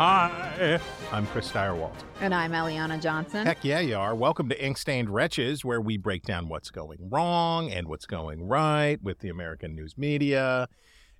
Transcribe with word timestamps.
Hi, 0.00 0.80
I'm 1.12 1.26
Chris 1.26 1.52
Stirewalt. 1.52 1.92
And 2.22 2.34
I'm 2.34 2.52
Eliana 2.52 2.98
Johnson. 2.98 3.44
Heck 3.44 3.62
yeah, 3.62 3.80
you 3.80 3.96
are. 3.96 4.14
Welcome 4.14 4.48
to 4.48 4.64
Ink 4.64 4.78
Stained 4.78 5.10
Wretches, 5.10 5.62
where 5.62 5.78
we 5.78 5.98
break 5.98 6.22
down 6.22 6.48
what's 6.48 6.70
going 6.70 6.96
wrong 7.10 7.70
and 7.70 7.86
what's 7.86 8.06
going 8.06 8.42
right 8.42 8.96
with 9.02 9.18
the 9.18 9.28
American 9.28 9.74
news 9.74 9.98
media. 9.98 10.68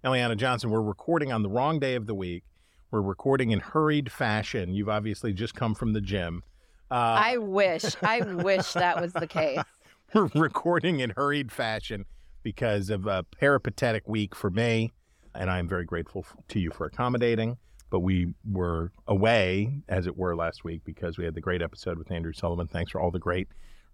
Eliana 0.03 0.35
Johnson, 0.35 0.71
we're 0.71 0.81
recording 0.81 1.31
on 1.31 1.43
the 1.43 1.51
wrong 1.51 1.79
day 1.79 1.95
of 1.95 2.07
the 2.07 2.15
week. 2.15 2.45
We're 2.91 3.03
recording 3.03 3.51
in 3.51 3.61
hurried 3.61 4.11
fashion. 4.11 4.73
You've 4.73 4.89
obviously 4.89 5.35
just 5.35 5.55
come 5.55 5.75
from 5.75 5.93
the 5.93 6.01
gym. 6.01 6.43
Uh, 6.91 6.95
I 6.95 7.37
wish, 7.37 7.85
I 8.01 8.23
wish 8.23 8.73
that 8.73 8.99
was 8.99 9.13
the 9.13 9.27
case. 9.27 9.61
We're 10.15 10.31
recording 10.35 11.01
in 11.01 11.11
hurried 11.11 11.53
fashion 11.53 12.07
because 12.43 12.89
of 12.89 13.07
a 13.07 13.25
peripatetic 13.25 14.09
week 14.09 14.35
for 14.35 14.49
me, 14.49 14.93
and 15.35 15.51
I'm 15.51 15.69
very 15.69 15.85
grateful 15.85 16.25
to 16.49 16.59
you 16.59 16.71
for 16.71 16.87
accommodating 16.87 17.59
but 17.91 18.01
we 18.01 18.35
were 18.51 18.93
away, 19.07 19.83
as 19.89 20.07
it 20.07 20.17
were, 20.17 20.37
last 20.37 20.65
week 20.65 20.83
because 20.85 21.19
we 21.19 21.25
had 21.25 21.35
the 21.35 21.41
great 21.41 21.61
episode 21.61 21.99
with 21.99 22.11
Andrew 22.11 22.33
Sullivan. 22.33 22.69
Thanks 22.69 22.93
for 22.93 23.01
all 23.01 23.11
the 23.11 23.19
great 23.19 23.49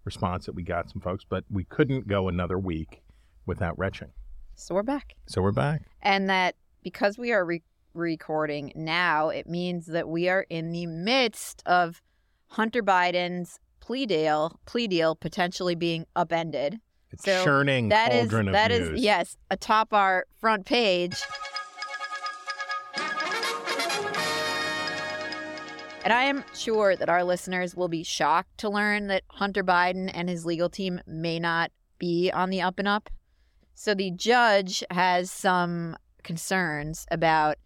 response 0.05 0.45
that 0.45 0.55
we 0.55 0.63
got 0.63 0.89
some 0.89 1.01
folks, 1.01 1.25
but 1.27 1.43
we 1.49 1.65
couldn't 1.65 2.07
go 2.07 2.29
another 2.29 2.57
week 2.57 3.01
without 3.45 3.77
retching. 3.77 4.09
So 4.55 4.75
we're 4.75 4.83
back. 4.83 5.15
So 5.27 5.41
we're 5.41 5.51
back. 5.51 5.81
And 6.01 6.29
that 6.29 6.55
because 6.83 7.17
we 7.17 7.31
are 7.31 7.43
re- 7.43 7.63
recording 7.93 8.71
now, 8.75 9.29
it 9.29 9.47
means 9.47 9.87
that 9.87 10.07
we 10.07 10.29
are 10.29 10.45
in 10.49 10.71
the 10.71 10.85
midst 10.85 11.61
of 11.65 12.01
Hunter 12.47 12.81
Biden's 12.81 13.59
plea 13.79 14.05
deal, 14.05 14.59
plea 14.65 14.87
deal 14.87 15.15
potentially 15.15 15.75
being 15.75 16.05
upended. 16.15 16.79
It's 17.11 17.23
so 17.23 17.43
churning 17.43 17.89
that 17.89 18.13
is, 18.13 18.29
that 18.29 18.71
news. 18.71 18.89
is 18.89 19.01
yes, 19.01 19.37
atop 19.49 19.93
our 19.93 20.25
front 20.39 20.65
page. 20.65 21.21
And 26.07 26.13
I 26.13 26.23
am 26.23 26.45
sure 26.55 26.95
that 26.95 27.09
our 27.09 27.21
listeners 27.21 27.75
will 27.75 27.89
be 27.89 28.01
shocked 28.01 28.59
to 28.59 28.69
learn 28.69 29.07
that 29.07 29.23
Hunter 29.27 29.61
Biden 29.61 30.09
and 30.13 30.29
his 30.29 30.45
legal 30.45 30.69
team 30.69 31.01
may 31.05 31.37
not 31.37 31.69
be 31.99 32.31
on 32.31 32.49
the 32.49 32.61
up 32.61 32.79
and 32.79 32.87
up. 32.87 33.09
So 33.75 33.93
the 33.93 34.11
judge 34.11 34.85
has 34.89 35.29
some 35.29 35.97
concerns 36.23 37.05
about 37.11 37.57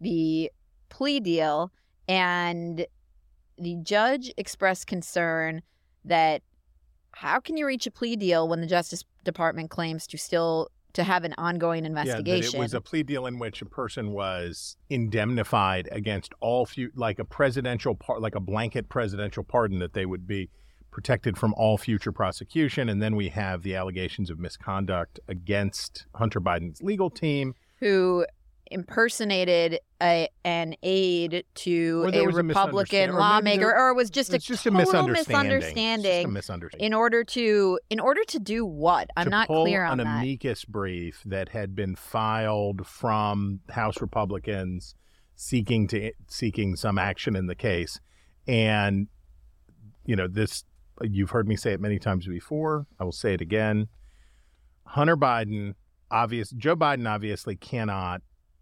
the 0.00 0.50
plea 0.88 1.20
deal, 1.20 1.72
and 2.08 2.86
the 3.58 3.76
judge 3.82 4.32
expressed 4.38 4.86
concern 4.86 5.60
that 6.02 6.40
how 7.12 7.38
can 7.38 7.58
you 7.58 7.66
reach 7.66 7.86
a 7.86 7.90
plea 7.90 8.16
deal 8.16 8.48
when 8.48 8.62
the 8.62 8.66
Justice 8.66 9.04
Department 9.24 9.68
claims 9.68 10.06
to 10.06 10.16
still 10.16 10.70
to 10.94 11.04
have 11.04 11.24
an 11.24 11.34
ongoing 11.38 11.84
investigation. 11.84 12.52
Yeah, 12.52 12.58
it 12.58 12.62
was 12.62 12.74
a 12.74 12.80
plea 12.80 13.02
deal 13.02 13.26
in 13.26 13.38
which 13.38 13.62
a 13.62 13.66
person 13.66 14.12
was 14.12 14.76
indemnified 14.88 15.88
against 15.92 16.32
all 16.40 16.66
few, 16.66 16.90
like 16.94 17.18
a 17.18 17.24
presidential 17.24 17.94
part, 17.94 18.20
like 18.20 18.34
a 18.34 18.40
blanket 18.40 18.88
presidential 18.88 19.44
pardon 19.44 19.78
that 19.78 19.92
they 19.92 20.06
would 20.06 20.26
be 20.26 20.50
protected 20.90 21.38
from 21.38 21.54
all 21.54 21.78
future 21.78 22.12
prosecution. 22.12 22.88
And 22.88 23.00
then 23.00 23.14
we 23.14 23.28
have 23.28 23.62
the 23.62 23.76
allegations 23.76 24.30
of 24.30 24.38
misconduct 24.38 25.20
against 25.28 26.06
Hunter 26.14 26.40
Biden's 26.40 26.82
legal 26.82 27.10
team, 27.10 27.54
who 27.78 28.26
impersonated 28.70 29.80
a, 30.00 30.28
an 30.44 30.74
aide 30.82 31.44
to 31.54 32.10
a 32.12 32.26
Republican 32.26 33.12
lawmaker, 33.12 33.70
or, 33.70 33.88
or, 33.88 33.90
it 33.90 33.94
was 33.94 34.10
just 34.10 34.32
a 34.32 34.38
just 34.38 34.64
total 34.64 34.80
a 34.80 34.84
misunderstanding. 34.84 35.58
misunderstanding, 35.58 36.24
a 36.24 36.28
misunderstanding. 36.28 36.86
In 36.86 36.94
order 36.94 37.24
to, 37.24 37.78
in 37.90 38.00
order 38.00 38.22
to 38.24 38.38
do 38.38 38.64
what? 38.64 39.10
I'm 39.16 39.24
to 39.24 39.30
not 39.30 39.48
clear 39.48 39.84
on 39.84 40.00
an 40.00 40.06
that. 40.06 40.18
amicus 40.18 40.64
brief 40.64 41.22
that 41.26 41.50
had 41.50 41.74
been 41.74 41.96
filed 41.96 42.86
from 42.86 43.60
House 43.70 44.00
Republicans 44.00 44.94
seeking 45.34 45.88
to 45.88 46.12
seeking 46.28 46.76
some 46.76 46.98
action 46.98 47.34
in 47.34 47.46
the 47.46 47.54
case, 47.54 48.00
and 48.46 49.08
you 50.04 50.16
know 50.16 50.28
this. 50.28 50.64
You've 51.02 51.30
heard 51.30 51.48
me 51.48 51.56
say 51.56 51.72
it 51.72 51.80
many 51.80 51.98
times 51.98 52.26
before. 52.26 52.86
I 52.98 53.04
will 53.04 53.12
say 53.12 53.34
it 53.34 53.40
again. 53.40 53.88
Hunter 54.84 55.16
Biden, 55.16 55.74
obvious. 56.10 56.50
Joe 56.50 56.76
Biden 56.76 57.08
obviously 57.08 57.56
cannot 57.56 58.20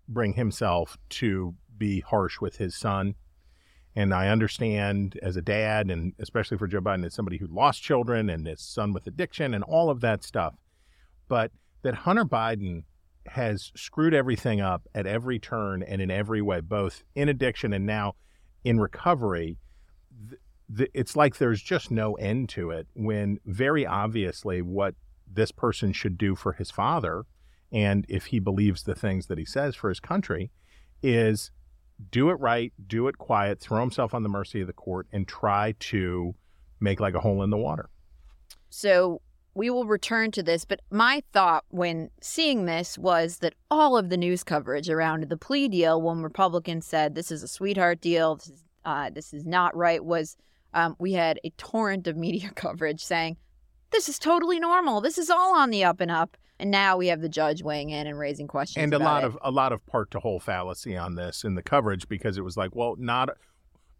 bring 0.08 0.32
himself 0.32 0.96
to 1.10 1.54
be 1.76 2.00
harsh 2.00 2.40
with 2.40 2.56
his 2.56 2.74
son. 2.76 3.14
And 3.94 4.14
I 4.14 4.28
understand 4.28 5.18
as 5.22 5.36
a 5.36 5.42
dad, 5.42 5.90
and 5.90 6.12
especially 6.18 6.56
for 6.56 6.66
Joe 6.66 6.80
Biden, 6.80 7.04
as 7.04 7.14
somebody 7.14 7.38
who 7.38 7.46
lost 7.48 7.82
children 7.82 8.30
and 8.30 8.46
his 8.46 8.60
son 8.60 8.92
with 8.92 9.06
addiction 9.06 9.54
and 9.54 9.64
all 9.64 9.90
of 9.90 10.00
that 10.00 10.22
stuff. 10.22 10.54
But 11.28 11.52
that 11.82 11.94
Hunter 11.94 12.24
Biden 12.24 12.84
has 13.26 13.72
screwed 13.76 14.14
everything 14.14 14.60
up 14.60 14.82
at 14.94 15.06
every 15.06 15.38
turn 15.38 15.82
and 15.82 16.00
in 16.00 16.10
every 16.10 16.40
way, 16.40 16.60
both 16.60 17.02
in 17.14 17.28
addiction 17.28 17.72
and 17.72 17.86
now 17.86 18.14
in 18.64 18.80
recovery. 18.80 19.58
it's 20.94 21.16
like 21.16 21.38
there's 21.38 21.62
just 21.62 21.90
no 21.90 22.14
end 22.14 22.48
to 22.50 22.70
it 22.70 22.86
when 22.94 23.38
very 23.46 23.86
obviously 23.86 24.60
what 24.62 24.94
this 25.30 25.50
person 25.50 25.92
should 25.92 26.18
do 26.18 26.34
for 26.34 26.52
his 26.52 26.70
father 26.70 27.24
and 27.72 28.04
if 28.08 28.26
he 28.26 28.38
believes 28.38 28.82
the 28.82 28.94
things 28.94 29.26
that 29.26 29.38
he 29.38 29.44
says 29.44 29.74
for 29.74 29.88
his 29.88 30.00
country, 30.00 30.50
is 31.02 31.50
do 32.10 32.30
it 32.30 32.34
right, 32.34 32.72
do 32.86 33.08
it 33.08 33.18
quiet, 33.18 33.60
throw 33.60 33.80
himself 33.80 34.14
on 34.14 34.22
the 34.22 34.28
mercy 34.28 34.60
of 34.60 34.66
the 34.66 34.72
court, 34.72 35.06
and 35.12 35.26
try 35.26 35.74
to 35.80 36.34
make 36.80 37.00
like 37.00 37.14
a 37.14 37.20
hole 37.20 37.42
in 37.42 37.50
the 37.50 37.56
water. 37.56 37.90
So 38.70 39.20
we 39.54 39.70
will 39.70 39.86
return 39.86 40.30
to 40.30 40.42
this, 40.42 40.64
but 40.64 40.80
my 40.90 41.22
thought 41.32 41.64
when 41.68 42.10
seeing 42.20 42.66
this 42.66 42.96
was 42.96 43.38
that 43.38 43.54
all 43.70 43.96
of 43.96 44.08
the 44.08 44.16
news 44.16 44.44
coverage 44.44 44.88
around 44.88 45.24
the 45.24 45.36
plea 45.36 45.68
deal, 45.68 46.00
when 46.00 46.22
Republicans 46.22 46.86
said 46.86 47.14
this 47.14 47.32
is 47.32 47.42
a 47.42 47.48
sweetheart 47.48 48.00
deal, 48.00 48.36
this 48.36 48.48
is, 48.48 48.64
uh, 48.84 49.10
this 49.10 49.34
is 49.34 49.44
not 49.44 49.76
right, 49.76 50.04
was 50.04 50.36
um, 50.74 50.94
we 51.00 51.14
had 51.14 51.40
a 51.42 51.50
torrent 51.50 52.06
of 52.06 52.16
media 52.16 52.50
coverage 52.54 53.02
saying 53.02 53.36
this 53.90 54.08
is 54.08 54.18
totally 54.18 54.60
normal, 54.60 55.00
this 55.00 55.18
is 55.18 55.30
all 55.30 55.56
on 55.56 55.70
the 55.70 55.82
up 55.82 56.00
and 56.00 56.10
up. 56.10 56.36
And 56.60 56.70
now 56.70 56.96
we 56.96 57.06
have 57.08 57.20
the 57.20 57.28
judge 57.28 57.62
weighing 57.62 57.90
in 57.90 58.06
and 58.06 58.18
raising 58.18 58.48
questions. 58.48 58.82
And 58.82 58.92
a 58.92 58.98
lot 58.98 59.22
it. 59.22 59.28
of 59.28 59.38
a 59.42 59.50
lot 59.50 59.72
of 59.72 59.84
part 59.86 60.10
to 60.12 60.20
whole 60.20 60.40
fallacy 60.40 60.96
on 60.96 61.14
this 61.14 61.44
in 61.44 61.54
the 61.54 61.62
coverage 61.62 62.08
because 62.08 62.36
it 62.36 62.42
was 62.42 62.56
like, 62.56 62.74
well, 62.74 62.96
not 62.98 63.30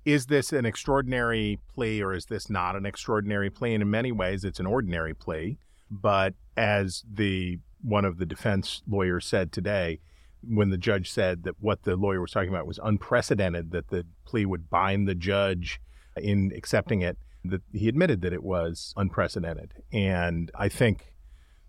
is 0.05 0.27
this 0.27 0.53
an 0.53 0.65
extraordinary 0.65 1.59
plea 1.75 2.03
or 2.03 2.15
is 2.15 2.27
this 2.27 2.49
not 2.49 2.75
an 2.77 2.87
extraordinary 2.87 3.51
plea? 3.51 3.75
And 3.75 3.83
in 3.83 3.91
many 3.91 4.11
ways, 4.11 4.43
it's 4.43 4.59
an 4.59 4.67
ordinary 4.67 5.15
plea. 5.15 5.59
But 5.91 6.35
as 6.57 7.05
the 7.11 7.59
one 7.83 8.05
of 8.05 8.19
the 8.19 8.27
defense 8.27 8.83
lawyers 8.89 9.27
said 9.27 9.53
today, 9.53 10.01
when 10.43 10.71
the 10.71 10.79
judge 10.79 11.11
said 11.11 11.45
that 11.45 11.57
what 11.61 11.83
the 11.83 11.97
lawyer 11.97 12.21
was 12.21 12.31
talking 12.31 12.49
about 12.49 12.67
was 12.67 12.81
unprecedented, 12.83 13.71
that 13.73 13.89
the 13.89 14.07
plea 14.25 14.47
would 14.47 14.71
bind 14.71 15.07
the 15.07 15.15
judge 15.15 15.81
in 16.17 16.53
accepting 16.57 17.03
it, 17.03 17.19
that 17.45 17.63
he 17.73 17.89
admitted 17.89 18.23
that 18.23 18.33
it 18.33 18.43
was 18.43 18.95
unprecedented. 18.97 19.75
And 19.93 20.51
I 20.55 20.69
think 20.69 21.13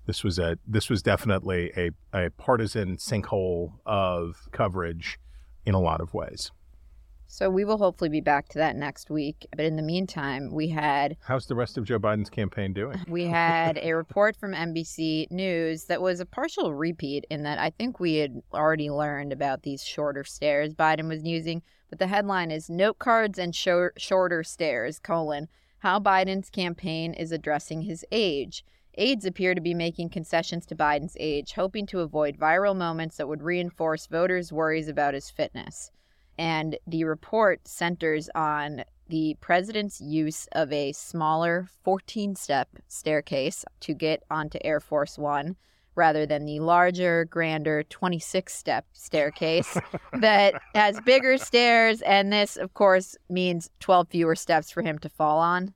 this 0.09 0.23
was 0.23 0.39
a 0.39 0.57
this 0.67 0.89
was 0.89 1.03
definitely 1.03 1.71
a, 1.77 1.91
a 2.11 2.31
partisan 2.31 2.97
sinkhole 2.97 3.73
of 3.85 4.49
coverage 4.51 5.19
in 5.67 5.75
a 5.75 5.79
lot 5.79 6.01
of 6.01 6.15
ways. 6.15 6.51
So 7.27 7.47
we 7.47 7.63
will 7.63 7.77
hopefully 7.77 8.09
be 8.09 8.21
back 8.21 8.49
to 8.49 8.57
that 8.57 8.75
next 8.75 9.11
week. 9.11 9.45
But 9.55 9.65
in 9.65 9.75
the 9.75 9.83
meantime, 9.83 10.49
we 10.51 10.69
had 10.69 11.15
How's 11.21 11.45
the 11.45 11.53
rest 11.53 11.77
of 11.77 11.83
Joe 11.83 11.99
Biden's 11.99 12.31
campaign 12.31 12.73
doing? 12.73 12.99
We 13.07 13.25
had 13.25 13.77
a 13.83 13.93
report 13.93 14.35
from 14.35 14.53
NBC 14.53 15.29
News 15.29 15.83
that 15.83 16.01
was 16.01 16.19
a 16.19 16.25
partial 16.25 16.73
repeat 16.73 17.25
in 17.29 17.43
that 17.43 17.59
I 17.59 17.69
think 17.69 17.99
we 17.99 18.15
had 18.15 18.41
already 18.51 18.89
learned 18.89 19.31
about 19.31 19.61
these 19.61 19.83
shorter 19.83 20.23
stairs 20.23 20.73
Biden 20.73 21.07
was 21.07 21.23
using, 21.23 21.61
but 21.91 21.99
the 21.99 22.07
headline 22.07 22.49
is 22.49 22.67
note 22.67 22.97
cards 22.97 23.37
and 23.37 23.55
shorter 23.55 24.43
stairs 24.43 24.97
colon 24.97 25.49
how 25.79 25.99
Biden's 25.99 26.49
campaign 26.49 27.13
is 27.13 27.31
addressing 27.31 27.83
his 27.83 28.03
age. 28.11 28.65
Aides 28.99 29.25
appear 29.25 29.55
to 29.55 29.61
be 29.61 29.73
making 29.73 30.09
concessions 30.09 30.65
to 30.65 30.75
Biden's 30.75 31.15
age, 31.17 31.53
hoping 31.53 31.85
to 31.85 32.01
avoid 32.01 32.37
viral 32.37 32.75
moments 32.75 33.15
that 33.15 33.29
would 33.29 33.41
reinforce 33.41 34.07
voters' 34.07 34.51
worries 34.51 34.89
about 34.89 35.13
his 35.13 35.29
fitness. 35.29 35.89
And 36.37 36.77
the 36.85 37.05
report 37.05 37.65
centers 37.65 38.29
on 38.35 38.83
the 39.07 39.37
president's 39.39 40.01
use 40.01 40.49
of 40.51 40.73
a 40.73 40.91
smaller 40.91 41.67
14 41.83 42.35
step 42.35 42.67
staircase 42.89 43.63
to 43.79 43.93
get 43.93 44.23
onto 44.29 44.59
Air 44.65 44.81
Force 44.81 45.17
One 45.17 45.55
rather 45.95 46.25
than 46.25 46.45
the 46.45 46.59
larger, 46.59 47.23
grander 47.23 47.83
26 47.83 48.53
step 48.53 48.85
staircase 48.91 49.77
that 50.19 50.61
has 50.75 50.99
bigger 51.01 51.37
stairs. 51.37 52.01
And 52.01 52.33
this, 52.33 52.57
of 52.57 52.73
course, 52.73 53.15
means 53.29 53.69
12 53.79 54.09
fewer 54.09 54.35
steps 54.35 54.71
for 54.71 54.81
him 54.81 54.99
to 54.99 55.09
fall 55.09 55.39
on 55.39 55.73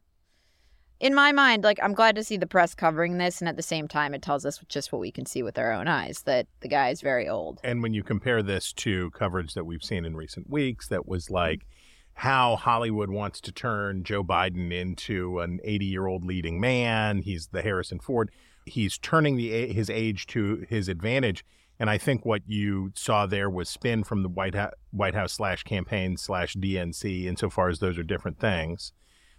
in 1.04 1.14
my 1.14 1.34
mind, 1.34 1.66
like 1.66 1.80
I'm 1.84 1.94
glad 1.94 2.16
to 2.16 2.24
see 2.24 2.38
the 2.38 2.48
press 2.48 2.74
covering 2.74 3.18
this, 3.18 3.42
and 3.42 3.50
at 3.50 3.58
the 3.58 3.62
same 3.62 3.90
time, 3.90 4.14
it 4.14 4.22
tells 4.22 4.46
us 4.46 4.62
just 4.70 4.94
what 4.94 5.02
we 5.02 5.12
can 5.12 5.26
see 5.26 5.44
with 5.44 5.60
our 5.60 5.74
own 5.74 5.86
eyes 5.86 6.22
that 6.22 6.48
the 6.62 6.70
guy 6.70 6.90
is 6.90 7.02
very 7.02 7.28
old. 7.28 7.60
And 7.62 7.84
when 7.84 7.94
you 7.94 8.04
compare 8.04 8.42
this 8.42 8.72
to 8.74 9.12
coverage 9.12 9.54
that 9.54 9.66
we've 9.66 9.84
seen 9.84 10.06
in 10.06 10.16
recent 10.16 10.50
weeks, 10.50 10.88
that 10.88 11.06
was 11.06 11.30
like 11.30 11.68
how 12.14 12.56
Hollywood 12.56 13.10
wants 13.10 13.42
to 13.42 13.52
turn 13.52 14.06
Joe 14.06 14.24
Biden 14.24 14.72
into 14.72 15.40
an 15.40 15.60
80 15.66 15.86
year 15.86 16.08
old 16.08 16.24
leading 16.24 16.62
man. 16.62 17.22
He's 17.22 17.48
the 17.48 17.62
Harrison 17.62 18.00
Ford. 18.00 18.32
He's 18.66 18.98
turning 18.98 19.36
the 19.36 19.74
his 19.74 19.90
age 19.90 20.26
to 20.28 20.66
his 20.70 20.88
advantage. 20.88 21.44
And 21.82 21.90
I 21.90 21.98
think 21.98 22.24
what 22.24 22.44
you 22.46 22.94
saw 22.96 23.26
there 23.26 23.50
was 23.50 23.68
spin 23.68 24.06
from 24.06 24.24
the 24.24 24.30
White 24.30 24.56
House, 24.56 24.72
White 24.92 25.16
House 25.16 25.34
slash 25.34 25.64
campaign 25.64 26.16
slash 26.16 26.56
DNC, 26.56 27.26
insofar 27.26 27.68
as 27.68 27.80
those 27.80 27.98
are 27.98 28.04
different 28.04 28.40
things. 28.40 28.94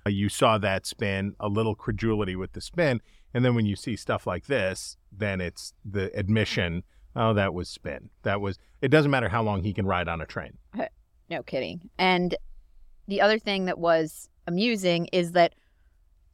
Uh, 0.07 0.11
you 0.11 0.29
saw 0.29 0.59
that 0.59 0.87
spin, 0.87 1.35
a 1.41 1.49
little 1.49 1.75
credulity 1.75 2.37
with 2.37 2.53
the 2.53 2.61
spin. 2.61 3.01
And 3.33 3.45
then 3.45 3.55
when 3.55 3.67
you 3.67 3.77
see 3.77 3.97
stuff 3.97 4.27
like 4.27 4.47
this, 4.47 4.97
then 5.11 5.41
it's 5.41 5.73
the 5.85 6.17
admission, 6.17 6.85
oh, 7.17 7.33
that 7.35 7.55
was 7.55 7.69
spin. 7.69 8.11
That 8.23 8.41
was, 8.41 8.59
it 8.81 8.89
doesn't 8.89 9.11
matter 9.11 9.29
how 9.29 9.43
long 9.43 9.63
he 9.63 9.73
can 9.73 9.87
ride 9.87 10.09
on 10.09 10.21
a 10.21 10.27
train. 10.27 10.59
No 11.31 11.43
kidding. 11.43 11.89
And 11.99 12.37
the 13.09 13.23
other 13.23 13.39
thing 13.39 13.65
that 13.65 13.79
was 13.79 14.29
amusing 14.47 15.07
is 15.07 15.33
that, 15.33 15.55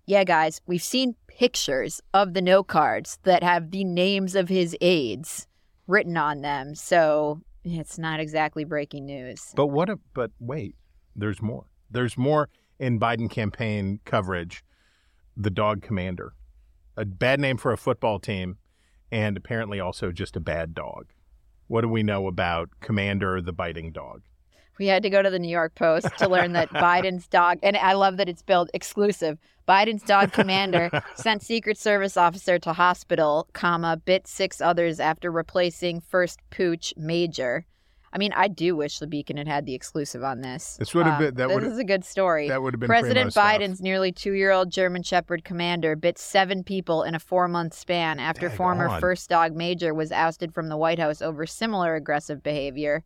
yeah, 0.06 0.24
guys, 0.24 0.60
we've 0.66 0.82
seen 0.82 1.14
pictures 1.28 2.00
of 2.12 2.34
the 2.34 2.42
note 2.42 2.66
cards 2.66 3.18
that 3.22 3.44
have 3.44 3.70
the 3.70 3.84
names 3.84 4.34
of 4.34 4.48
his 4.48 4.76
aides 4.80 5.46
written 5.86 6.16
on 6.16 6.40
them. 6.40 6.74
So 6.74 7.40
it's 7.64 7.98
not 7.98 8.18
exactly 8.18 8.64
breaking 8.64 9.06
news. 9.06 9.52
But 9.54 9.66
what? 9.66 9.88
A, 9.88 9.98
but 10.12 10.32
wait, 10.40 10.74
there's 11.14 11.40
more. 11.40 11.66
There's 11.88 12.18
more 12.18 12.48
in 12.80 12.98
Biden 12.98 13.30
campaign 13.30 14.00
coverage. 14.04 14.64
The 15.36 15.50
dog 15.50 15.82
commander, 15.82 16.32
a 16.96 17.04
bad 17.04 17.38
name 17.38 17.56
for 17.56 17.72
a 17.72 17.78
football 17.78 18.18
team, 18.18 18.56
and 19.12 19.36
apparently 19.36 19.78
also 19.78 20.10
just 20.10 20.34
a 20.34 20.40
bad 20.40 20.74
dog. 20.74 21.12
What 21.68 21.82
do 21.82 21.88
we 21.88 22.02
know 22.02 22.26
about 22.26 22.68
Commander 22.80 23.40
the 23.40 23.52
biting 23.52 23.92
dog? 23.92 24.22
We 24.78 24.86
had 24.86 25.02
to 25.02 25.10
go 25.10 25.22
to 25.22 25.30
the 25.30 25.38
New 25.38 25.50
York 25.50 25.74
Post 25.74 26.08
to 26.18 26.28
learn 26.28 26.52
that 26.54 26.70
Biden's 26.70 27.28
dog, 27.28 27.58
and 27.62 27.76
I 27.76 27.92
love 27.92 28.16
that 28.16 28.28
it's 28.28 28.42
billed 28.42 28.70
exclusive. 28.74 29.38
Biden's 29.68 30.02
dog 30.02 30.32
commander 30.32 30.90
sent 31.14 31.42
Secret 31.42 31.78
Service 31.78 32.16
officer 32.16 32.58
to 32.58 32.72
hospital, 32.72 33.46
comma, 33.52 33.98
bit 33.98 34.26
six 34.26 34.60
others 34.60 34.98
after 34.98 35.30
replacing 35.30 36.00
first 36.00 36.40
pooch 36.50 36.94
major. 36.96 37.66
I 38.12 38.18
mean, 38.18 38.32
I 38.34 38.48
do 38.48 38.74
wish 38.74 38.98
the 38.98 39.06
Beacon 39.06 39.36
had 39.36 39.46
had 39.46 39.66
the 39.66 39.74
exclusive 39.74 40.24
on 40.24 40.40
this. 40.40 40.76
This 40.78 40.94
would 40.94 41.06
have 41.06 41.14
Um, 41.14 41.26
been- 41.26 41.34
that 41.36 41.60
this 41.60 41.72
is 41.72 41.78
a 41.78 41.84
good 41.84 42.04
story. 42.04 42.48
that 42.48 42.60
would 42.60 42.74
have 42.74 42.80
been 42.80 42.88
President 42.88 43.16
primo 43.16 43.30
stuff. 43.30 43.60
Biden's 43.60 43.80
nearly 43.80 44.10
two-year-old 44.10 44.70
German 44.72 45.02
Shepherd 45.04 45.44
commander 45.44 45.94
bit 45.94 46.18
seven 46.18 46.64
people 46.64 47.04
in 47.04 47.14
a 47.14 47.20
four-month 47.20 47.72
span 47.72 48.18
after 48.18 48.48
Dag 48.48 48.56
former 48.56 48.88
on. 48.88 49.00
first 49.00 49.30
dog 49.30 49.54
major 49.54 49.94
was 49.94 50.10
ousted 50.10 50.52
from 50.52 50.68
the 50.68 50.76
White 50.76 50.98
House 50.98 51.22
over 51.22 51.46
similar 51.46 51.94
aggressive 51.94 52.42
behavior 52.42 53.04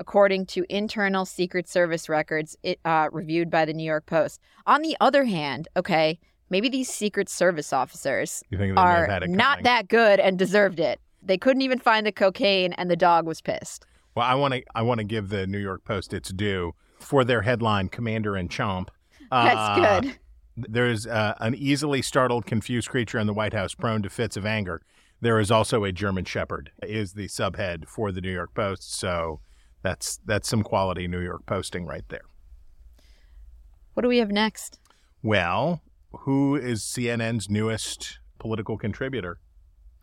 according 0.00 0.44
to 0.44 0.64
internal 0.68 1.24
Secret 1.24 1.68
Service 1.68 2.08
records 2.08 2.56
it, 2.64 2.80
uh, 2.84 3.08
reviewed 3.12 3.48
by 3.48 3.64
the 3.64 3.72
New 3.72 3.84
York 3.84 4.04
Post. 4.06 4.40
On 4.66 4.82
the 4.82 4.96
other 5.00 5.22
hand, 5.24 5.68
okay, 5.76 6.18
maybe 6.50 6.68
these 6.68 6.88
Secret 6.88 7.28
Service 7.28 7.72
officers 7.72 8.42
You 8.50 8.58
think 8.58 8.74
they 8.74 8.82
may 8.82 8.88
have 8.90 9.22
are 9.22 9.26
not 9.28 9.62
that 9.62 9.86
good 9.86 10.18
and 10.18 10.36
deserved 10.36 10.80
it. 10.80 11.00
They 11.22 11.38
couldn't 11.38 11.62
even 11.62 11.78
find 11.78 12.04
the 12.04 12.10
cocaine, 12.10 12.72
and 12.72 12.90
the 12.90 12.96
dog 12.96 13.24
was 13.24 13.40
pissed. 13.40 13.86
Well, 14.14 14.26
I 14.26 14.34
want 14.34 14.54
to 14.54 14.62
I 14.74 14.82
want 14.82 14.98
to 14.98 15.04
give 15.04 15.28
the 15.28 15.46
New 15.46 15.58
York 15.58 15.84
Post 15.84 16.12
its 16.12 16.30
due 16.30 16.72
for 17.00 17.24
their 17.24 17.42
headline, 17.42 17.88
Commander 17.88 18.36
and 18.36 18.48
Chomp. 18.50 18.88
That's 19.30 19.56
Uh, 19.56 20.00
good. 20.00 20.18
There's 20.56 21.04
uh, 21.06 21.34
an 21.40 21.54
easily 21.56 22.00
startled, 22.00 22.46
confused 22.46 22.88
creature 22.88 23.18
in 23.18 23.26
the 23.26 23.34
White 23.34 23.52
House 23.54 23.74
prone 23.74 24.02
to 24.02 24.10
fits 24.10 24.36
of 24.36 24.46
anger. 24.46 24.80
There 25.20 25.40
is 25.40 25.50
also 25.50 25.82
a 25.82 25.90
German 25.90 26.24
Shepherd, 26.24 26.70
is 26.82 27.14
the 27.14 27.26
subhead 27.26 27.88
for 27.88 28.12
the 28.12 28.20
New 28.20 28.30
York 28.32 28.54
Post. 28.54 28.94
So 28.94 29.40
that's 29.82 30.18
that's 30.24 30.48
some 30.48 30.62
quality 30.62 31.08
New 31.08 31.20
York 31.20 31.44
posting 31.46 31.86
right 31.86 32.04
there. 32.08 32.22
What 33.94 34.02
do 34.02 34.08
we 34.08 34.18
have 34.18 34.30
next? 34.30 34.78
Well, 35.22 35.82
who 36.20 36.54
is 36.54 36.82
CNN's 36.82 37.48
newest 37.50 38.18
political 38.38 38.76
contributor? 38.76 39.38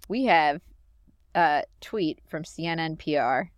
We 0.10 0.26
have 0.26 0.62
a 1.36 1.64
tweet 1.80 2.20
from 2.28 2.44
CNN 2.44 2.98
PR. 3.00 3.52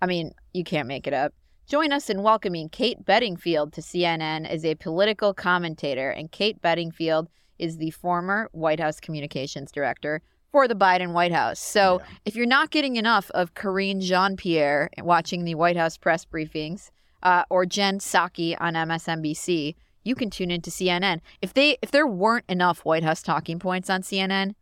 I 0.00 0.06
mean, 0.06 0.32
you 0.52 0.64
can't 0.64 0.88
make 0.88 1.06
it 1.06 1.14
up. 1.14 1.34
Join 1.66 1.92
us 1.92 2.10
in 2.10 2.22
welcoming 2.22 2.68
Kate 2.68 3.04
Bedingfield 3.04 3.72
to 3.74 3.80
CNN 3.80 4.48
as 4.48 4.64
a 4.64 4.74
political 4.74 5.32
commentator. 5.32 6.10
And 6.10 6.32
Kate 6.32 6.60
Bedingfield 6.60 7.28
is 7.58 7.76
the 7.76 7.90
former 7.90 8.48
White 8.52 8.80
House 8.80 8.98
communications 8.98 9.70
director 9.70 10.22
for 10.50 10.66
the 10.66 10.74
Biden 10.74 11.12
White 11.12 11.32
House. 11.32 11.60
So 11.60 12.02
if 12.24 12.34
you're 12.34 12.46
not 12.46 12.70
getting 12.70 12.96
enough 12.96 13.30
of 13.32 13.54
Karine 13.54 14.00
Jean 14.00 14.36
Pierre 14.36 14.90
watching 14.98 15.44
the 15.44 15.54
White 15.54 15.76
House 15.76 15.96
press 15.96 16.24
briefings 16.24 16.90
uh, 17.22 17.44
or 17.50 17.66
Jen 17.66 17.98
Psaki 17.98 18.56
on 18.60 18.74
MSNBC, 18.74 19.76
you 20.02 20.14
can 20.14 20.30
tune 20.30 20.50
into 20.50 20.70
CNN. 20.70 21.20
If 21.42 21.54
they 21.54 21.76
if 21.82 21.90
there 21.90 22.06
weren't 22.06 22.46
enough 22.48 22.84
White 22.84 23.04
House 23.04 23.22
talking 23.22 23.58
points 23.58 23.90
on 23.90 24.02
CNN, 24.02 24.54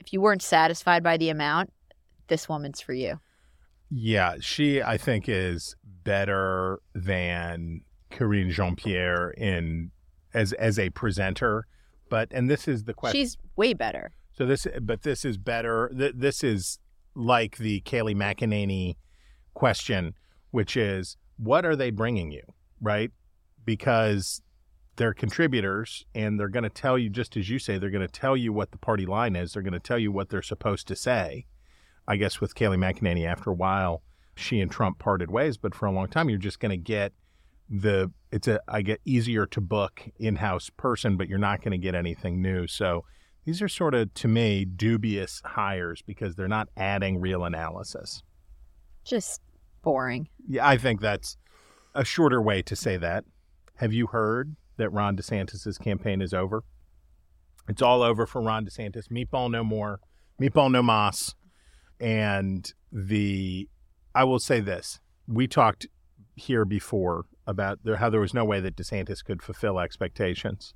if 0.00 0.12
you 0.12 0.20
weren't 0.20 0.42
satisfied 0.42 1.02
by 1.02 1.16
the 1.16 1.28
amount, 1.28 1.72
this 2.28 2.48
woman's 2.48 2.80
for 2.80 2.92
you. 2.92 3.20
Yeah, 3.90 4.36
she 4.40 4.82
I 4.82 4.96
think 4.98 5.28
is 5.28 5.76
better 5.84 6.80
than 6.94 7.82
Karine 8.10 8.50
Jean 8.50 8.76
Pierre 8.76 9.30
in 9.30 9.90
as 10.34 10.52
as 10.54 10.78
a 10.78 10.90
presenter. 10.90 11.66
But 12.08 12.28
and 12.30 12.48
this 12.48 12.68
is 12.68 12.84
the 12.84 12.94
question. 12.94 13.20
She's 13.20 13.36
way 13.56 13.74
better. 13.74 14.12
So 14.32 14.44
this, 14.44 14.66
but 14.82 15.02
this 15.02 15.24
is 15.24 15.38
better. 15.38 15.90
Th- 15.96 16.12
this 16.14 16.44
is 16.44 16.78
like 17.14 17.56
the 17.56 17.80
Kayleigh 17.80 18.14
McEnany 18.14 18.96
question, 19.54 20.14
which 20.50 20.76
is, 20.76 21.16
what 21.38 21.64
are 21.64 21.74
they 21.74 21.90
bringing 21.90 22.30
you, 22.30 22.42
right? 22.80 23.10
Because 23.64 24.42
they're 24.96 25.14
contributors, 25.14 26.04
and 26.14 26.38
they're 26.38 26.48
going 26.48 26.64
to 26.64 26.70
tell 26.70 26.98
you, 26.98 27.08
just 27.08 27.36
as 27.36 27.48
you 27.48 27.58
say, 27.58 27.78
they're 27.78 27.90
going 27.90 28.06
to 28.06 28.12
tell 28.12 28.36
you 28.36 28.52
what 28.52 28.70
the 28.70 28.78
party 28.78 29.06
line 29.06 29.36
is. 29.36 29.52
They're 29.52 29.62
going 29.62 29.72
to 29.72 29.80
tell 29.80 29.98
you 29.98 30.12
what 30.12 30.28
they're 30.28 30.42
supposed 30.42 30.86
to 30.88 30.96
say. 30.96 31.46
I 32.08 32.16
guess 32.16 32.40
with 32.40 32.54
Kayleigh 32.54 32.78
McEnany, 32.78 33.26
after 33.26 33.50
a 33.50 33.54
while, 33.54 34.02
she 34.36 34.60
and 34.60 34.70
Trump 34.70 34.98
parted 34.98 35.30
ways, 35.30 35.56
but 35.56 35.74
for 35.74 35.86
a 35.86 35.92
long 35.92 36.08
time, 36.08 36.28
you're 36.28 36.38
just 36.38 36.60
going 36.60 36.70
to 36.70 36.76
get 36.76 37.12
the 37.68 38.12
it's 38.30 38.46
a 38.46 38.60
I 38.68 38.82
get 38.82 39.00
easier 39.04 39.46
to 39.46 39.60
book 39.60 40.04
in-house 40.18 40.70
person, 40.76 41.16
but 41.16 41.28
you're 41.28 41.38
not 41.38 41.62
going 41.62 41.72
to 41.72 41.78
get 41.78 41.94
anything 41.94 42.40
new. 42.40 42.66
So 42.66 43.04
these 43.44 43.62
are 43.62 43.68
sort 43.68 43.94
of 43.94 44.12
to 44.14 44.28
me 44.28 44.64
dubious 44.64 45.42
hires 45.44 46.02
because 46.02 46.36
they're 46.36 46.48
not 46.48 46.68
adding 46.76 47.18
real 47.18 47.44
analysis. 47.44 48.22
Just 49.04 49.40
boring. 49.82 50.28
Yeah, 50.48 50.66
I 50.66 50.76
think 50.76 51.00
that's 51.00 51.36
a 51.94 52.04
shorter 52.04 52.42
way 52.42 52.62
to 52.62 52.76
say 52.76 52.96
that. 52.98 53.24
Have 53.76 53.92
you 53.92 54.08
heard 54.08 54.56
that 54.76 54.90
Ron 54.90 55.16
DeSantis' 55.16 55.80
campaign 55.80 56.20
is 56.20 56.34
over? 56.34 56.62
It's 57.68 57.82
all 57.82 58.02
over 58.02 58.26
for 58.26 58.40
Ron 58.42 58.66
DeSantis. 58.66 59.08
Meatball 59.08 59.50
no 59.50 59.64
more. 59.64 60.00
Meatball 60.40 60.70
no 60.70 60.82
mas. 60.82 61.34
And 62.00 62.72
the 62.92 63.68
I 64.14 64.24
will 64.24 64.38
say 64.38 64.60
this. 64.60 65.00
We 65.26 65.46
talked 65.46 65.86
here 66.34 66.64
before 66.64 67.26
about 67.46 67.80
there, 67.84 67.96
how 67.96 68.10
there 68.10 68.20
was 68.20 68.34
no 68.34 68.44
way 68.44 68.60
that 68.60 68.76
DeSantis 68.76 69.24
could 69.24 69.42
fulfill 69.42 69.78
expectations 69.78 70.74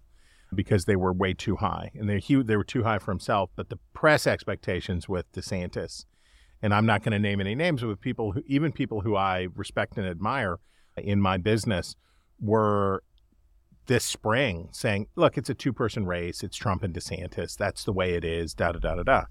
because 0.55 0.85
they 0.85 0.97
were 0.97 1.13
way 1.13 1.33
too 1.33 1.57
high, 1.57 1.91
and 1.95 2.09
they 2.09 2.21
they 2.43 2.57
were 2.57 2.65
too 2.65 2.83
high 2.83 2.99
for 2.99 3.13
himself. 3.13 3.51
But 3.57 3.69
the 3.69 3.79
press 3.93 4.27
expectations 4.27 5.09
with 5.09 5.31
DeSantis, 5.33 6.05
and 6.63 6.75
I'm 6.75 6.87
not 6.87 7.03
going 7.03 7.13
to 7.13 7.19
name 7.19 7.41
any 7.41 7.55
names, 7.55 7.83
but 7.83 7.89
with 7.89 8.01
people 8.01 8.33
who 8.33 8.43
even 8.47 8.73
people 8.73 9.03
who 9.03 9.17
I 9.17 9.49
respect 9.55 9.97
and 9.97 10.07
admire 10.07 10.59
in 10.97 11.21
my 11.21 11.37
business 11.37 11.95
were 12.41 13.03
this 13.87 14.05
spring 14.05 14.69
saying, 14.73 15.07
"Look, 15.17 15.39
it's 15.39 15.51
a 15.51 15.55
two-person 15.55 16.07
race. 16.07 16.43
It's 16.43 16.57
Trump 16.57 16.83
and 16.83 16.95
DeSantis. 16.95 17.57
That's 17.57 17.85
the 17.85 17.93
way 17.93 18.15
it 18.15 18.25
is." 18.25 18.55
Da 18.55 18.73
da 18.73 18.79
da 18.79 18.97
da 18.97 19.03
da. 19.03 19.25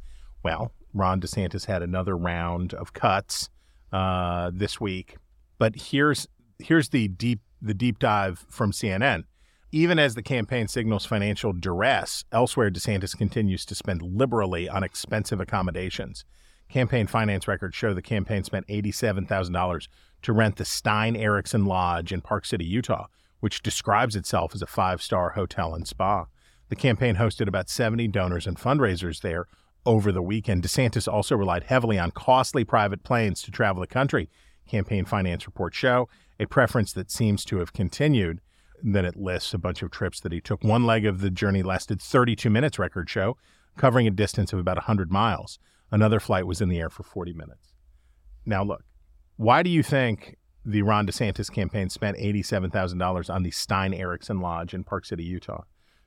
Well, 0.44 0.74
Ron 0.94 1.22
DeSantis 1.22 1.66
had 1.66 1.82
another 1.82 2.18
round 2.18 2.74
of 2.74 2.94
cuts 2.94 3.50
uh, 3.92 4.52
this 4.54 4.80
week, 4.80 5.18
but 5.58 5.76
here's 5.76 6.28
here's 6.60 6.90
the 6.90 7.08
deep 7.08 7.40
the 7.62 7.74
deep 7.74 8.00
dive 8.00 8.46
from 8.50 8.72
CNN. 8.72 9.24
Even 9.72 10.00
as 10.00 10.16
the 10.16 10.24
campaign 10.24 10.68
signals 10.68 11.06
financial 11.06 11.54
duress, 11.54 12.24
elsewhere 12.32 12.72
DeSantis 12.72 13.16
continues 13.16 13.66
to 13.66 13.76
spend 13.76 14.02
liberally 14.02 14.68
on 14.68 14.84
expensive 14.84 15.40
accommodations. 15.40 16.26
Campaign 16.70 17.06
finance 17.06 17.48
records 17.48 17.76
show 17.76 17.94
the 17.94 18.02
campaign 18.02 18.44
spent 18.44 18.68
$87,000 18.68 19.88
to 20.24 20.34
rent 20.34 20.56
the 20.56 20.66
Stein 20.66 21.16
Eriksen 21.16 21.66
Lodge 21.66 22.12
in 22.12 22.22
Park 22.22 22.46
City, 22.46 22.66
Utah, 22.66 23.08
which 23.40 23.62
describes 23.62 24.16
itself 24.16 24.56
as 24.56 24.62
a 24.62 24.68
five 24.68 25.02
star 25.02 25.32
hotel 25.32 25.76
and 25.76 25.88
spa. 25.88 26.26
The 26.70 26.76
campaign 26.76 27.16
hosted 27.16 27.48
about 27.48 27.70
70 27.70 28.08
donors 28.10 28.48
and 28.48 28.58
fundraisers 28.58 29.22
there 29.22 29.46
over 29.86 30.12
the 30.12 30.22
weekend. 30.22 30.64
DeSantis 30.64 31.12
also 31.12 31.36
relied 31.36 31.64
heavily 31.64 31.98
on 31.98 32.12
costly 32.12 32.64
private 32.64 33.04
planes 33.04 33.42
to 33.44 33.52
travel 33.52 33.82
the 33.82 33.88
country, 33.88 34.30
campaign 34.68 35.06
finance 35.06 35.46
reports 35.46 35.78
show, 35.78 36.08
a 36.40 36.46
preference 36.46 36.94
that 36.94 37.12
seems 37.12 37.44
to 37.46 37.58
have 37.58 37.74
continued. 37.74 38.40
then 38.82 39.04
it 39.04 39.18
lists 39.18 39.54
a 39.54 39.58
bunch 39.58 39.82
of 39.82 39.92
trips 39.92 40.22
that 40.22 40.32
he 40.32 40.40
took. 40.40 40.64
One 40.64 40.86
leg 40.86 41.06
of 41.06 41.20
the 41.20 41.30
journey 41.30 41.64
lasted 41.64 42.02
32 42.02 42.50
minutes, 42.50 42.80
record 42.80 43.10
show, 43.10 43.36
covering 43.78 44.08
a 44.08 44.12
distance 44.12 44.54
of 44.54 44.60
about 44.60 44.78
100 44.78 45.12
miles. 45.12 45.60
Another 45.92 46.20
flight 46.20 46.48
was 46.48 46.62
in 46.62 46.70
the 46.70 46.80
air 46.80 46.90
for 46.90 47.04
40 47.04 47.34
minutes. 47.34 47.74
Now, 48.46 48.64
look, 48.64 48.84
why 49.36 49.64
do 49.64 49.70
you 49.70 49.84
think 49.84 50.38
the 50.66 50.82
Ron 50.82 51.08
DeSantis 51.08 51.52
campaign 51.52 51.90
spent 51.90 52.18
$87,000 52.18 53.34
on 53.34 53.44
the 53.44 53.52
Stein 53.52 53.94
Eriksen 53.94 54.40
Lodge 54.40 54.74
in 54.74 54.84
Park 54.84 55.06
City, 55.06 55.24
Utah? 55.24 55.64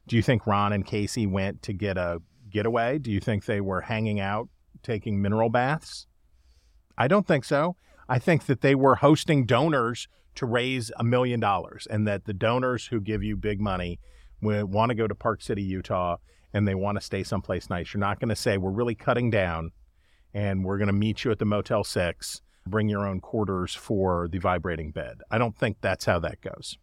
Do 0.07 0.17
you 0.17 0.23
think 0.23 0.47
Ron 0.47 0.73
and 0.73 0.87
Casey 0.87 1.27
went 1.27 1.63
to 1.63 1.73
get 1.73 1.97
a 1.97 2.21
getaway? 2.53 2.99
Do 2.99 3.11
you 3.11 3.21
think 3.21 3.45
they 3.45 3.61
were 3.61 3.83
hanging 3.83 4.21
out, 4.21 4.49
taking 4.83 5.21
mineral 5.21 5.49
baths? 5.49 6.07
I 6.97 7.09
don't 7.09 7.27
think 7.27 7.45
so. 7.45 7.77
I 8.09 8.19
think 8.19 8.47
that 8.47 8.61
they 8.61 8.75
were 8.75 8.97
hosting 8.97 9.47
donors 9.47 10.09
to 10.35 10.47
raise 10.47 10.91
a 10.97 11.05
million 11.05 11.41
dollars 11.41 11.87
and 11.91 12.07
that 12.07 12.25
the 12.25 12.33
donors 12.33 12.87
who 12.87 13.01
give 13.01 13.23
you 13.23 13.37
big 13.37 13.61
money 13.61 13.99
want 14.41 14.91
to 14.91 14.95
go 14.95 15.07
to 15.07 15.15
Park 15.15 15.43
City, 15.43 15.63
Utah, 15.63 16.17
and 16.53 16.67
they 16.67 16.75
want 16.75 16.99
to 16.99 17.05
stay 17.05 17.23
someplace 17.23 17.71
nice. 17.71 17.95
You're 17.95 18.01
not 18.01 18.21
going 18.21 18.29
to 18.29 18.37
say, 18.37 18.59
we're 18.59 18.71
really 18.71 18.95
cutting 18.95 19.31
down 19.31 19.73
and 20.35 20.65
we're 20.65 20.79
going 20.79 20.89
to 20.89 20.93
meet 20.93 21.25
you 21.25 21.31
at 21.31 21.39
the 21.39 21.45
Motel 21.45 21.85
6, 21.85 22.43
bring 22.67 22.89
your 22.89 23.07
own 23.07 23.21
quarters 23.21 23.75
for 23.75 24.29
the 24.29 24.39
vibrating 24.39 24.91
bed. 24.91 25.19
I 25.31 25.39
don't 25.39 25.57
think 25.57 25.79
that's 25.81 26.05
how 26.05 26.19
that 26.21 26.41
goes. 26.41 26.79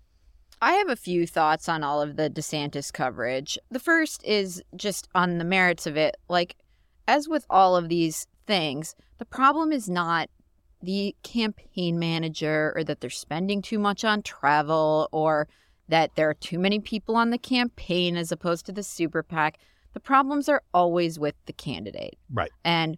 I 0.62 0.74
have 0.74 0.90
a 0.90 0.96
few 0.96 1.26
thoughts 1.26 1.70
on 1.70 1.84
all 1.84 2.02
of 2.02 2.16
the 2.16 2.30
DeSantis 2.30 2.92
coverage. 2.92 3.58
The 3.72 3.80
first 3.80 4.24
is 4.26 4.62
just 4.76 5.08
on 5.16 5.38
the 5.38 5.46
merits 5.46 5.88
of 5.88 5.96
it. 5.96 6.18
Like, 6.28 6.58
as 7.08 7.28
with 7.28 7.46
all 7.50 7.76
of 7.76 7.90
these 7.90 8.28
things, 8.46 8.96
the 9.18 9.26
problem 9.26 9.72
is 9.72 9.90
not 9.90 10.30
the 10.82 11.16
campaign 11.24 12.00
manager 12.00 12.74
or 12.76 12.84
that 12.84 13.02
they're 13.02 13.10
spending 13.10 13.62
too 13.62 13.80
much 13.80 14.04
on 14.04 14.22
travel 14.22 15.10
or 15.12 15.48
that 15.88 16.16
there 16.16 16.30
are 16.30 16.36
too 16.36 16.60
many 16.60 16.80
people 16.80 17.16
on 17.16 17.30
the 17.30 17.38
campaign 17.38 18.16
as 18.16 18.32
opposed 18.32 18.66
to 18.66 18.72
the 18.72 18.84
super 18.84 19.24
PAC. 19.24 19.60
The 19.94 20.00
problems 20.00 20.48
are 20.48 20.62
always 20.74 21.18
with 21.18 21.36
the 21.46 21.54
candidate. 21.54 22.18
Right. 22.32 22.52
And 22.64 22.98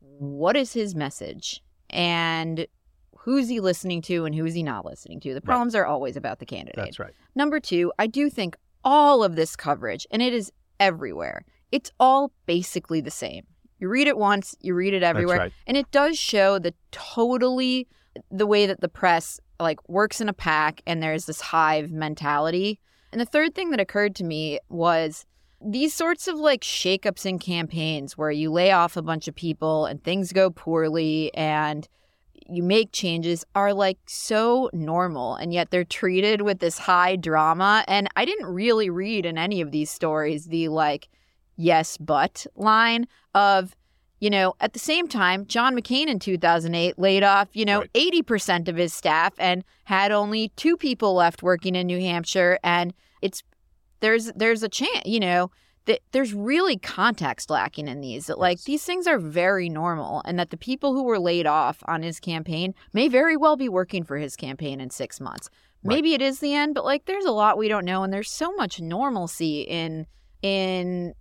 what 0.00 0.56
is 0.56 0.72
his 0.72 0.94
message? 0.94 1.62
And 1.90 2.66
who's 3.26 3.48
he 3.48 3.58
listening 3.58 4.00
to 4.00 4.24
and 4.24 4.34
who's 4.36 4.54
he 4.54 4.62
not 4.62 4.84
listening 4.84 5.18
to? 5.18 5.34
The 5.34 5.40
problems 5.40 5.74
right. 5.74 5.80
are 5.80 5.86
always 5.86 6.16
about 6.16 6.38
the 6.38 6.46
candidate. 6.46 6.76
That's 6.76 7.00
right. 7.00 7.12
Number 7.34 7.58
two, 7.58 7.92
I 7.98 8.06
do 8.06 8.30
think 8.30 8.56
all 8.84 9.24
of 9.24 9.34
this 9.34 9.56
coverage, 9.56 10.06
and 10.12 10.22
it 10.22 10.32
is 10.32 10.52
everywhere, 10.78 11.44
it's 11.72 11.90
all 11.98 12.30
basically 12.46 13.00
the 13.00 13.10
same. 13.10 13.44
You 13.80 13.88
read 13.88 14.06
it 14.06 14.16
once, 14.16 14.54
you 14.60 14.74
read 14.74 14.94
it 14.94 15.02
everywhere. 15.02 15.38
Right. 15.38 15.52
And 15.66 15.76
it 15.76 15.90
does 15.90 16.16
show 16.16 16.60
the 16.60 16.72
totally 16.92 17.88
the 18.30 18.46
way 18.46 18.64
that 18.66 18.80
the 18.80 18.88
press 18.88 19.40
like 19.58 19.86
works 19.88 20.20
in 20.20 20.28
a 20.28 20.32
pack 20.32 20.80
and 20.86 21.02
there's 21.02 21.26
this 21.26 21.40
hive 21.40 21.90
mentality. 21.90 22.78
And 23.10 23.20
the 23.20 23.26
third 23.26 23.56
thing 23.56 23.70
that 23.70 23.80
occurred 23.80 24.14
to 24.16 24.24
me 24.24 24.60
was 24.68 25.26
these 25.60 25.92
sorts 25.92 26.28
of 26.28 26.36
like 26.36 26.60
shakeups 26.60 27.26
in 27.26 27.40
campaigns 27.40 28.16
where 28.16 28.30
you 28.30 28.52
lay 28.52 28.70
off 28.70 28.96
a 28.96 29.02
bunch 29.02 29.26
of 29.26 29.34
people 29.34 29.84
and 29.86 30.04
things 30.04 30.32
go 30.32 30.48
poorly 30.48 31.34
and 31.34 31.88
you 32.48 32.62
make 32.62 32.92
changes 32.92 33.44
are 33.54 33.72
like 33.72 33.98
so 34.06 34.70
normal 34.72 35.34
and 35.36 35.52
yet 35.52 35.70
they're 35.70 35.84
treated 35.84 36.42
with 36.42 36.58
this 36.58 36.78
high 36.78 37.16
drama 37.16 37.84
and 37.88 38.08
i 38.16 38.24
didn't 38.24 38.46
really 38.46 38.90
read 38.90 39.26
in 39.26 39.36
any 39.38 39.60
of 39.60 39.70
these 39.70 39.90
stories 39.90 40.46
the 40.46 40.68
like 40.68 41.08
yes 41.56 41.96
but 41.96 42.46
line 42.54 43.06
of 43.34 43.74
you 44.20 44.30
know 44.30 44.54
at 44.60 44.72
the 44.72 44.78
same 44.78 45.08
time 45.08 45.46
john 45.46 45.76
mccain 45.76 46.06
in 46.06 46.18
2008 46.18 46.98
laid 46.98 47.22
off 47.22 47.48
you 47.52 47.64
know 47.64 47.80
Right. 47.80 47.92
80% 47.94 48.68
of 48.68 48.76
his 48.76 48.92
staff 48.94 49.34
and 49.38 49.64
had 49.84 50.12
only 50.12 50.48
two 50.56 50.76
people 50.76 51.14
left 51.14 51.42
working 51.42 51.74
in 51.74 51.86
new 51.86 52.00
hampshire 52.00 52.58
and 52.62 52.94
it's 53.22 53.42
there's 54.00 54.32
there's 54.32 54.62
a 54.62 54.68
chance 54.68 55.02
you 55.06 55.20
know 55.20 55.50
that 55.86 56.00
there's 56.12 56.34
really 56.34 56.76
context 56.76 57.48
lacking 57.50 57.88
in 57.88 58.00
these 58.00 58.26
that 58.26 58.38
like 58.38 58.58
Yes. 58.58 58.64
these 58.64 58.84
things 58.84 59.06
are 59.06 59.18
very 59.18 59.68
normal 59.68 60.22
and 60.24 60.38
that 60.38 60.50
the 60.50 60.56
people 60.56 60.92
who 60.94 61.02
were 61.04 61.18
laid 61.18 61.46
off 61.46 61.82
on 61.86 62.02
his 62.02 62.20
campaign 62.20 62.74
may 62.92 63.08
very 63.08 63.36
well 63.36 63.56
be 63.56 63.68
working 63.68 64.04
for 64.04 64.18
his 64.18 64.36
campaign 64.36 64.80
in 64.80 64.90
six 64.90 65.20
months 65.20 65.48
Right. 65.82 65.96
maybe 65.96 66.14
it 66.14 66.22
is 66.22 66.40
the 66.40 66.54
end 66.54 66.74
but 66.74 66.84
like 66.84 67.04
there's 67.06 67.24
a 67.24 67.30
lot 67.32 67.56
we 67.58 67.68
don't 67.68 67.84
know 67.84 68.02
and 68.02 68.12
there's 68.12 68.30
so 68.30 68.52
much 68.52 68.80
normalcy 68.80 69.60
in 69.62 70.06
in 70.42 71.14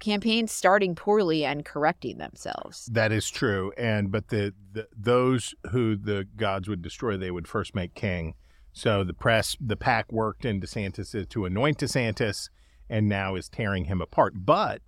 campaigns 0.00 0.50
starting 0.50 0.94
poorly 0.94 1.44
and 1.44 1.64
correcting 1.64 2.18
themselves 2.18 2.86
That 2.92 3.12
is 3.12 3.30
true, 3.30 3.72
and 3.78 4.10
but 4.10 4.28
the, 4.28 4.52
the 4.72 4.88
those 4.96 5.54
who 5.70 5.96
the 5.96 6.26
gods 6.36 6.68
would 6.68 6.82
destroy, 6.82 7.16
they 7.16 7.30
would 7.30 7.46
first 7.46 7.74
make 7.74 7.94
king. 7.94 8.34
So 8.72 9.04
the 9.04 9.14
press, 9.14 9.56
the 9.60 9.76
pack 9.76 10.10
worked 10.10 10.44
in 10.44 10.60
DeSantis 10.60 11.28
to 11.28 11.44
anoint 11.44 11.78
DeSantis, 11.78 12.48
and 12.92 13.08
now 13.08 13.34
is 13.34 13.48
tearing 13.48 13.86
him 13.86 14.02
apart. 14.02 14.34
But 14.36 14.82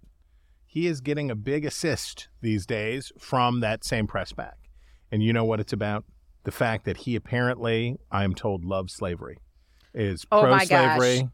he 0.66 0.86
is 0.86 1.00
getting 1.00 1.30
a 1.30 1.34
big 1.34 1.64
assist 1.64 2.28
these 2.42 2.66
days 2.66 3.10
from 3.18 3.60
that 3.60 3.82
same 3.82 4.06
press 4.06 4.32
back. 4.32 4.58
and 5.14 5.22
you 5.22 5.32
know 5.32 5.44
what 5.44 5.60
it's 5.60 5.72
about? 5.72 6.04
The 6.42 6.50
fact 6.50 6.84
that 6.86 6.96
he 6.98 7.14
apparently, 7.14 7.96
I 8.10 8.24
am 8.24 8.34
told, 8.34 8.64
loves 8.64 8.92
slavery, 8.92 9.38
is 9.94 10.26
Oh 10.32 10.42
pro-slavery. 10.42 11.28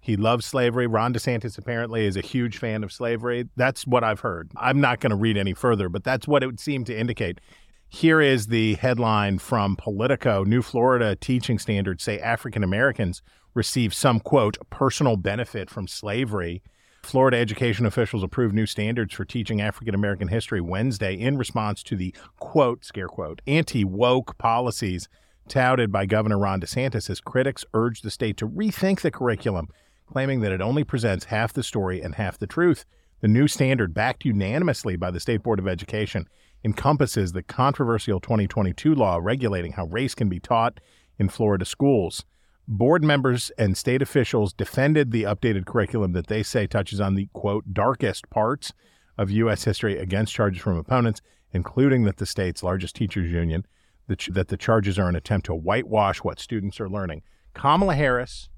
He 0.00 0.16
loves 0.16 0.44
slavery. 0.44 0.86
Ron 0.86 1.14
DeSantis 1.14 1.56
apparently 1.56 2.04
is 2.06 2.16
a 2.16 2.20
huge 2.20 2.58
fan 2.58 2.84
of 2.84 2.92
slavery. 2.92 3.48
That's 3.56 3.86
what 3.86 4.04
I've 4.04 4.20
heard. 4.20 4.50
I'm 4.56 4.82
not 4.82 5.00
going 5.00 5.10
to 5.12 5.16
read 5.16 5.38
any 5.38 5.54
further, 5.54 5.88
but 5.88 6.04
that's 6.04 6.28
what 6.28 6.42
it 6.42 6.46
would 6.46 6.60
seem 6.60 6.84
to 6.84 6.94
indicate. 6.94 7.40
Here 7.88 8.20
is 8.20 8.48
the 8.48 8.74
headline 8.74 9.38
from 9.38 9.76
Politico 9.76 10.44
New 10.44 10.60
Florida 10.60 11.16
teaching 11.16 11.58
standards 11.58 12.04
say 12.04 12.18
African 12.18 12.62
Americans 12.62 13.22
receive 13.54 13.94
some, 13.94 14.20
quote, 14.20 14.56
personal 14.70 15.16
benefit 15.16 15.70
from 15.70 15.86
slavery. 15.86 16.62
Florida 17.02 17.36
education 17.36 17.84
officials 17.84 18.22
approved 18.22 18.54
new 18.54 18.66
standards 18.66 19.14
for 19.14 19.24
teaching 19.24 19.60
African 19.60 19.94
American 19.94 20.28
history 20.28 20.60
Wednesday 20.60 21.14
in 21.14 21.36
response 21.36 21.82
to 21.82 21.96
the, 21.96 22.14
quote, 22.38 22.84
scare 22.84 23.08
quote, 23.08 23.42
anti 23.46 23.84
woke 23.84 24.38
policies 24.38 25.08
touted 25.48 25.90
by 25.90 26.06
Governor 26.06 26.38
Ron 26.38 26.60
DeSantis 26.60 27.10
as 27.10 27.20
critics 27.20 27.64
urged 27.74 28.04
the 28.04 28.10
state 28.10 28.36
to 28.36 28.48
rethink 28.48 29.00
the 29.00 29.10
curriculum, 29.10 29.68
claiming 30.06 30.40
that 30.40 30.52
it 30.52 30.60
only 30.60 30.84
presents 30.84 31.26
half 31.26 31.52
the 31.52 31.62
story 31.62 32.00
and 32.00 32.14
half 32.14 32.38
the 32.38 32.46
truth. 32.46 32.84
The 33.20 33.28
new 33.28 33.48
standard, 33.48 33.94
backed 33.94 34.24
unanimously 34.24 34.96
by 34.96 35.10
the 35.10 35.20
State 35.20 35.42
Board 35.42 35.58
of 35.58 35.68
Education, 35.68 36.28
encompasses 36.64 37.32
the 37.32 37.42
controversial 37.42 38.20
2022 38.20 38.94
law 38.94 39.18
regulating 39.20 39.72
how 39.72 39.86
race 39.86 40.14
can 40.14 40.28
be 40.28 40.40
taught 40.40 40.78
in 41.18 41.28
Florida 41.28 41.64
schools. 41.64 42.24
Board 42.68 43.02
members 43.02 43.50
and 43.58 43.76
state 43.76 44.02
officials 44.02 44.52
defended 44.52 45.10
the 45.10 45.24
updated 45.24 45.66
curriculum 45.66 46.12
that 46.12 46.28
they 46.28 46.42
say 46.42 46.66
touches 46.66 47.00
on 47.00 47.14
the 47.14 47.28
quote 47.32 47.72
darkest 47.72 48.30
parts 48.30 48.72
of 49.18 49.30
U.S. 49.30 49.64
history 49.64 49.98
against 49.98 50.32
charges 50.32 50.62
from 50.62 50.76
opponents, 50.76 51.20
including 51.52 52.04
that 52.04 52.18
the 52.18 52.26
state's 52.26 52.62
largest 52.62 52.94
teachers 52.94 53.30
union 53.30 53.66
that, 54.06 54.20
ch- 54.20 54.28
that 54.28 54.48
the 54.48 54.56
charges 54.56 54.98
are 54.98 55.08
an 55.08 55.16
attempt 55.16 55.46
to 55.46 55.54
whitewash 55.54 56.18
what 56.18 56.38
students 56.38 56.80
are 56.80 56.88
learning. 56.88 57.22
Kamala 57.54 57.94
Harris, 57.94 58.48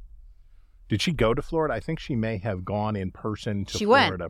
did 0.88 1.00
she 1.02 1.12
go 1.12 1.34
to 1.34 1.42
Florida? 1.42 1.74
I 1.74 1.80
think 1.80 1.98
she 1.98 2.14
may 2.14 2.38
have 2.38 2.64
gone 2.64 2.96
in 2.96 3.10
person 3.10 3.64
to 3.64 3.78
She 3.78 3.86
went. 3.86 4.20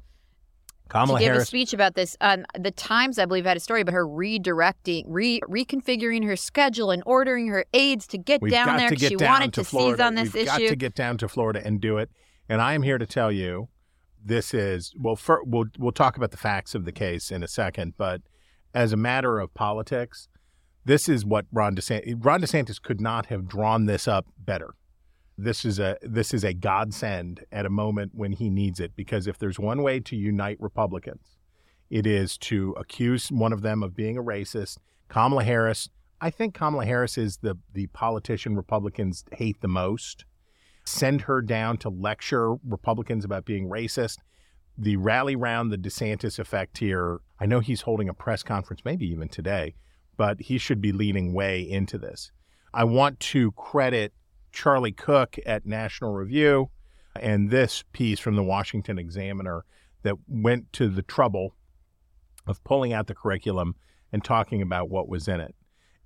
Kamala 0.89 1.19
she 1.19 1.27
gave 1.27 1.35
a 1.35 1.45
speech 1.45 1.73
about 1.73 1.95
this. 1.95 2.17
Um, 2.21 2.45
the 2.59 2.71
Times, 2.71 3.19
I 3.19 3.25
believe, 3.25 3.47
had 3.47 3.57
a 3.57 3.61
story 3.61 3.81
about 3.81 3.95
her 3.95 4.07
redirecting, 4.07 5.05
re- 5.07 5.41
reconfiguring 5.49 6.25
her 6.25 6.37
schedule 6.37 6.91
and 6.91 7.03
ordering 7.07 7.49
her 7.49 7.65
aides 7.73 8.07
to 8.09 8.19
get 8.19 8.43
We've 8.43 8.53
down 8.53 8.77
there 8.77 8.91
to 8.91 8.97
get 8.97 9.09
she 9.11 9.17
down 9.17 9.31
wanted 9.31 9.53
to 9.55 9.61
to, 9.63 9.65
Florida. 9.65 9.97
seize 9.97 10.07
on 10.07 10.15
this 10.15 10.33
We've 10.35 10.43
issue. 10.47 10.59
got 10.65 10.69
to 10.69 10.77
get 10.77 10.95
down 10.95 11.17
to 11.19 11.29
Florida 11.29 11.63
and 11.65 11.81
do 11.81 11.97
it. 11.99 12.11
And 12.49 12.61
I 12.61 12.75
am 12.75 12.83
here 12.83 12.99
to 12.99 13.07
tell 13.07 13.33
you, 13.33 13.69
this 14.23 14.53
is 14.55 14.95
well. 14.99 15.17
For, 15.17 15.43
we'll 15.45 15.67
we'll 15.79 15.93
talk 15.93 16.17
about 16.17 16.31
the 16.31 16.37
facts 16.37 16.75
of 16.75 16.85
the 16.85 16.93
case 16.93 17.31
in 17.31 17.43
a 17.43 17.49
second, 17.49 17.95
but 17.97 18.21
as 18.75 18.93
a 18.93 18.97
matter 18.97 19.39
of 19.39 19.53
politics, 19.55 20.29
this 20.85 21.09
is 21.09 21.25
what 21.25 21.47
Ron 21.53 21.75
DeSantis. 21.77 22.17
Ron 22.25 22.41
DeSantis 22.43 22.81
could 22.81 23.01
not 23.01 23.27
have 23.27 23.47
drawn 23.49 23.87
this 23.87 24.07
up 24.09 24.27
better. 24.39 24.75
This 25.37 25.65
is 25.65 25.79
a 25.79 25.97
this 26.03 26.33
is 26.33 26.45
a 26.45 26.55
godsend 26.55 27.45
at 27.51 27.67
a 27.67 27.71
moment 27.71 28.13
when 28.15 28.33
he 28.33 28.51
needs 28.51 28.79
it. 28.79 28.93
Because 28.95 29.27
if 29.27 29.39
there's 29.39 29.59
one 29.59 29.83
way 29.83 30.01
to 30.01 30.17
unite 30.17 30.59
Republicans, 30.61 31.37
it 31.91 32.07
is 32.07 32.39
to 32.39 32.75
accuse 32.79 33.31
one 33.31 33.53
of 33.53 33.63
them 33.63 33.83
of 33.83 33.97
being 33.97 34.17
a 34.17 34.23
racist. 34.23 34.79
Kamala 35.09 35.45
Harris, 35.45 35.89
I 36.21 36.31
think 36.31 36.55
Kamala 36.55 36.87
Harris 36.87 37.19
is 37.19 37.39
the 37.39 37.57
the 37.73 37.89
politician 37.89 38.57
Republicans 38.57 39.25
hate 39.33 39.61
the 39.61 39.69
most. 39.69 40.25
Send 40.85 41.23
her 41.23 41.41
down 41.41 41.79
to 41.79 41.89
lecture 41.89 42.55
Republicans 42.55 43.25
about 43.25 43.45
being 43.45 43.69
racist. 43.69 44.19
The 44.77 44.97
rally 44.97 45.35
round 45.35 45.73
the 45.73 45.79
DeSantis 45.79 46.39
effect 46.39 46.79
here. 46.79 47.21
I 47.41 47.47
know 47.47 47.61
he's 47.61 47.83
holding 47.83 48.09
a 48.09 48.15
press 48.15 48.43
conference, 48.43 48.83
maybe 48.85 49.07
even 49.07 49.29
today, 49.29 49.75
but 50.17 50.41
he 50.43 50.59
should 50.59 50.81
be 50.81 50.93
leaning 50.93 51.33
way 51.33 51.61
into 51.61 51.97
this. 51.97 52.33
I 52.73 52.85
want 52.85 53.21
to 53.21 53.53
credit 53.53 54.13
Charlie 54.55 54.93
Cooke 54.93 55.37
at 55.45 55.67
National 55.67 56.13
Review 56.13 56.71
and 57.21 57.51
this 57.51 57.85
piece 57.93 58.21
from 58.21 58.37
the 58.37 58.43
Washington 58.43 58.99
Examiner 58.99 59.65
that 60.03 60.17
went 60.27 60.73
to 60.75 60.89
the 60.89 61.03
trouble 61.03 61.55
of 62.47 62.63
pulling 62.65 62.93
out 62.93 63.07
the 63.07 63.15
curriculum 63.15 63.75
and 64.13 64.25
talking 64.25 64.63
about 64.63 64.89
what 64.89 65.09
was 65.09 65.29
in 65.29 65.41
it. 65.41 65.55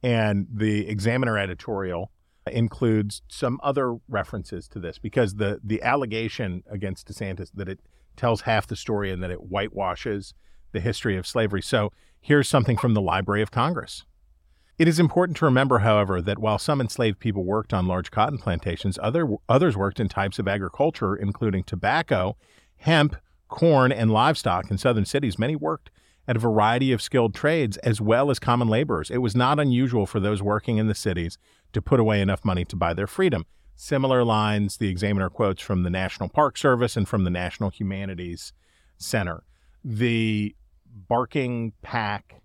And 0.03 0.47
the 0.53 0.89
Examiner 0.89 1.39
editorial 1.39 2.11
includes 2.51 3.23
some 3.29 3.61
other 3.63 3.97
references 4.09 4.67
to 4.69 4.79
this 4.79 4.99
because 4.99 5.35
the 5.35 5.61
the 5.63 5.83
allegation 5.83 6.63
against 6.71 7.09
DeSantis 7.09 7.51
that 7.53 7.69
it 7.69 7.81
tells 8.17 8.43
half 8.43 8.67
the 8.67 8.77
story 8.77 9.11
and 9.11 9.23
that 9.23 9.31
it 9.31 9.39
whitewashes 9.39 10.33
the 10.73 10.81
history 10.81 11.17
of 11.17 11.27
slavery. 11.27 11.61
So 11.61 11.93
here's 12.21 12.49
something 12.49 12.79
from 12.79 12.95
the 12.95 13.03
Library 13.03 13.43
of 13.43 13.51
Congress. 13.51 14.05
It 14.79 14.87
is 14.87 15.01
important 15.01 15.37
to 15.39 15.45
remember, 15.45 15.81
however, 15.81 16.23
that 16.23 16.39
while 16.39 16.59
some 16.59 16.81
enslaved 16.81 17.19
people 17.19 17.45
worked 17.45 17.75
on 17.75 17.89
large 17.89 18.13
cotton 18.13 18.39
plantations, 18.39 18.97
other 19.03 19.29
others 19.49 19.77
worked 19.77 19.99
in 19.99 20.09
types 20.09 20.39
of 20.39 20.47
agriculture, 20.47 21.17
including 21.17 21.65
tobacco, 21.65 22.37
hemp, 22.77 23.17
corn, 23.49 23.91
and 23.91 24.13
livestock. 24.13 24.71
In 24.71 24.79
southern 24.79 25.05
cities, 25.05 25.39
many 25.39 25.57
worked 25.57 25.91
at 26.29 26.37
a 26.37 26.41
variety 26.41 26.93
of 26.93 27.03
skilled 27.03 27.35
trades 27.35 27.77
as 27.79 28.01
well 28.01 28.31
as 28.31 28.39
common 28.39 28.69
laborers. 28.69 29.11
It 29.11 29.19
was 29.19 29.35
not 29.35 29.59
unusual 29.59 30.07
for 30.07 30.21
those 30.21 30.43
working 30.43 30.77
in 30.77 30.87
the 30.87 30.95
cities 30.95 31.39
to 31.73 31.83
put 31.83 31.99
away 31.99 32.21
enough 32.21 32.45
money 32.45 32.65
to 32.67 32.77
buy 32.77 32.95
their 32.95 33.07
freedom. 33.09 33.47
Similar 33.75 34.23
lines 34.23 34.77
the 34.77 34.89
examiner 34.89 35.29
quotes 35.29 35.63
from 35.63 35.83
the 35.83 35.91
National 35.91 36.29
Park 36.29 36.57
Service 36.57 36.97
and 36.97 37.09
from 37.09 37.25
the 37.25 37.31
National 37.31 37.71
Humanities 37.71 38.53
Center. 38.97 39.43
The 39.83 40.55
barking 41.09 41.73
pack, 41.83 42.43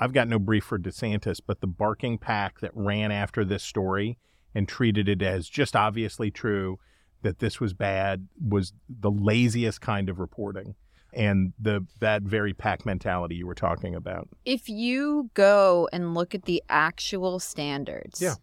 I've 0.00 0.12
got 0.14 0.28
no 0.28 0.38
brief 0.38 0.64
for 0.64 0.78
DeSantis, 0.78 1.40
but 1.46 1.60
the 1.60 1.66
barking 1.66 2.16
pack 2.18 2.60
that 2.60 2.70
ran 2.74 3.12
after 3.12 3.44
this 3.44 3.62
story 3.62 4.18
and 4.54 4.66
treated 4.66 5.08
it 5.08 5.20
as 5.22 5.48
just 5.48 5.76
obviously 5.76 6.30
true 6.30 6.78
that 7.22 7.38
this 7.38 7.60
was 7.60 7.74
bad 7.74 8.26
was 8.42 8.72
the 8.88 9.10
laziest 9.10 9.80
kind 9.82 10.08
of 10.08 10.18
reporting 10.18 10.74
and 11.12 11.52
the 11.60 11.86
that 12.00 12.22
very 12.22 12.54
pack 12.54 12.86
mentality 12.86 13.34
you 13.34 13.46
were 13.46 13.54
talking 13.54 13.94
about. 13.94 14.28
If 14.46 14.68
you 14.68 15.30
go 15.34 15.88
and 15.92 16.14
look 16.14 16.34
at 16.34 16.44
the 16.44 16.62
actual 16.70 17.38
standards, 17.38 18.22
Yeah. 18.22 18.36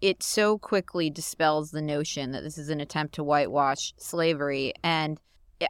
it 0.00 0.22
so 0.22 0.58
quickly 0.58 1.08
dispels 1.08 1.70
the 1.70 1.82
notion 1.82 2.32
that 2.32 2.42
this 2.42 2.58
is 2.58 2.68
an 2.68 2.80
attempt 2.80 3.14
to 3.14 3.22
whitewash 3.24 3.94
slavery. 3.96 4.72
And 4.82 5.20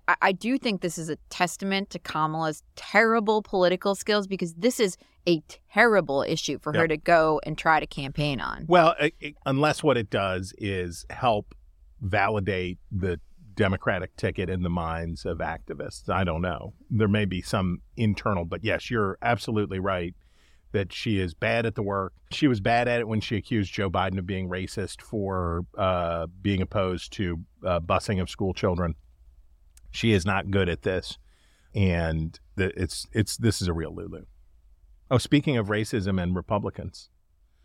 I, 0.09 0.17
I 0.23 0.33
do 0.33 0.59
think 0.59 0.81
this 0.81 0.99
is 0.99 1.09
a 1.09 1.17
testament 1.31 1.91
to 1.91 1.99
Kamala's 1.99 2.63
terrible 2.75 3.43
political 3.43 3.95
skills 3.95 4.27
because 4.27 4.55
this 4.55 4.81
is 4.81 4.97
a 5.29 5.43
terrible 5.73 6.23
issue 6.23 6.59
for 6.61 6.73
her 6.73 6.87
to 6.89 6.97
go 6.97 7.41
and 7.45 7.59
try 7.59 7.81
to 7.81 7.87
campaign 7.87 8.41
on. 8.41 8.65
Well, 8.69 8.95
it, 9.01 9.15
it- 9.21 9.35
unless 9.45 9.83
what 9.83 9.97
it 9.97 10.11
does 10.11 10.53
is 10.59 11.05
help 11.11 11.55
validate 12.01 12.79
the 12.93 13.21
Democratic 13.55 14.15
ticket 14.17 14.51
in 14.51 14.63
the 14.63 14.69
minds 14.71 15.25
of 15.25 15.39
activists. 15.39 16.11
I 16.11 16.25
don't 16.25 16.43
know. 16.43 16.75
There 16.91 17.09
may 17.09 17.25
be 17.25 17.41
some 17.41 17.81
internal, 17.97 18.45
but 18.45 18.63
yes, 18.63 18.91
you're 18.91 19.17
absolutely 19.23 19.79
right 19.79 20.15
that 20.73 20.93
she 20.93 21.19
is 21.19 21.33
bad 21.33 21.65
at 21.65 21.75
the 21.75 21.83
work. 21.83 22.13
She 22.31 22.49
was 22.49 22.61
bad 22.61 22.87
at 22.87 23.01
it 23.01 23.09
when 23.09 23.21
she 23.23 23.37
accused 23.37 23.73
Joe 23.73 23.89
Biden 23.89 24.19
of 24.19 24.27
being 24.27 24.49
racist 24.51 25.01
for 25.01 25.65
uh, 25.79 26.27
being 26.43 26.61
opposed 26.61 27.15
to 27.15 27.39
uh, 27.65 27.81
busing 27.81 28.21
of 28.21 28.29
school 28.29 28.53
children. 28.53 28.95
She 29.97 30.13
is 30.13 30.27
not 30.27 30.51
good 30.51 30.69
at 30.69 30.83
this, 30.83 31.17
and 31.75 32.39
the, 32.57 32.73
it's 32.81 33.07
it's 33.13 33.37
this 33.37 33.63
is 33.63 33.69
a 33.69 33.73
real 33.73 33.95
Lulu. 33.95 34.27
Oh, 35.11 35.19
speaking 35.19 35.57
of 35.57 35.69
racism 35.69 36.23
and 36.23 36.35
Republicans, 36.37 37.09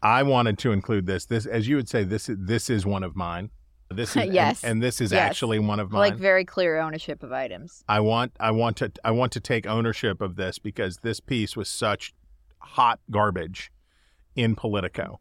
I 0.01 0.23
wanted 0.23 0.57
to 0.59 0.71
include 0.71 1.07
this. 1.07 1.25
This, 1.25 1.45
as 1.45 1.67
you 1.67 1.75
would 1.75 1.89
say, 1.89 2.03
this 2.03 2.29
is 2.29 2.37
this 2.39 2.69
is 2.69 2.85
one 2.85 3.03
of 3.03 3.15
mine. 3.15 3.49
This 3.89 4.15
is 4.15 4.25
Yes. 4.31 4.63
and, 4.63 4.71
and 4.71 4.83
this 4.83 5.01
is 5.01 5.11
Yes. 5.11 5.21
actually 5.21 5.59
one 5.59 5.79
of 5.81 5.91
mine. 5.91 6.11
Like 6.11 6.15
very 6.17 6.45
clear 6.45 6.77
ownership 6.79 7.21
of 7.21 7.33
items. 7.33 7.83
I 7.89 7.99
want 7.99 8.31
I 8.39 8.51
want 8.51 8.77
to 8.77 8.91
I 9.03 9.11
want 9.11 9.33
to 9.33 9.39
take 9.41 9.67
ownership 9.67 10.21
of 10.21 10.37
this 10.37 10.57
because 10.57 10.97
this 10.97 11.19
piece 11.19 11.57
was 11.57 11.67
such 11.67 12.13
hot 12.59 12.99
garbage 13.09 13.71
in 14.35 14.55
Politico. 14.55 15.19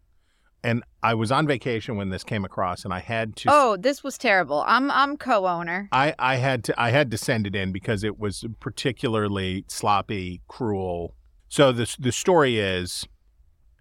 And 0.63 0.83
I 1.03 1.15
was 1.15 1.33
on 1.33 1.47
vacation 1.47 1.97
when 1.97 2.11
this 2.11 2.23
came 2.23 2.45
across 2.45 2.85
and 2.85 2.93
I 2.93 2.99
had 2.99 3.35
to 3.37 3.49
Oh, 3.51 3.77
this 3.77 4.05
was 4.05 4.19
terrible. 4.19 4.63
I'm 4.67 4.91
I'm 4.91 5.17
co-owner. 5.17 5.89
I, 5.93 6.15
I 6.19 6.37
had 6.37 6.65
to 6.65 6.81
I 6.81 6.91
had 6.91 7.11
to 7.13 7.19
send 7.19 7.47
it 7.47 7.57
in 7.57 7.73
because 7.73 8.05
it 8.05 8.19
was 8.19 8.45
particularly 8.61 9.65
sloppy, 9.69 10.43
cruel. 10.49 11.15
So 11.49 11.73
the 11.73 11.95
the 11.99 12.13
story 12.13 12.59
is 12.59 13.07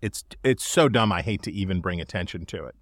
it's 0.02 0.24
it's 0.44 0.66
so 0.66 0.88
dumb 0.88 1.12
I 1.12 1.22
hate 1.22 1.42
to 1.44 1.52
even 1.52 1.82
bring 1.82 2.00
attention 2.00 2.46
to 2.48 2.66
it. 2.66 2.76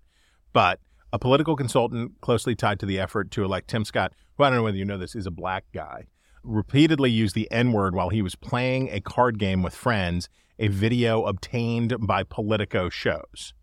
But 0.53 0.79
a 1.12 1.19
political 1.19 1.55
consultant 1.55 2.13
closely 2.21 2.55
tied 2.55 2.79
to 2.81 2.86
the 2.86 2.99
effort 2.99 3.31
to 3.31 3.43
elect 3.43 3.69
Tim 3.69 3.86
Scott, 3.86 4.13
who 4.36 4.43
I 4.43 4.49
don't 4.49 4.57
know 4.57 4.63
whether 4.63 4.77
you 4.77 4.86
know 4.86 4.97
this, 4.97 5.15
is 5.15 5.25
a 5.25 5.31
black 5.31 5.65
guy, 5.73 6.05
repeatedly 6.43 7.10
used 7.10 7.33
the 7.33 7.49
N 7.51 7.71
word 7.71 7.95
while 7.95 8.10
he 8.10 8.21
was 8.21 8.36
playing 8.36 8.89
a 8.89 9.01
card 9.01 9.39
game 9.39 9.63
with 9.63 9.73
friends, 9.73 10.29
a 10.60 10.67
video 10.67 11.23
obtained 11.25 11.95
by 11.99 12.23
Politico 12.23 12.89
shows. 12.89 13.53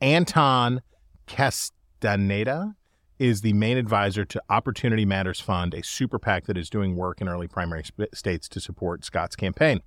Anton 0.00 0.82
Castaneda 1.26 2.74
is 3.18 3.40
the 3.40 3.54
main 3.54 3.78
advisor 3.78 4.24
to 4.26 4.42
Opportunity 4.50 5.06
Matters 5.06 5.40
Fund, 5.40 5.72
a 5.72 5.82
super 5.82 6.18
PAC 6.18 6.46
that 6.46 6.58
is 6.58 6.68
doing 6.68 6.96
work 6.96 7.20
in 7.20 7.28
early 7.28 7.48
primary 7.48 7.82
sp- 7.88 8.12
states 8.12 8.48
to 8.50 8.60
support 8.60 9.04
Scott's 9.04 9.36
campaign. 9.36 9.80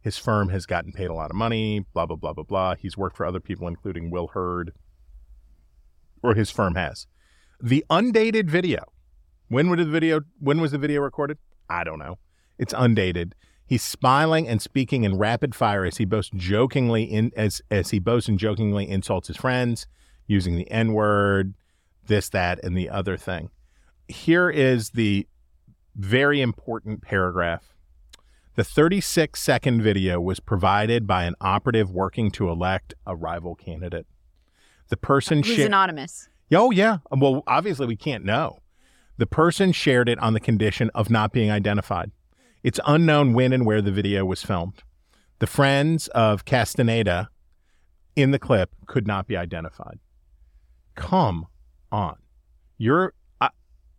His 0.00 0.16
firm 0.16 0.48
has 0.48 0.64
gotten 0.64 0.92
paid 0.92 1.10
a 1.10 1.14
lot 1.14 1.30
of 1.30 1.36
money, 1.36 1.84
blah, 1.92 2.06
blah, 2.06 2.16
blah, 2.16 2.32
blah, 2.32 2.44
blah. 2.44 2.74
He's 2.76 2.96
worked 2.96 3.16
for 3.16 3.26
other 3.26 3.40
people, 3.40 3.68
including 3.68 4.10
Will 4.10 4.28
Hurd, 4.28 4.72
or 6.22 6.34
his 6.34 6.50
firm 6.50 6.74
has. 6.76 7.06
The 7.60 7.84
undated 7.90 8.48
video. 8.48 8.84
When 9.48 9.68
the 9.68 9.84
video 9.84 10.20
when 10.38 10.60
was 10.60 10.72
the 10.72 10.78
video 10.78 11.00
recorded? 11.00 11.38
I 11.68 11.84
don't 11.84 11.98
know. 11.98 12.18
It's 12.58 12.74
undated. 12.76 13.34
He's 13.68 13.82
smiling 13.82 14.48
and 14.48 14.62
speaking 14.62 15.04
in 15.04 15.18
rapid 15.18 15.54
fire 15.54 15.84
as 15.84 15.98
he 15.98 16.06
boasts 16.06 16.32
jokingly 16.34 17.02
in 17.04 17.32
as 17.36 17.60
as 17.70 17.90
he 17.90 17.98
boasts 17.98 18.26
and 18.26 18.38
jokingly 18.38 18.88
insults 18.88 19.28
his 19.28 19.36
friends, 19.36 19.86
using 20.26 20.56
the 20.56 20.70
N-word, 20.70 21.52
this, 22.06 22.30
that, 22.30 22.64
and 22.64 22.76
the 22.76 22.88
other 22.88 23.18
thing. 23.18 23.50
Here 24.08 24.48
is 24.48 24.90
the 24.90 25.26
very 25.94 26.40
important 26.40 27.02
paragraph. 27.02 27.74
The 28.54 28.64
36 28.64 29.40
second 29.40 29.82
video 29.82 30.18
was 30.18 30.40
provided 30.40 31.06
by 31.06 31.24
an 31.24 31.34
operative 31.40 31.90
working 31.90 32.30
to 32.32 32.48
elect 32.48 32.94
a 33.06 33.14
rival 33.14 33.54
candidate. 33.54 34.06
The 34.88 34.96
person 34.96 35.42
Who's 35.42 35.56
sha- 35.56 35.66
anonymous? 35.66 36.30
Oh, 36.52 36.70
yeah. 36.70 36.98
Well, 37.10 37.42
obviously, 37.46 37.86
we 37.86 37.96
can't 37.96 38.24
know. 38.24 38.60
The 39.18 39.26
person 39.26 39.72
shared 39.72 40.08
it 40.08 40.18
on 40.20 40.32
the 40.32 40.40
condition 40.40 40.90
of 40.94 41.10
not 41.10 41.32
being 41.32 41.50
identified. 41.50 42.10
It's 42.62 42.80
unknown 42.86 43.32
when 43.32 43.52
and 43.52 43.64
where 43.64 43.80
the 43.80 43.92
video 43.92 44.24
was 44.24 44.42
filmed. 44.42 44.82
The 45.38 45.46
friends 45.46 46.08
of 46.08 46.44
Castaneda 46.44 47.30
in 48.16 48.32
the 48.32 48.38
clip 48.38 48.70
could 48.86 49.06
not 49.06 49.28
be 49.28 49.36
identified. 49.36 50.00
Come 50.96 51.46
on. 51.92 52.16
You're, 52.76 53.14
I, 53.40 53.50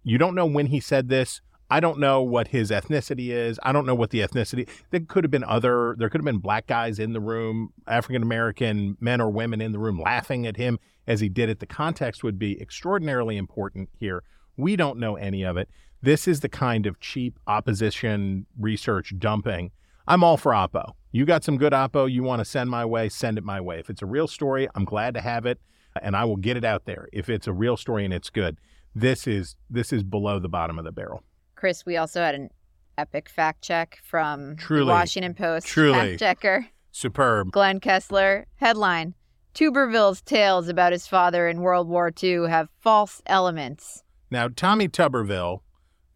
you 0.03 0.17
don't 0.17 0.35
know 0.35 0.45
when 0.45 0.67
he 0.67 0.79
said 0.79 1.07
this. 1.07 1.41
I 1.71 1.79
don't 1.79 1.99
know 1.99 2.21
what 2.21 2.49
his 2.49 2.71
ethnicity 2.71 3.29
is. 3.29 3.59
I 3.61 3.71
don't 3.71 3.85
know 3.85 3.95
what 3.95 4.09
the 4.09 4.19
ethnicity. 4.19 4.67
There 4.89 4.99
could 5.01 5.23
have 5.23 5.31
been 5.31 5.43
other. 5.43 5.95
There 5.97 6.09
could 6.09 6.19
have 6.19 6.25
been 6.25 6.39
black 6.39 6.65
guys 6.65 6.97
in 6.97 7.13
the 7.13 7.19
room, 7.19 7.73
African 7.87 8.23
American 8.23 8.97
men 8.99 9.21
or 9.21 9.29
women 9.29 9.61
in 9.61 9.71
the 9.71 9.79
room 9.79 10.01
laughing 10.01 10.47
at 10.47 10.57
him 10.57 10.79
as 11.05 11.19
he 11.19 11.29
did 11.29 11.47
it. 11.47 11.59
The 11.59 11.67
context 11.67 12.23
would 12.23 12.39
be 12.39 12.59
extraordinarily 12.59 13.37
important 13.37 13.89
here. 13.99 14.23
We 14.57 14.75
don't 14.75 14.97
know 14.97 15.15
any 15.15 15.43
of 15.43 15.57
it. 15.57 15.69
This 16.01 16.27
is 16.27 16.39
the 16.39 16.49
kind 16.49 16.85
of 16.85 16.99
cheap 16.99 17.37
opposition 17.45 18.45
research 18.57 19.13
dumping. 19.17 19.71
I'm 20.07 20.23
all 20.23 20.37
for 20.37 20.53
Oppo. 20.53 20.93
You 21.11 21.25
got 21.25 21.43
some 21.43 21.57
good 21.57 21.73
Oppo 21.73 22.09
you 22.11 22.23
want 22.23 22.39
to 22.39 22.45
send 22.45 22.69
my 22.69 22.85
way, 22.85 23.09
send 23.09 23.37
it 23.37 23.43
my 23.43 23.59
way. 23.59 23.79
If 23.79 23.89
it's 23.89 24.01
a 24.01 24.05
real 24.05 24.27
story, 24.27 24.67
I'm 24.75 24.85
glad 24.85 25.13
to 25.15 25.21
have 25.21 25.45
it 25.45 25.59
and 26.01 26.15
I 26.15 26.25
will 26.25 26.37
get 26.37 26.57
it 26.57 26.63
out 26.63 26.85
there. 26.85 27.07
If 27.11 27.29
it's 27.29 27.47
a 27.47 27.53
real 27.53 27.77
story 27.77 28.05
and 28.05 28.13
it's 28.13 28.29
good, 28.29 28.57
this 28.95 29.27
is 29.27 29.55
this 29.69 29.91
is 29.93 30.03
below 30.03 30.39
the 30.39 30.49
bottom 30.49 30.79
of 30.79 30.85
the 30.85 30.91
barrel. 30.91 31.23
Chris, 31.55 31.85
we 31.85 31.97
also 31.97 32.21
had 32.21 32.35
an 32.35 32.49
epic 32.97 33.29
fact 33.29 33.61
check 33.61 33.99
from 34.03 34.55
the 34.55 34.85
Washington 34.85 35.33
Post 35.33 35.67
Truly. 35.67 36.17
fact 36.17 36.19
checker 36.19 36.67
Superb. 36.91 37.51
Glenn 37.51 37.79
Kessler. 37.79 38.47
Headline: 38.55 39.13
Tuberville's 39.53 40.21
tales 40.21 40.67
about 40.67 40.91
his 40.91 41.07
father 41.07 41.47
in 41.47 41.61
World 41.61 41.87
War 41.87 42.11
II 42.21 42.47
have 42.49 42.69
false 42.79 43.21
elements. 43.25 44.03
Now, 44.31 44.47
Tommy 44.47 44.87
Tuberville, 44.87 45.61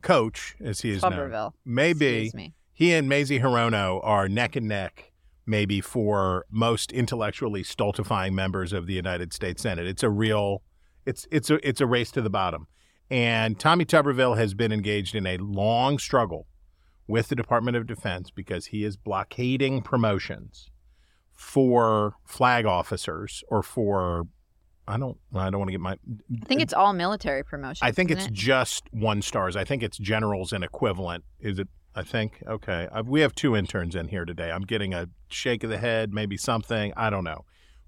coach, 0.03 0.55
as 0.63 0.81
he 0.81 0.91
is 0.91 1.01
known, 1.01 1.13
Tuberville. 1.13 1.53
maybe 1.65 2.53
he 2.73 2.93
and 2.93 3.09
Mazie 3.09 3.39
Hirono 3.39 3.99
are 4.03 4.27
neck 4.29 4.55
and 4.55 4.67
neck, 4.67 5.11
maybe 5.45 5.81
for 5.81 6.45
most 6.51 6.91
intellectually 6.91 7.63
stultifying 7.63 8.35
members 8.35 8.73
of 8.73 8.87
the 8.87 8.93
United 8.93 9.33
States 9.33 9.63
Senate. 9.63 9.87
It's 9.87 10.03
a 10.03 10.09
real, 10.09 10.61
it's 11.05 11.27
it's 11.31 11.49
a 11.49 11.67
it's 11.67 11.81
a 11.81 11.87
race 11.87 12.11
to 12.11 12.21
the 12.21 12.29
bottom, 12.29 12.67
and 13.09 13.59
Tommy 13.59 13.85
Tuberville 13.85 14.37
has 14.37 14.53
been 14.53 14.71
engaged 14.71 15.15
in 15.15 15.25
a 15.25 15.37
long 15.37 15.97
struggle 15.97 16.47
with 17.07 17.27
the 17.27 17.35
Department 17.35 17.77
of 17.77 17.87
Defense 17.87 18.31
because 18.31 18.67
he 18.67 18.83
is 18.83 18.97
blockading 18.97 19.81
promotions 19.81 20.69
for 21.31 22.15
flag 22.25 22.65
officers 22.65 23.43
or 23.49 23.61
for 23.61 24.27
I 24.87 24.97
don't 24.97 25.17
I 25.33 25.49
don't 25.49 25.59
want 25.59 25.69
to 25.69 25.73
get 25.73 25.81
my 25.81 25.93
I 25.93 26.45
think 26.45 26.61
uh, 26.61 26.63
it's 26.63 26.73
all 26.73 26.93
military 26.93 27.43
promotions. 27.43 27.79
I 27.81 27.91
think 27.91 28.11
it's 28.11 28.25
it? 28.25 28.33
just 28.33 28.83
one 28.91 29.21
stars. 29.21 29.55
I 29.55 29.63
think 29.63 29.83
it's 29.83 29.97
generals 29.97 30.51
and 30.51 30.63
equivalent. 30.63 31.23
Is 31.39 31.59
it? 31.59 31.67
I 31.95 32.03
think. 32.03 32.43
Okay. 32.47 32.87
i 32.91 33.01
we 33.01 33.21
have 33.21 33.35
two 33.35 33.55
interns 33.55 33.95
in 33.95 34.07
here 34.07 34.25
today. 34.25 34.51
I'm 34.51 34.63
getting 34.63 34.93
a 34.93 35.07
shake 35.27 35.63
of 35.63 35.69
the 35.69 35.77
head, 35.77 36.13
maybe 36.13 36.37
something. 36.37 36.91
I 36.97 37.09
don't 37.09 37.23
know. 37.23 37.45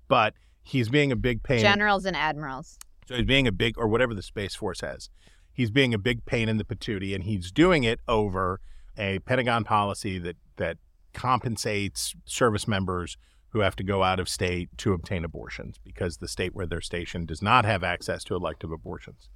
But 0.07 0.35
he's 0.63 0.89
being 0.89 1.11
a 1.11 1.15
big 1.15 1.43
pain. 1.43 1.59
Generals 1.59 2.05
and 2.05 2.15
admirals. 2.15 2.77
So 3.07 3.15
he's 3.15 3.25
being 3.25 3.47
a 3.47 3.51
big, 3.51 3.77
or 3.77 3.87
whatever 3.87 4.13
the 4.13 4.21
Space 4.21 4.55
Force 4.55 4.81
has, 4.81 5.09
he's 5.53 5.71
being 5.71 5.93
a 5.93 5.97
big 5.97 6.25
pain 6.25 6.49
in 6.49 6.57
the 6.57 6.63
patootie, 6.63 7.13
and 7.13 7.23
he's 7.23 7.51
doing 7.51 7.83
it 7.83 7.99
over 8.07 8.59
a 8.97 9.19
Pentagon 9.19 9.63
policy 9.63 10.19
that 10.19 10.37
that 10.57 10.77
compensates 11.13 12.13
service 12.25 12.67
members 12.67 13.17
who 13.55 13.61
have 13.61 13.75
to 13.77 13.83
go 13.85 14.03
out 14.03 14.19
of 14.19 14.27
state 14.27 14.67
to 14.77 14.91
obtain 14.91 15.23
abortions 15.23 15.77
because 15.81 16.17
the 16.17 16.27
state 16.27 16.53
where 16.53 16.67
they're 16.67 16.81
stationed 16.81 17.25
does 17.25 17.41
not 17.41 17.63
have 17.63 17.85
access 17.85 18.21
to 18.21 18.35
elective 18.35 18.69
abortions. 18.69 19.29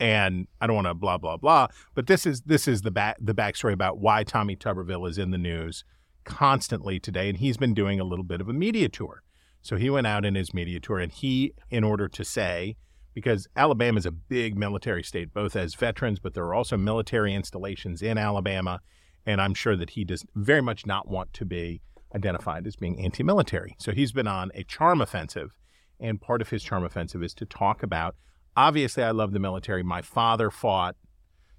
And 0.00 0.46
I 0.58 0.66
don't 0.66 0.76
want 0.76 0.86
to 0.86 0.94
blah 0.94 1.18
blah 1.18 1.36
blah, 1.36 1.68
but 1.94 2.06
this 2.06 2.24
is 2.24 2.40
this 2.42 2.66
is 2.66 2.80
the 2.80 2.90
back 2.90 3.18
the 3.20 3.34
backstory 3.34 3.74
about 3.74 3.98
why 3.98 4.24
Tommy 4.24 4.56
Tuberville 4.56 5.06
is 5.06 5.18
in 5.18 5.32
the 5.32 5.38
news 5.38 5.84
constantly 6.24 6.98
today, 6.98 7.28
and 7.28 7.36
he's 7.36 7.58
been 7.58 7.74
doing 7.74 8.00
a 8.00 8.04
little 8.04 8.24
bit 8.24 8.40
of 8.40 8.48
a 8.48 8.54
media 8.54 8.88
tour. 8.88 9.22
So 9.60 9.76
he 9.76 9.90
went 9.90 10.06
out 10.06 10.24
in 10.24 10.34
his 10.34 10.54
media 10.54 10.80
tour, 10.80 10.98
and 10.98 11.12
he, 11.12 11.52
in 11.70 11.84
order 11.84 12.08
to 12.08 12.24
say, 12.24 12.76
because 13.12 13.46
Alabama 13.54 13.98
is 13.98 14.06
a 14.06 14.12
big 14.12 14.56
military 14.56 15.02
state, 15.02 15.34
both 15.34 15.54
as 15.54 15.74
veterans, 15.74 16.20
but 16.20 16.32
there 16.32 16.44
are 16.44 16.54
also 16.54 16.78
military 16.78 17.34
installations 17.34 18.00
in 18.00 18.16
Alabama, 18.16 18.80
and 19.26 19.42
I'm 19.42 19.52
sure 19.52 19.76
that 19.76 19.90
he 19.90 20.04
does 20.04 20.24
very 20.34 20.62
much 20.62 20.86
not 20.86 21.08
want 21.08 21.34
to 21.34 21.44
be 21.44 21.82
identified 22.14 22.66
as 22.66 22.76
being 22.76 23.02
anti-military. 23.04 23.76
So 23.78 23.92
he's 23.92 24.12
been 24.12 24.28
on 24.28 24.50
a 24.54 24.64
charm 24.64 25.00
offensive, 25.00 25.52
and 25.98 26.20
part 26.20 26.40
of 26.40 26.50
his 26.50 26.62
charm 26.62 26.84
offensive 26.84 27.22
is 27.22 27.34
to 27.34 27.46
talk 27.46 27.82
about. 27.82 28.16
Obviously, 28.56 29.02
I 29.02 29.10
love 29.10 29.32
the 29.32 29.38
military. 29.38 29.82
My 29.82 30.02
father 30.02 30.50
fought 30.50 30.96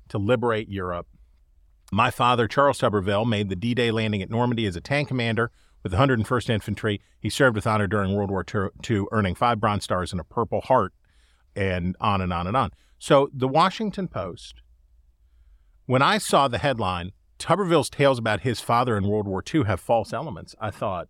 to 0.10 0.18
liberate 0.18 0.70
Europe. 0.70 1.08
My 1.92 2.12
father, 2.12 2.48
Charles 2.48 2.80
Tuberville, 2.80 3.28
made 3.28 3.50
the 3.50 3.56
D 3.56 3.74
Day 3.74 3.92
landing 3.92 4.22
at 4.22 4.30
Normandy 4.30 4.66
as 4.66 4.76
a 4.76 4.82
tank 4.82 5.08
commander 5.08 5.52
with 5.84 5.92
the 5.92 5.98
101st 5.98 6.50
Infantry. 6.50 7.02
He 7.20 7.30
served 7.30 7.56
with 7.56 7.68
honor 7.68 7.88
during 7.88 8.14
World 8.14 8.30
War 8.30 8.46
II, 8.54 9.06
earning 9.12 9.36
five 9.36 9.60
Bronze 9.60 9.84
Stars 9.84 10.12
and 10.12 10.20
a 10.20 10.26
Purple 10.26 10.62
Heart, 10.62 10.94
and 11.56 11.96
on 12.02 12.22
and 12.22 12.34
on 12.34 12.48
and 12.48 12.58
on. 12.58 12.72
So, 13.00 13.30
the 13.34 13.48
Washington 13.48 14.08
Post, 14.08 14.62
when 15.86 16.02
I 16.02 16.18
saw 16.18 16.48
the 16.48 16.58
headline, 16.58 17.12
Tuberville's 17.38 17.90
tales 17.90 18.20
about 18.20 18.42
his 18.42 18.60
father 18.60 18.98
in 18.98 19.08
World 19.08 19.28
War 19.28 19.44
II 19.54 19.64
have 19.64 19.80
false 19.80 20.14
elements, 20.14 20.56
I 20.60 20.72
thought, 20.72 21.08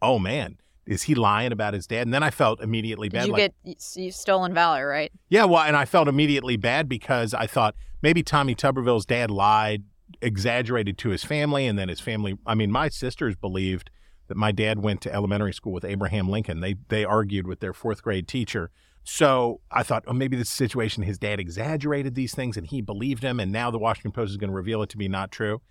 oh 0.00 0.18
man, 0.18 0.58
is 0.86 1.04
he 1.04 1.14
lying 1.14 1.52
about 1.52 1.74
his 1.74 1.86
dad? 1.86 2.02
And 2.02 2.14
then 2.14 2.22
I 2.22 2.30
felt 2.30 2.60
immediately 2.60 3.08
bad. 3.08 3.22
Did 3.22 3.26
you 3.26 3.32
like, 3.32 3.54
get 3.64 3.96
you 3.96 4.12
stolen 4.12 4.54
valor, 4.54 4.86
right? 4.86 5.12
yeah, 5.28 5.44
well, 5.44 5.62
and 5.62 5.76
I 5.76 5.84
felt 5.84 6.08
immediately 6.08 6.56
bad 6.56 6.88
because 6.88 7.34
I 7.34 7.46
thought 7.46 7.74
maybe 8.02 8.22
Tommy 8.22 8.54
Tuberville's 8.54 9.06
dad 9.06 9.30
lied, 9.30 9.84
exaggerated 10.22 10.96
to 10.98 11.10
his 11.10 11.24
family, 11.24 11.66
and 11.66 11.78
then 11.78 11.88
his 11.88 12.00
family. 12.00 12.38
I 12.46 12.54
mean, 12.54 12.70
my 12.70 12.88
sisters 12.88 13.34
believed 13.34 13.90
that 14.28 14.36
my 14.36 14.52
dad 14.52 14.82
went 14.82 15.00
to 15.02 15.12
elementary 15.12 15.52
school 15.52 15.72
with 15.72 15.84
Abraham 15.84 16.28
Lincoln. 16.28 16.60
They 16.60 16.76
they 16.88 17.04
argued 17.04 17.46
with 17.46 17.60
their 17.60 17.72
fourth 17.72 18.02
grade 18.02 18.28
teacher. 18.28 18.70
So 19.08 19.60
I 19.70 19.84
thought, 19.84 20.02
oh, 20.08 20.12
maybe 20.12 20.36
this 20.36 20.50
situation, 20.50 21.04
his 21.04 21.16
dad 21.16 21.38
exaggerated 21.38 22.16
these 22.16 22.34
things 22.34 22.56
and 22.56 22.66
he 22.66 22.82
believed 22.82 23.22
him, 23.22 23.38
and 23.38 23.52
now 23.52 23.70
the 23.70 23.78
Washington 23.78 24.10
Post 24.10 24.32
is 24.32 24.36
going 24.36 24.50
to 24.50 24.56
reveal 24.56 24.82
it 24.82 24.88
to 24.90 24.96
be 24.96 25.08
not 25.08 25.30
true. 25.30 25.62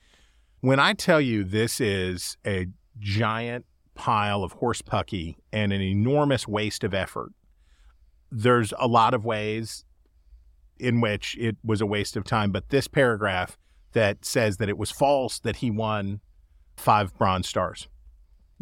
When 0.61 0.79
I 0.79 0.93
tell 0.93 1.19
you 1.19 1.43
this 1.43 1.81
is 1.81 2.37
a 2.47 2.67
giant 2.97 3.65
pile 3.93 4.41
of 4.41 4.53
horse 4.53 4.81
pucky 4.81 5.35
and 5.51 5.73
an 5.73 5.81
enormous 5.81 6.47
waste 6.47 6.85
of 6.85 6.93
effort, 6.93 7.33
there's 8.31 8.73
a 8.79 8.87
lot 8.87 9.13
of 9.13 9.25
ways 9.25 9.83
in 10.79 11.01
which 11.01 11.37
it 11.37 11.57
was 11.61 11.81
a 11.81 11.85
waste 11.85 12.15
of 12.15 12.23
time. 12.23 12.51
But 12.51 12.69
this 12.69 12.87
paragraph 12.87 13.57
that 13.91 14.23
says 14.23 14.57
that 14.57 14.69
it 14.69 14.77
was 14.77 14.91
false 14.91 15.39
that 15.39 15.57
he 15.57 15.69
won 15.69 16.21
five 16.77 17.13
Bronze 17.17 17.49
Stars. 17.49 17.89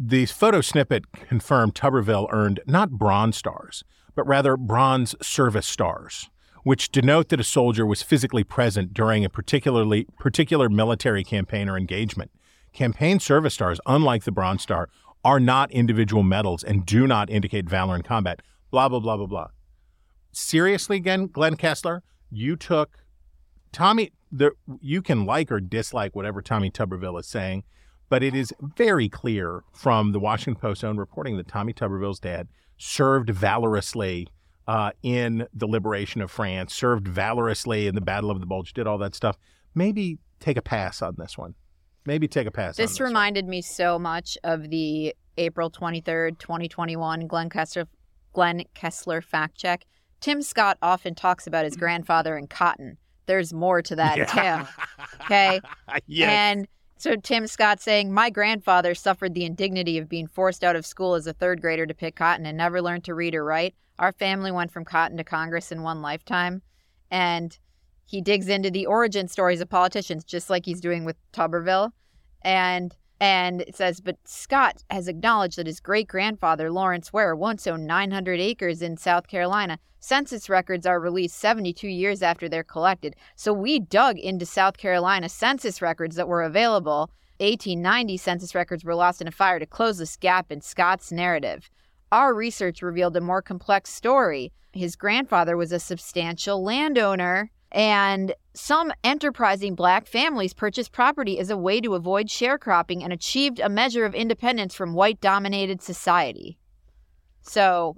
The 0.00 0.26
photo 0.26 0.60
snippet 0.60 1.12
confirmed 1.12 1.76
Tuberville 1.76 2.26
earned 2.32 2.58
not 2.66 2.90
Bronze 2.90 3.36
Stars, 3.36 3.84
but 4.14 4.26
rather 4.26 4.56
Bronze 4.56 5.14
Service 5.20 5.66
Stars, 5.66 6.30
which 6.62 6.90
denote 6.90 7.28
that 7.28 7.40
a 7.40 7.44
soldier 7.44 7.86
was 7.86 8.02
physically 8.02 8.44
present 8.44 8.94
during 8.94 9.24
a 9.24 9.30
particularly 9.30 10.06
particular 10.18 10.68
military 10.68 11.24
campaign 11.24 11.68
or 11.68 11.76
engagement. 11.76 12.30
Campaign 12.72 13.20
Service 13.20 13.54
Stars, 13.54 13.80
unlike 13.86 14.24
the 14.24 14.32
Bronze 14.32 14.62
Star, 14.62 14.88
are 15.24 15.40
not 15.40 15.70
individual 15.70 16.22
medals 16.22 16.62
and 16.62 16.84
do 16.84 17.06
not 17.06 17.30
indicate 17.30 17.68
valor 17.68 17.96
in 17.96 18.02
combat. 18.02 18.40
Blah 18.70 18.88
blah 18.88 19.00
blah 19.00 19.16
blah 19.16 19.26
blah. 19.26 19.48
Seriously, 20.32 20.96
again, 20.96 21.28
Glenn 21.28 21.56
Kessler, 21.56 22.02
you 22.30 22.56
took 22.56 22.98
Tommy. 23.72 24.12
The, 24.32 24.50
you 24.80 25.00
can 25.00 25.26
like 25.26 25.52
or 25.52 25.60
dislike 25.60 26.16
whatever 26.16 26.42
Tommy 26.42 26.68
Tuberville 26.68 27.20
is 27.20 27.28
saying, 27.28 27.62
but 28.08 28.24
it 28.24 28.34
is 28.34 28.52
very 28.60 29.08
clear 29.08 29.62
from 29.72 30.10
the 30.10 30.18
Washington 30.18 30.60
Post's 30.60 30.82
own 30.82 30.96
reporting 30.96 31.36
that 31.36 31.46
Tommy 31.46 31.72
Tuberville's 31.72 32.18
dad 32.18 32.48
served 32.78 33.30
valorously 33.30 34.28
uh, 34.66 34.90
in 35.02 35.46
the 35.52 35.66
liberation 35.66 36.20
of 36.20 36.30
France, 36.30 36.74
served 36.74 37.06
valorously 37.08 37.86
in 37.86 37.94
the 37.94 38.00
Battle 38.00 38.30
of 38.30 38.40
the 38.40 38.46
Bulge, 38.46 38.72
did 38.72 38.86
all 38.86 38.98
that 38.98 39.14
stuff. 39.14 39.36
Maybe 39.74 40.18
take 40.40 40.56
a 40.56 40.62
pass 40.62 41.02
on 41.02 41.14
this 41.18 41.36
one. 41.36 41.54
Maybe 42.06 42.28
take 42.28 42.46
a 42.46 42.50
pass. 42.50 42.78
on 42.78 42.82
This 42.82 42.92
this 42.92 43.00
one. 43.00 43.08
reminded 43.08 43.46
me 43.46 43.62
so 43.62 43.98
much 43.98 44.36
of 44.44 44.70
the 44.70 45.14
April 45.38 45.70
23rd, 45.70 46.38
2021 46.38 47.26
Glenn 47.26 47.50
Kessler, 47.50 47.86
Glenn 48.32 48.62
Kessler 48.74 49.20
fact 49.20 49.56
check. 49.56 49.84
Tim 50.20 50.40
Scott 50.42 50.78
often 50.80 51.14
talks 51.14 51.46
about 51.46 51.64
his 51.64 51.76
grandfather 51.76 52.36
and 52.36 52.48
cotton. 52.48 52.96
There's 53.26 53.52
more 53.52 53.82
to 53.82 53.96
that 53.96 54.16
Yeah. 54.18 54.24
tale. 54.26 54.68
Okay. 55.22 55.60
yes. 56.06 56.30
And 56.30 56.68
so 57.04 57.16
Tim 57.16 57.46
Scott 57.46 57.82
saying, 57.82 58.14
My 58.14 58.30
grandfather 58.30 58.94
suffered 58.94 59.34
the 59.34 59.44
indignity 59.44 59.98
of 59.98 60.08
being 60.08 60.26
forced 60.26 60.64
out 60.64 60.74
of 60.74 60.86
school 60.86 61.12
as 61.12 61.26
a 61.26 61.34
third 61.34 61.60
grader 61.60 61.84
to 61.84 61.92
pick 61.92 62.16
cotton 62.16 62.46
and 62.46 62.56
never 62.56 62.80
learned 62.80 63.04
to 63.04 63.14
read 63.14 63.34
or 63.34 63.44
write. 63.44 63.74
Our 63.98 64.10
family 64.10 64.50
went 64.50 64.72
from 64.72 64.86
cotton 64.86 65.18
to 65.18 65.24
Congress 65.24 65.70
in 65.70 65.82
one 65.82 66.00
lifetime. 66.00 66.62
And 67.10 67.58
he 68.06 68.22
digs 68.22 68.48
into 68.48 68.70
the 68.70 68.86
origin 68.86 69.28
stories 69.28 69.60
of 69.60 69.68
politicians, 69.68 70.24
just 70.24 70.48
like 70.48 70.64
he's 70.64 70.80
doing 70.80 71.04
with 71.04 71.16
Tuberville. 71.34 71.90
And 72.40 72.96
and 73.20 73.62
it 73.62 73.76
says, 73.76 74.00
but 74.00 74.16
Scott 74.24 74.82
has 74.90 75.08
acknowledged 75.08 75.56
that 75.58 75.66
his 75.66 75.80
great 75.80 76.08
grandfather, 76.08 76.70
Lawrence 76.70 77.12
Ware, 77.12 77.36
once 77.36 77.66
owned 77.66 77.86
900 77.86 78.40
acres 78.40 78.82
in 78.82 78.96
South 78.96 79.28
Carolina. 79.28 79.78
Census 80.00 80.50
records 80.50 80.84
are 80.84 81.00
released 81.00 81.38
72 81.38 81.88
years 81.88 82.22
after 82.22 82.48
they're 82.48 82.64
collected. 82.64 83.16
So 83.36 83.52
we 83.52 83.78
dug 83.78 84.18
into 84.18 84.44
South 84.44 84.76
Carolina 84.76 85.28
census 85.28 85.80
records 85.80 86.16
that 86.16 86.28
were 86.28 86.42
available. 86.42 87.10
1890 87.38 88.16
census 88.16 88.54
records 88.54 88.84
were 88.84 88.94
lost 88.94 89.20
in 89.20 89.28
a 89.28 89.32
fire 89.32 89.58
to 89.58 89.66
close 89.66 89.98
this 89.98 90.16
gap 90.16 90.52
in 90.52 90.60
Scott's 90.60 91.10
narrative. 91.10 91.70
Our 92.12 92.34
research 92.34 92.82
revealed 92.82 93.16
a 93.16 93.20
more 93.20 93.42
complex 93.42 93.90
story. 93.90 94.52
His 94.72 94.94
grandfather 94.94 95.56
was 95.56 95.72
a 95.72 95.80
substantial 95.80 96.62
landowner, 96.62 97.50
and 97.74 98.32
some 98.54 98.92
enterprising 99.02 99.74
black 99.74 100.06
families 100.06 100.54
purchased 100.54 100.92
property 100.92 101.40
as 101.40 101.50
a 101.50 101.56
way 101.56 101.80
to 101.80 101.96
avoid 101.96 102.28
sharecropping 102.28 103.02
and 103.02 103.12
achieved 103.12 103.58
a 103.58 103.68
measure 103.68 104.04
of 104.04 104.14
independence 104.14 104.74
from 104.76 104.94
white 104.94 105.20
dominated 105.20 105.82
society. 105.82 106.56
So, 107.42 107.96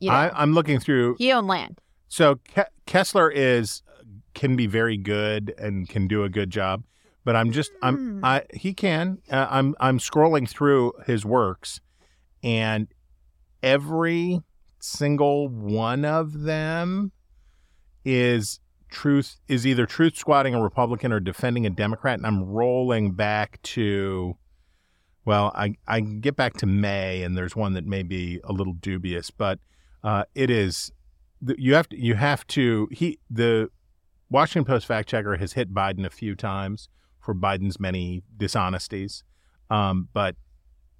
you 0.00 0.08
know, 0.08 0.16
I, 0.16 0.30
I'm 0.42 0.54
looking 0.54 0.80
through. 0.80 1.16
he 1.18 1.30
owned 1.32 1.48
land. 1.48 1.80
So 2.08 2.36
Ke- 2.36 2.70
Kessler 2.86 3.30
is 3.30 3.82
can 4.32 4.56
be 4.56 4.66
very 4.66 4.96
good 4.96 5.54
and 5.58 5.86
can 5.86 6.08
do 6.08 6.24
a 6.24 6.30
good 6.30 6.48
job, 6.48 6.82
but 7.24 7.36
I'm 7.36 7.52
just 7.52 7.72
I'm 7.82 8.24
I 8.24 8.44
he 8.54 8.72
can. 8.72 9.18
Uh, 9.30 9.46
I'm 9.50 9.76
I'm 9.80 9.98
scrolling 9.98 10.48
through 10.48 10.94
his 11.06 11.26
works, 11.26 11.80
and 12.42 12.88
every 13.62 14.40
single 14.78 15.48
one 15.48 16.06
of 16.06 16.40
them 16.40 17.12
is 18.02 18.60
truth 18.90 19.36
is 19.48 19.66
either 19.66 19.86
truth 19.86 20.16
squatting 20.16 20.54
a 20.54 20.62
Republican 20.62 21.12
or 21.12 21.20
defending 21.20 21.66
a 21.66 21.70
Democrat, 21.70 22.18
and 22.18 22.26
I'm 22.26 22.44
rolling 22.44 23.12
back 23.12 23.60
to. 23.62 24.36
Well, 25.24 25.52
I 25.54 25.74
I 25.86 26.00
get 26.00 26.36
back 26.36 26.54
to 26.58 26.66
May, 26.66 27.22
and 27.22 27.36
there's 27.36 27.54
one 27.54 27.74
that 27.74 27.86
may 27.86 28.02
be 28.02 28.40
a 28.44 28.52
little 28.52 28.72
dubious, 28.72 29.30
but 29.30 29.58
uh, 30.02 30.24
it 30.34 30.50
is 30.50 30.92
you 31.56 31.74
have 31.74 31.88
to 31.90 32.02
you 32.02 32.14
have 32.14 32.46
to 32.48 32.88
he 32.90 33.18
the 33.30 33.70
Washington 34.30 34.64
Post 34.64 34.86
fact 34.86 35.08
checker 35.08 35.36
has 35.36 35.54
hit 35.54 35.72
Biden 35.72 36.04
a 36.04 36.10
few 36.10 36.34
times 36.34 36.88
for 37.20 37.34
Biden's 37.34 37.78
many 37.78 38.22
dishonesties, 38.36 39.24
um, 39.68 40.08
but 40.12 40.36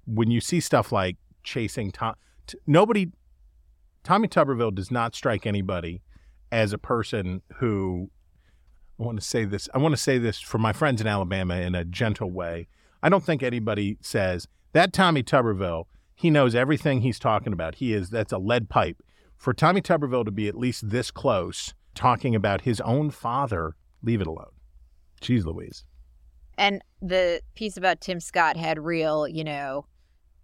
when 0.05 0.31
you 0.31 0.41
see 0.41 0.59
stuff 0.59 0.91
like 0.91 1.17
chasing 1.43 1.91
Tom, 1.91 2.15
t- 2.47 2.59
nobody 2.67 3.07
Tommy 4.03 4.27
Tuberville 4.27 4.73
does 4.73 4.91
not 4.91 5.15
strike 5.15 5.45
anybody 5.45 6.01
as 6.51 6.73
a 6.73 6.77
person 6.77 7.41
who 7.55 8.09
I 8.99 9.03
want 9.03 9.19
to 9.19 9.25
say 9.25 9.45
this 9.45 9.69
I 9.73 9.77
want 9.77 9.93
to 9.93 10.01
say 10.01 10.17
this 10.17 10.39
for 10.39 10.57
my 10.57 10.73
friends 10.73 11.01
in 11.01 11.07
Alabama 11.07 11.55
in 11.55 11.75
a 11.75 11.85
gentle 11.85 12.31
way. 12.31 12.67
I 13.01 13.09
don't 13.09 13.23
think 13.23 13.41
anybody 13.41 13.97
says 14.01 14.47
that 14.73 14.93
Tommy 14.93 15.23
Tuberville 15.23 15.85
he 16.13 16.29
knows 16.29 16.53
everything 16.53 17.01
he's 17.01 17.17
talking 17.17 17.51
about. 17.51 17.75
He 17.75 17.93
is 17.93 18.09
that's 18.09 18.31
a 18.31 18.37
lead 18.37 18.69
pipe 18.69 19.01
for 19.37 19.53
Tommy 19.53 19.81
Tuberville 19.81 20.25
to 20.25 20.31
be 20.31 20.47
at 20.47 20.55
least 20.55 20.91
this 20.91 21.09
close 21.09 21.73
talking 21.95 22.35
about 22.35 22.61
his 22.61 22.79
own 22.81 23.09
father, 23.09 23.75
leave 24.03 24.21
it 24.21 24.27
alone. 24.27 24.51
Jeez 25.19 25.45
Louise. 25.45 25.83
And 26.57 26.83
the 27.01 27.41
piece 27.55 27.75
about 27.75 28.01
Tim 28.01 28.19
Scott 28.19 28.55
had 28.55 28.77
real, 28.77 29.27
you 29.27 29.43
know, 29.43 29.87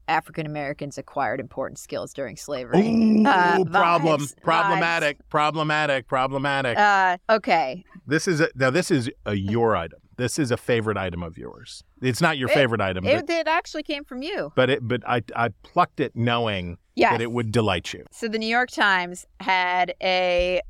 African 0.07 0.45
Americans 0.45 0.97
acquired 0.97 1.39
important 1.39 1.79
skills 1.79 2.13
during 2.13 2.37
slavery. 2.37 2.79
Ooh, 2.87 3.25
Uh, 3.27 3.63
problem, 3.65 4.21
vibes, 4.21 4.33
problematic, 4.41 5.17
problematic, 5.29 6.07
problematic. 6.07 6.77
Uh, 6.77 7.17
okay. 7.29 7.83
this 8.05 8.27
is 8.27 8.39
a, 8.41 8.49
now. 8.55 8.69
This 8.69 8.89
is 8.91 9.09
a 9.25 9.33
your 9.35 9.75
item. 9.75 9.99
This 10.17 10.39
is 10.39 10.49
a 10.49 10.57
favorite 10.57 10.97
item 10.97 11.21
of 11.21 11.37
yours. 11.37 11.83
It's 12.01 12.21
not 12.21 12.37
your 12.37 12.49
It- 12.49 12.53
favorite 12.53 12.81
item, 12.81 13.05
It, 13.05 13.27
but, 13.27 13.29
it 13.35 13.47
actually 13.47 13.83
came 13.83 14.03
from 14.03 14.21
you. 14.23 14.51
but 14.55 14.69
it 14.69 14.87
but 14.87 15.01
I 15.07 15.21
I 15.35 15.49
plucked 15.63 15.99
it 15.99 16.15
knowing 16.15 16.77
Yes. 16.95 17.11
that 17.11 17.21
it 17.21 17.31
would 17.31 17.51
delight 17.51 17.93
you. 17.93 18.05
So 18.11 18.27
the 18.27 18.39
New 18.39 18.47
York 18.47 18.71
Times 18.71 19.25
had 19.39 19.93
a, 20.01 20.61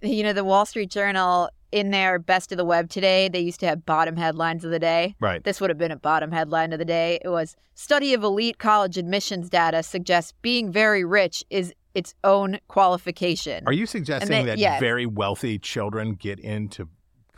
you 0.00 0.22
know, 0.22 0.32
the 0.32 0.44
Wall 0.44 0.64
Street 0.64 0.90
Journal 0.90 1.48
in 1.72 1.90
their 1.90 2.18
best 2.18 2.52
of 2.52 2.58
the 2.58 2.64
web 2.64 2.88
today. 2.88 3.28
They 3.28 3.40
used 3.40 3.60
to 3.60 3.66
have 3.66 3.84
bottom 3.84 4.16
headlines 4.16 4.64
of 4.64 4.70
the 4.70 4.78
day. 4.78 5.14
Right. 5.20 5.42
This 5.42 5.60
would 5.60 5.70
have 5.70 5.78
been 5.78 5.92
a 5.92 5.96
bottom 5.96 6.32
headline 6.32 6.72
of 6.72 6.78
the 6.78 6.84
day. 6.84 7.18
It 7.24 7.28
was 7.28 7.56
study 7.74 8.14
of 8.14 8.22
elite 8.22 8.58
college 8.58 8.96
admissions 8.96 9.50
data 9.50 9.82
suggests 9.82 10.32
being 10.42 10.70
very 10.70 11.04
rich 11.04 11.44
is 11.50 11.74
its 11.94 12.14
own 12.24 12.58
qualification. 12.68 13.64
Are 13.66 13.72
you 13.72 13.86
suggesting 13.86 14.30
they- 14.30 14.44
that 14.44 14.58
yes. 14.58 14.80
very 14.80 15.06
wealthy 15.06 15.58
children 15.58 16.14
get 16.14 16.38
into 16.38 16.88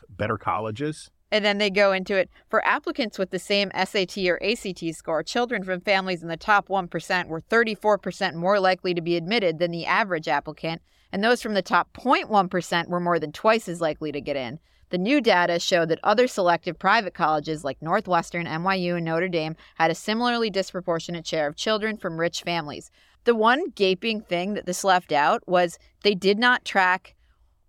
better 0.09 0.37
colleges? 0.37 1.11
And 1.31 1.45
then 1.45 1.59
they 1.59 1.71
go 1.71 1.93
into 1.93 2.17
it 2.17 2.31
for 2.49 2.65
applicants 2.67 3.19
with 3.19 3.31
the 3.31 3.39
same 3.39 3.71
SAT 3.75 4.29
or 4.29 4.43
ACT 4.43 4.95
score. 4.95 5.23
Children 5.23 5.63
from 5.63 5.81
families 5.81 6.23
in 6.23 6.29
the 6.29 6.39
top 6.39 6.69
1% 6.69 7.29
were 7.29 7.41
34% 7.41 8.35
more 8.35 8.59
likely 8.59 8.95
to 8.95 9.03
be 9.03 9.17
admitted 9.17 9.59
than 9.59 9.71
the 9.71 9.85
average 9.85 10.27
applicant, 10.27 10.81
and 11.13 11.23
those 11.25 11.43
from 11.43 11.55
the 11.55 11.63
top 11.63 11.93
0.1% 11.95 12.89
were 12.89 13.01
more 13.01 13.19
than 13.19 13.33
twice 13.33 13.69
as 13.69 13.81
likely 13.81 14.13
to 14.13 14.21
get 14.21 14.37
in. 14.37 14.59
The 14.91 14.99
new 14.99 15.21
data 15.21 15.59
showed 15.59 15.91
that 15.91 16.01
other 16.03 16.27
selective 16.27 16.79
private 16.79 17.13
colleges 17.13 17.63
like 17.63 17.83
Northwestern, 17.83 18.47
NYU, 18.47 18.97
and 18.97 19.05
Notre 19.05 19.29
Dame 19.29 19.55
had 19.75 19.91
a 19.91 19.95
similarly 19.95 20.49
disproportionate 20.49 21.27
share 21.27 21.47
of 21.47 21.57
children 21.57 21.99
from 21.99 22.19
rich 22.19 22.43
families. 22.43 22.91
The 23.25 23.35
one 23.35 23.69
gaping 23.75 24.23
thing 24.23 24.55
that 24.55 24.65
this 24.65 24.85
left 24.85 25.13
out 25.13 25.47
was 25.47 25.79
they 26.03 26.15
did 26.15 26.39
not 26.39 26.65
track 26.65 27.15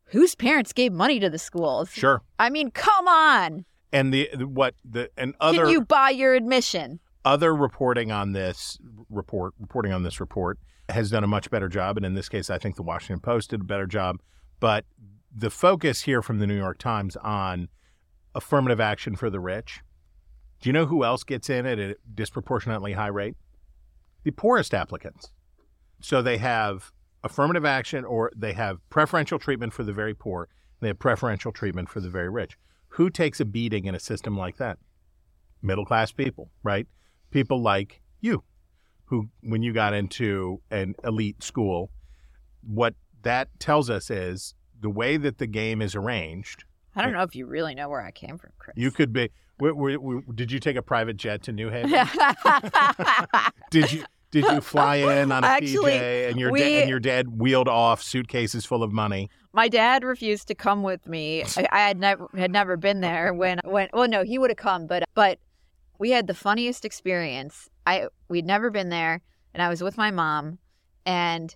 whose 0.05 0.33
parents 0.33 0.71
gave 0.73 0.93
money 0.93 1.19
to 1.19 1.29
the 1.29 1.37
schools. 1.37 1.91
Sure. 1.91 2.21
I 2.39 2.49
mean, 2.49 2.71
come 2.71 3.07
on. 3.07 3.65
And 3.91 4.13
the 4.13 4.29
the- 4.33 4.47
what 4.47 4.75
the 4.85 5.09
and 5.17 5.33
other 5.41 5.63
Can 5.63 5.69
you 5.69 5.81
buy 5.81 6.11
your 6.11 6.35
admission? 6.35 6.99
other 7.25 7.53
reporting 7.53 8.11
on 8.13 8.31
this 8.31 8.77
report 9.09 9.53
reporting 9.59 9.91
on 9.91 10.03
this 10.03 10.21
report 10.21 10.57
has 10.89 11.11
done 11.11 11.23
a 11.23 11.27
much 11.27 11.49
better 11.49 11.67
job 11.67 11.97
and 11.97 12.05
in 12.05 12.13
this 12.13 12.29
case 12.29 12.49
I 12.49 12.57
think 12.57 12.75
the 12.75 12.83
Washington 12.83 13.19
Post 13.19 13.51
did 13.51 13.61
a 13.61 13.65
better 13.65 13.87
job. 13.87 14.21
But 14.59 14.85
the 15.33 15.49
focus 15.49 16.01
here 16.01 16.21
from 16.21 16.39
the 16.39 16.47
New 16.47 16.57
York 16.57 16.79
Times 16.79 17.15
on 17.17 17.69
affirmative 18.35 18.79
action 18.79 19.15
for 19.15 19.29
the 19.29 19.39
rich 19.39 19.81
do 20.61 20.67
you 20.67 20.73
know 20.73 20.85
who 20.85 21.05
else 21.05 21.23
gets 21.23 21.49
in 21.49 21.65
at 21.65 21.79
a 21.79 21.95
disproportionately 22.13 22.91
high 22.91 23.07
rate? 23.07 23.35
The 24.23 24.31
poorest 24.31 24.73
applicants. 24.73 25.31
So 26.01 26.21
they 26.21 26.37
have 26.37 26.91
affirmative 27.23 27.63
action 27.63 28.03
or 28.03 28.29
they 28.35 28.51
have 28.53 28.77
preferential 28.89 29.39
treatment 29.39 29.71
for 29.71 29.83
the 29.83 29.93
very 29.93 30.13
poor 30.13 30.49
they 30.79 30.87
have 30.87 30.99
preferential 30.99 31.51
treatment 31.51 31.89
for 31.89 31.99
the 31.99 32.09
very 32.09 32.29
rich. 32.29 32.57
Who 32.89 33.09
takes 33.09 33.39
a 33.39 33.45
beating 33.45 33.85
in 33.85 33.95
a 33.95 33.99
system 33.99 34.37
like 34.37 34.57
that? 34.57 34.77
Middle 35.61 35.85
class 35.85 36.11
people, 36.11 36.51
right? 36.63 36.87
People 37.31 37.61
like 37.61 38.01
you, 38.21 38.43
who, 39.09 39.27
when 39.41 39.63
you 39.63 39.73
got 39.73 39.93
into 39.93 40.61
an 40.71 40.95
elite 41.03 41.43
school, 41.43 41.89
what 42.61 42.93
that 43.23 43.49
tells 43.59 43.89
us 43.89 44.09
is 44.09 44.53
the 44.79 44.89
way 44.89 45.17
that 45.17 45.39
the 45.39 45.47
game 45.47 45.81
is 45.81 45.95
arranged. 45.95 46.63
I 46.95 47.01
don't 47.03 47.13
know 47.13 47.23
if 47.23 47.35
you 47.35 47.45
really 47.45 47.75
know 47.75 47.89
where 47.89 48.01
I 48.01 48.11
came 48.11 48.37
from, 48.37 48.51
Chris. 48.59 48.75
You 48.77 48.91
could 48.91 49.11
be. 49.13 49.29
did 50.35 50.51
you 50.51 50.59
take 50.59 50.75
a 50.75 50.81
private 50.81 51.17
jet 51.17 51.43
to 51.43 51.51
New 51.51 51.69
Haven? 51.71 51.91
did 53.71 53.91
you? 53.91 54.03
Did 54.31 54.45
you 54.45 54.61
fly 54.61 54.97
in 54.97 55.31
on 55.31 55.43
a 55.43 55.47
Actually, 55.47 55.93
PJ 55.93 56.29
and 56.29 56.39
your 56.39 56.51
we- 56.51 56.59
da- 56.59 56.81
and 56.81 56.89
your 56.89 56.99
dad 56.99 57.39
wheeled 57.39 57.67
off 57.67 58.03
suitcases 58.03 58.63
full 58.63 58.83
of 58.83 58.91
money? 58.91 59.27
My 59.53 59.67
dad 59.67 60.03
refused 60.03 60.47
to 60.49 60.55
come 60.55 60.83
with 60.83 61.07
me. 61.07 61.43
I, 61.57 61.67
I 61.71 61.79
had 61.79 61.97
never 61.99 62.27
had 62.37 62.51
never 62.51 62.77
been 62.77 63.01
there 63.01 63.33
when 63.33 63.59
when 63.65 63.89
well 63.91 64.07
no 64.07 64.23
he 64.23 64.37
would 64.37 64.51
have 64.51 64.57
come 64.57 64.85
but 64.85 65.03
but 65.15 65.39
we 65.97 66.11
had 66.11 66.27
the 66.27 66.35
funniest 66.35 66.85
experience. 66.85 67.69
I 67.89 68.07
we'd 68.29 68.45
never 68.45 68.69
been 68.69 68.89
there 68.89 69.21
and 69.53 69.63
I 69.63 69.69
was 69.69 69.81
with 69.81 69.97
my 69.97 70.11
mom 70.11 70.59
and 71.05 71.55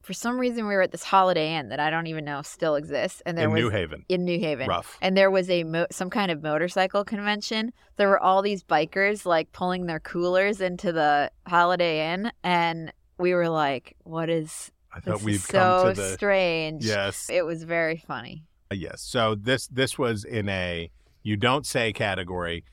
for 0.00 0.12
some 0.12 0.38
reason 0.38 0.66
we 0.66 0.74
were 0.74 0.82
at 0.82 0.92
this 0.92 1.02
Holiday 1.04 1.56
Inn 1.56 1.70
that 1.70 1.80
I 1.80 1.88
don't 1.90 2.06
even 2.08 2.24
know 2.24 2.42
still 2.42 2.74
exists 2.74 3.22
and 3.24 3.36
there 3.38 3.46
in 3.46 3.52
was 3.52 3.62
New 3.62 3.70
Haven. 3.70 4.04
in 4.08 4.24
New 4.24 4.38
Haven. 4.38 4.68
Rough. 4.68 4.98
And 5.00 5.16
there 5.16 5.30
was 5.30 5.48
a 5.48 5.64
mo- 5.64 5.86
some 5.90 6.10
kind 6.10 6.30
of 6.30 6.42
motorcycle 6.42 7.04
convention. 7.04 7.72
There 7.96 8.08
were 8.08 8.20
all 8.20 8.42
these 8.42 8.62
bikers 8.62 9.24
like 9.24 9.50
pulling 9.52 9.86
their 9.86 10.00
coolers 10.00 10.60
into 10.60 10.92
the 10.92 11.30
Holiday 11.46 12.12
Inn, 12.12 12.30
and 12.42 12.92
we 13.18 13.32
were 13.32 13.48
like, 13.48 13.96
"What 14.04 14.28
is 14.28 14.70
I 14.92 15.00
thought 15.00 15.14
this? 15.16 15.24
we'd 15.24 15.34
Is 15.36 15.46
come 15.46 15.60
so 15.60 15.88
to 15.94 16.00
the 16.00 16.12
strange." 16.12 16.84
yes. 16.84 17.30
It 17.30 17.46
was 17.46 17.62
very 17.64 17.96
funny. 17.96 18.44
Uh, 18.70 18.74
yes. 18.74 19.00
So 19.00 19.34
this 19.34 19.68
this 19.68 19.96
was 19.98 20.24
in 20.24 20.48
a 20.50 20.90
you 21.22 21.36
don't 21.38 21.64
say 21.64 21.92
category. 21.94 22.64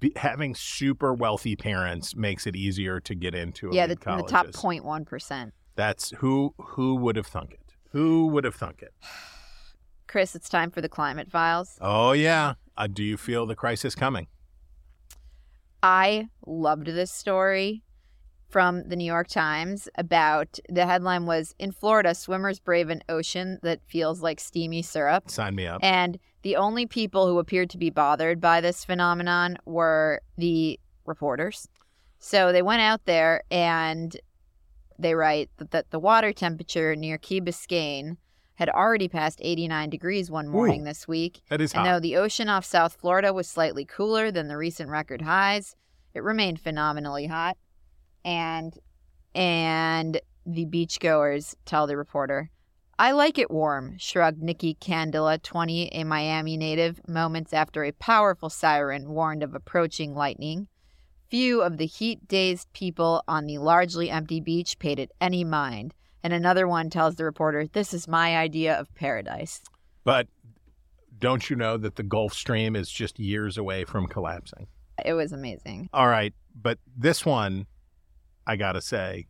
Be, 0.00 0.12
having 0.16 0.54
super 0.54 1.12
wealthy 1.14 1.56
parents 1.56 2.16
makes 2.16 2.46
it 2.46 2.56
easier 2.56 3.00
to 3.00 3.14
get 3.14 3.34
into 3.34 3.70
yeah, 3.72 3.86
the, 3.86 3.94
the 3.94 4.24
top 4.28 4.48
0.1 4.48 5.06
percent. 5.06 5.52
That's 5.76 6.10
who 6.18 6.54
who 6.58 6.96
would 6.96 7.16
have 7.16 7.26
thunk 7.26 7.52
it? 7.52 7.74
Who 7.90 8.26
would 8.28 8.44
have 8.44 8.54
thunk 8.54 8.82
it? 8.82 8.94
Chris, 10.08 10.34
it's 10.34 10.48
time 10.48 10.70
for 10.70 10.80
the 10.80 10.88
climate 10.88 11.30
files. 11.30 11.78
Oh 11.80 12.12
yeah. 12.12 12.54
Uh, 12.76 12.86
do 12.86 13.04
you 13.04 13.16
feel 13.16 13.46
the 13.46 13.54
crisis 13.54 13.94
coming? 13.94 14.26
I 15.82 16.28
loved 16.46 16.86
this 16.86 17.12
story 17.12 17.84
from 18.50 18.88
the 18.88 18.96
New 18.96 19.04
York 19.04 19.28
Times 19.28 19.88
about 19.96 20.58
the 20.68 20.86
headline 20.86 21.26
was 21.26 21.54
in 21.58 21.72
Florida, 21.72 22.14
swimmers 22.14 22.58
brave 22.58 22.90
an 22.90 23.02
ocean 23.08 23.58
that 23.62 23.80
feels 23.86 24.20
like 24.20 24.40
steamy 24.40 24.82
syrup. 24.82 25.30
Sign 25.30 25.54
me 25.54 25.66
up. 25.66 25.80
And 25.82 26.18
the 26.42 26.56
only 26.56 26.86
people 26.86 27.26
who 27.26 27.38
appeared 27.38 27.70
to 27.70 27.78
be 27.78 27.90
bothered 27.90 28.40
by 28.40 28.60
this 28.60 28.84
phenomenon 28.84 29.58
were 29.64 30.20
the 30.36 30.78
reporters. 31.04 31.68
So 32.18 32.52
they 32.52 32.62
went 32.62 32.82
out 32.82 33.04
there 33.04 33.42
and 33.50 34.16
they 34.98 35.14
write 35.14 35.50
that, 35.70 35.90
the 35.90 35.98
water 35.98 36.32
temperature 36.32 36.94
near 36.94 37.18
Key 37.18 37.40
Biscayne 37.40 38.16
had 38.54 38.68
already 38.68 39.08
passed 39.08 39.40
89 39.42 39.88
degrees 39.88 40.30
one 40.30 40.46
morning 40.46 40.82
Ooh, 40.82 40.84
this 40.84 41.08
week. 41.08 41.40
that 41.48 41.62
is 41.62 41.72
hot. 41.72 41.86
And 41.86 41.94
though 41.94 42.00
the 42.00 42.16
ocean 42.16 42.50
off 42.50 42.64
South 42.64 42.94
Florida 42.94 43.32
was 43.32 43.48
slightly 43.48 43.86
cooler 43.86 44.30
than 44.30 44.48
the 44.48 44.56
recent 44.58 44.90
record 44.90 45.22
highs, 45.22 45.74
it 46.12 46.22
remained 46.22 46.60
phenomenally 46.60 47.26
hot. 47.26 47.56
And 48.22 48.78
and 49.34 50.20
the 50.44 50.66
beachgoers 50.66 51.54
tell 51.64 51.86
the 51.86 51.96
reporter, 51.96 52.50
I 53.00 53.12
like 53.12 53.38
it 53.38 53.50
warm, 53.50 53.96
shrugged 53.96 54.42
Nikki 54.42 54.74
Candela, 54.74 55.42
20, 55.42 55.88
a 55.94 56.04
Miami 56.04 56.58
native, 56.58 57.00
moments 57.08 57.54
after 57.54 57.82
a 57.82 57.92
powerful 57.92 58.50
siren 58.50 59.08
warned 59.08 59.42
of 59.42 59.54
approaching 59.54 60.14
lightning. 60.14 60.68
Few 61.30 61.62
of 61.62 61.78
the 61.78 61.86
heat 61.86 62.28
dazed 62.28 62.70
people 62.74 63.24
on 63.26 63.46
the 63.46 63.56
largely 63.56 64.10
empty 64.10 64.42
beach 64.42 64.78
paid 64.78 64.98
it 64.98 65.12
any 65.18 65.44
mind. 65.44 65.94
And 66.22 66.34
another 66.34 66.68
one 66.68 66.90
tells 66.90 67.14
the 67.14 67.24
reporter, 67.24 67.66
This 67.66 67.94
is 67.94 68.06
my 68.06 68.36
idea 68.36 68.78
of 68.78 68.94
paradise. 68.94 69.62
But 70.04 70.28
don't 71.18 71.48
you 71.48 71.56
know 71.56 71.78
that 71.78 71.96
the 71.96 72.02
Gulf 72.02 72.34
Stream 72.34 72.76
is 72.76 72.90
just 72.90 73.18
years 73.18 73.56
away 73.56 73.86
from 73.86 74.08
collapsing? 74.08 74.66
It 75.06 75.14
was 75.14 75.32
amazing. 75.32 75.88
All 75.94 76.08
right, 76.08 76.34
but 76.54 76.78
this 76.94 77.24
one, 77.24 77.66
I 78.46 78.56
gotta 78.56 78.82
say, 78.82 79.26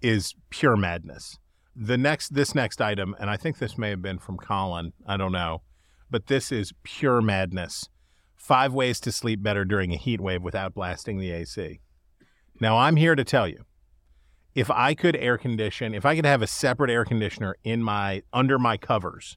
is 0.00 0.36
pure 0.50 0.76
madness. 0.76 1.40
The 1.76 1.98
next, 1.98 2.34
this 2.34 2.54
next 2.54 2.80
item, 2.80 3.16
and 3.18 3.28
I 3.28 3.36
think 3.36 3.58
this 3.58 3.76
may 3.76 3.90
have 3.90 4.02
been 4.02 4.18
from 4.18 4.36
Colin. 4.36 4.92
I 5.06 5.16
don't 5.16 5.32
know, 5.32 5.62
but 6.10 6.26
this 6.28 6.52
is 6.52 6.72
pure 6.82 7.20
madness. 7.20 7.88
Five 8.36 8.72
ways 8.72 9.00
to 9.00 9.12
sleep 9.12 9.42
better 9.42 9.64
during 9.64 9.92
a 9.92 9.96
heat 9.96 10.20
wave 10.20 10.42
without 10.42 10.74
blasting 10.74 11.18
the 11.18 11.32
AC. 11.32 11.80
Now, 12.60 12.78
I'm 12.78 12.96
here 12.96 13.14
to 13.14 13.24
tell 13.24 13.48
you, 13.48 13.64
if 14.54 14.70
I 14.70 14.94
could 14.94 15.16
air 15.16 15.36
condition, 15.36 15.94
if 15.94 16.04
I 16.06 16.14
could 16.14 16.26
have 16.26 16.42
a 16.42 16.46
separate 16.46 16.90
air 16.90 17.04
conditioner 17.04 17.56
in 17.64 17.82
my 17.82 18.22
under 18.32 18.58
my 18.58 18.76
covers, 18.76 19.36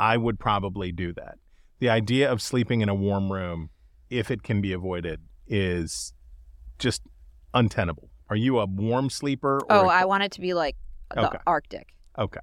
I 0.00 0.16
would 0.16 0.40
probably 0.40 0.90
do 0.90 1.12
that. 1.12 1.38
The 1.78 1.88
idea 1.88 2.30
of 2.30 2.42
sleeping 2.42 2.80
in 2.80 2.88
a 2.88 2.94
warm 2.94 3.30
room, 3.30 3.70
if 4.10 4.30
it 4.30 4.42
can 4.42 4.60
be 4.60 4.72
avoided, 4.72 5.20
is 5.46 6.14
just 6.78 7.02
untenable. 7.54 8.10
Are 8.28 8.36
you 8.36 8.58
a 8.58 8.66
warm 8.66 9.08
sleeper? 9.10 9.58
Or 9.70 9.72
Oh, 9.72 9.86
I 9.86 10.04
want 10.04 10.24
it 10.24 10.32
to 10.32 10.40
be 10.40 10.52
like 10.52 10.76
the 11.14 11.28
Okay. 11.28 11.38
Arctic. 11.46 11.88
Okay. 12.18 12.40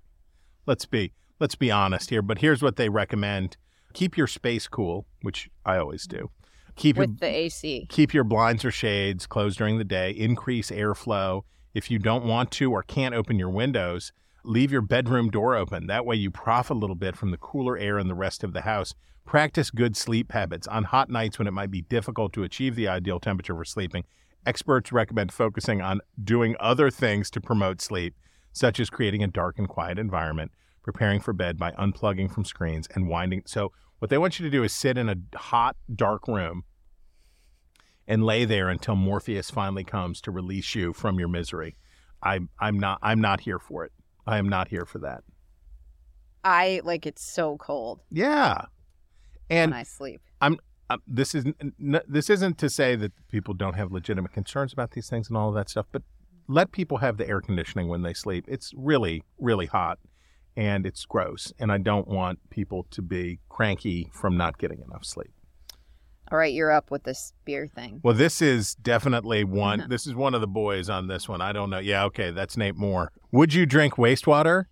Let's 0.66 0.86
be 0.86 1.14
let's 1.40 1.56
be 1.56 1.72
honest 1.72 2.10
here, 2.10 2.22
but 2.22 2.40
here's 2.40 2.62
what 2.62 2.76
they 2.76 2.90
recommend. 2.90 3.58
Keep 3.94 4.18
your 4.18 4.28
space 4.28 4.68
cool, 4.68 5.06
which 5.22 5.50
I 5.66 5.78
always 5.78 6.08
do. 6.08 6.30
Keep 6.76 6.98
your 6.98 7.08
with 7.08 7.20
the 7.20 7.28
AC. 7.28 7.88
keep 7.90 8.14
your 8.14 8.24
blinds 8.24 8.66
or 8.66 8.72
shades 8.72 9.28
closed 9.28 9.58
during 9.58 9.78
the 9.78 9.84
day, 9.84 10.12
increase 10.12 10.72
airflow. 10.72 11.44
If 11.74 11.92
you 11.92 12.00
don't 12.00 12.26
want 12.26 12.50
to 12.52 12.72
or 12.72 12.82
can't 12.84 13.14
open 13.14 13.38
your 13.38 13.50
windows, 13.50 14.12
leave 14.44 14.72
your 14.72 14.82
bedroom 14.82 15.30
door 15.30 15.56
open. 15.56 15.88
That 15.88 16.06
way 16.06 16.16
you 16.16 16.32
profit 16.32 16.78
a 16.78 16.80
little 16.80 16.96
bit 16.96 17.16
from 17.16 17.32
the 17.32 17.38
cooler 17.38 17.78
air 17.78 18.00
in 18.00 18.08
the 18.08 18.16
rest 18.16 18.44
of 18.44 18.54
the 18.54 18.62
house. 18.62 18.94
Practice 19.26 19.70
good 19.70 19.96
sleep 19.96 20.32
habits 20.32 20.68
on 20.68 20.86
hot 20.86 21.10
nights 21.10 21.38
when 21.38 21.48
it 21.48 21.52
might 21.54 21.72
be 21.72 21.82
difficult 21.82 22.34
to 22.34 22.44
achieve 22.44 22.76
the 22.76 22.88
ideal 22.88 23.20
temperature 23.20 23.56
for 23.56 23.66
sleeping. 23.66 24.04
Experts 24.46 24.92
recommend 24.92 25.32
focusing 25.32 25.82
on 25.82 26.02
doing 26.22 26.56
other 26.60 26.92
things 26.92 27.30
to 27.32 27.40
promote 27.40 27.82
sleep, 27.82 28.16
such 28.54 28.80
as 28.80 28.90
creating 28.90 29.24
a 29.24 29.28
dark 29.28 29.58
and 29.58 29.68
quiet 29.68 30.00
environment, 30.00 30.52
preparing 30.84 31.20
for 31.20 31.34
bed 31.34 31.58
by 31.58 31.72
unplugging 31.72 32.32
from 32.32 32.46
screens 32.46 32.88
and 32.96 33.10
winding. 33.10 33.44
So, 33.46 33.72
what 34.00 34.10
they 34.10 34.18
want 34.18 34.40
you 34.40 34.46
to 34.46 34.50
do 34.50 34.64
is 34.64 34.74
sit 34.74 34.98
in 34.98 35.10
a 35.10 35.16
hot, 35.36 35.76
dark 35.94 36.28
room 36.28 36.64
and 38.08 38.24
lay 38.24 38.46
there 38.46 38.70
until 38.70 38.96
Morpheus 38.96 39.50
finally 39.50 39.84
comes 39.84 40.22
to 40.22 40.32
release 40.32 40.76
you 40.76 40.94
from 40.94 41.20
your 41.20 41.30
misery. 41.30 41.78
I'm 42.22 42.50
I'm 42.60 42.80
not 42.80 43.00
I'm 43.02 43.22
not 43.22 43.42
here 43.42 43.60
for 43.60 43.86
it. 43.86 43.92
I 44.26 44.38
am 44.38 44.48
not 44.48 44.70
here 44.70 44.86
for 44.86 45.00
that. 45.00 45.24
I 46.44 46.82
like 46.84 47.06
it's 47.06 47.24
so 47.24 47.58
cold 47.58 48.02
Yeah. 48.12 48.66
And 49.50 49.72
when 49.72 49.80
I 49.80 49.84
sleep. 49.84 50.22
I'm 50.42 50.60
um, 50.90 51.02
this 51.08 51.34
is 51.34 51.46
n- 51.46 52.02
this 52.08 52.30
isn't 52.30 52.58
to 52.58 52.70
say 52.70 52.96
that 52.98 53.14
people 53.30 53.54
don't 53.54 53.76
have 53.76 53.92
legitimate 53.92 54.34
concerns 54.34 54.74
about 54.74 54.92
these 54.92 55.10
things 55.10 55.30
and 55.30 55.38
all 55.38 55.50
of 55.50 55.56
that 55.56 55.70
stuff, 55.70 55.86
but 55.92 56.04
let 56.48 56.72
people 56.72 56.98
have 56.98 57.18
the 57.18 57.28
air 57.28 57.42
conditioning 57.42 57.88
when 57.88 58.02
they 58.02 58.14
sleep. 58.14 58.46
It's 58.48 58.74
really 58.76 59.24
really 59.40 59.66
hot 59.68 60.00
and 60.56 60.86
it's 60.86 61.06
gross 61.06 61.52
and 61.60 61.72
I 61.72 61.78
don't 61.78 62.08
want 62.08 62.40
people 62.50 62.86
to 62.92 63.02
be 63.02 63.40
cranky 63.50 64.10
from 64.12 64.38
not 64.38 64.58
getting 64.58 64.82
enough 64.82 65.06
sleep. 65.06 65.32
All 66.32 66.38
right, 66.38 66.54
you're 66.54 66.72
up 66.72 66.90
with 66.90 67.04
this 67.04 67.34
beer 67.46 67.68
thing. 67.68 68.00
Well, 68.02 68.14
this 68.16 68.42
is 68.42 68.76
definitely 68.76 69.44
one. 69.44 69.86
this 69.90 70.08
is 70.08 70.16
one 70.16 70.34
of 70.34 70.42
the 70.42 70.48
boys 70.48 70.90
on 70.90 71.08
this 71.08 71.28
one. 71.30 71.42
I 71.42 71.52
don't 71.52 71.70
know. 71.70 71.80
Yeah, 71.80 72.06
okay, 72.06 72.32
that's 72.32 72.58
Nate 72.58 72.76
Moore. 72.76 73.12
Would 73.32 73.54
you 73.54 73.66
drink 73.66 73.96
wastewater? 73.96 74.66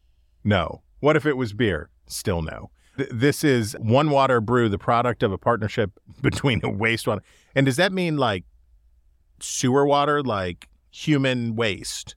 No. 0.43 0.81
What 1.01 1.15
if 1.15 1.25
it 1.25 1.37
was 1.37 1.53
beer? 1.53 1.89
Still 2.07 2.41
no. 2.41 2.71
Th- 2.97 3.09
This 3.11 3.43
is 3.43 3.75
One 3.79 4.09
Water 4.09 4.41
Brew, 4.41 4.69
the 4.69 4.79
product 4.79 5.21
of 5.23 5.31
a 5.31 5.37
partnership 5.37 5.91
between 6.21 6.59
a 6.59 6.69
wastewater. 6.71 7.19
And 7.53 7.65
does 7.65 7.75
that 7.75 7.91
mean 7.91 8.17
like 8.17 8.45
sewer 9.39 9.85
water, 9.85 10.23
like 10.23 10.67
human 10.91 11.55
waste? 11.55 12.15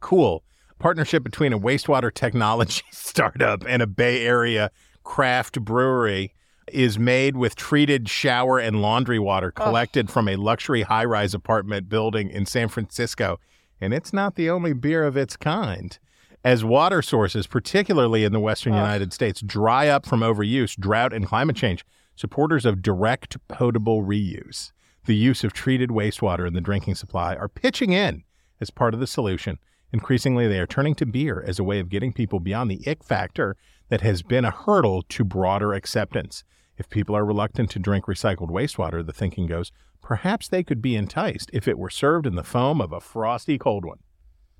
Cool. 0.00 0.44
Partnership 0.78 1.22
between 1.22 1.52
a 1.52 1.58
wastewater 1.58 2.12
technology 2.12 2.82
startup 2.92 3.64
and 3.66 3.82
a 3.82 3.86
Bay 3.86 4.24
Area 4.24 4.70
craft 5.02 5.60
brewery 5.60 6.34
is 6.72 6.98
made 6.98 7.36
with 7.36 7.56
treated 7.56 8.08
shower 8.08 8.58
and 8.58 8.80
laundry 8.80 9.18
water 9.18 9.50
collected 9.50 10.10
from 10.10 10.28
a 10.28 10.36
luxury 10.36 10.82
high 10.82 11.04
rise 11.04 11.34
apartment 11.34 11.88
building 11.88 12.30
in 12.30 12.46
San 12.46 12.68
Francisco. 12.68 13.38
And 13.80 13.92
it's 13.92 14.12
not 14.12 14.34
the 14.34 14.50
only 14.50 14.72
beer 14.72 15.04
of 15.04 15.16
its 15.16 15.36
kind. 15.36 15.98
As 16.42 16.64
water 16.64 17.00
sources, 17.00 17.46
particularly 17.46 18.24
in 18.24 18.32
the 18.32 18.40
Western 18.40 18.74
United 18.74 19.12
States, 19.12 19.40
dry 19.40 19.88
up 19.88 20.04
from 20.06 20.20
overuse, 20.20 20.76
drought, 20.76 21.12
and 21.12 21.26
climate 21.26 21.56
change, 21.56 21.84
supporters 22.16 22.66
of 22.66 22.82
direct 22.82 23.36
potable 23.48 24.02
reuse, 24.02 24.72
the 25.06 25.16
use 25.16 25.44
of 25.44 25.52
treated 25.52 25.90
wastewater 25.90 26.46
in 26.46 26.54
the 26.54 26.60
drinking 26.60 26.94
supply, 26.94 27.34
are 27.34 27.48
pitching 27.48 27.92
in 27.92 28.24
as 28.60 28.70
part 28.70 28.94
of 28.94 29.00
the 29.00 29.06
solution. 29.06 29.58
Increasingly, 29.92 30.48
they 30.48 30.58
are 30.58 30.66
turning 30.66 30.94
to 30.96 31.06
beer 31.06 31.44
as 31.46 31.58
a 31.58 31.64
way 31.64 31.78
of 31.78 31.88
getting 31.88 32.12
people 32.12 32.40
beyond 32.40 32.70
the 32.70 32.82
ick 32.86 33.04
factor 33.04 33.56
that 33.88 34.00
has 34.00 34.22
been 34.22 34.44
a 34.44 34.50
hurdle 34.50 35.02
to 35.02 35.24
broader 35.24 35.72
acceptance. 35.72 36.42
If 36.76 36.88
people 36.88 37.14
are 37.14 37.24
reluctant 37.24 37.70
to 37.70 37.78
drink 37.78 38.06
recycled 38.06 38.50
wastewater, 38.50 39.06
the 39.06 39.12
thinking 39.12 39.46
goes, 39.46 39.70
perhaps 40.02 40.48
they 40.48 40.64
could 40.64 40.82
be 40.82 40.96
enticed 40.96 41.50
if 41.52 41.68
it 41.68 41.78
were 41.78 41.90
served 41.90 42.26
in 42.26 42.34
the 42.34 42.42
foam 42.42 42.80
of 42.80 42.92
a 42.92 43.00
frosty 43.00 43.58
cold 43.58 43.84
one. 43.84 44.00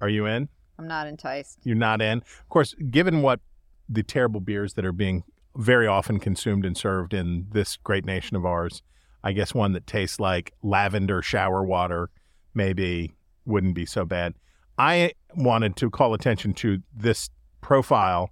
Are 0.01 0.09
you 0.09 0.27
in? 0.27 0.49
I'm 0.79 0.87
not 0.87 1.07
enticed. 1.07 1.59
You're 1.65 1.77
not 1.77 2.01
in? 2.01 2.19
Of 2.19 2.49
course, 2.49 2.75
given 2.91 3.23
what 3.23 3.41
the 3.89 4.03
terrible 4.03 4.41
beers 4.41 4.75
that 4.75 4.85
are 4.85 4.93
being 4.93 5.25
very 5.57 5.87
often 5.87 6.19
consumed 6.19 6.65
and 6.65 6.77
served 6.77 7.15
in 7.15 7.47
this 7.53 7.77
great 7.77 8.05
nation 8.05 8.37
of 8.37 8.45
ours, 8.45 8.83
I 9.25 9.33
guess 9.33 9.55
one 9.55 9.73
that 9.73 9.87
tastes 9.87 10.21
like 10.21 10.53
lavender 10.63 11.23
shower 11.23 11.65
water 11.65 12.11
maybe 12.55 13.17
wouldn't 13.47 13.75
be 13.75 13.87
so 13.87 14.05
bad. 14.05 14.35
I 14.77 15.13
wanted 15.35 15.77
to 15.77 15.91
call 15.91 16.13
attention 16.13 16.53
to 16.55 16.83
this 16.95 17.31
profile 17.63 18.31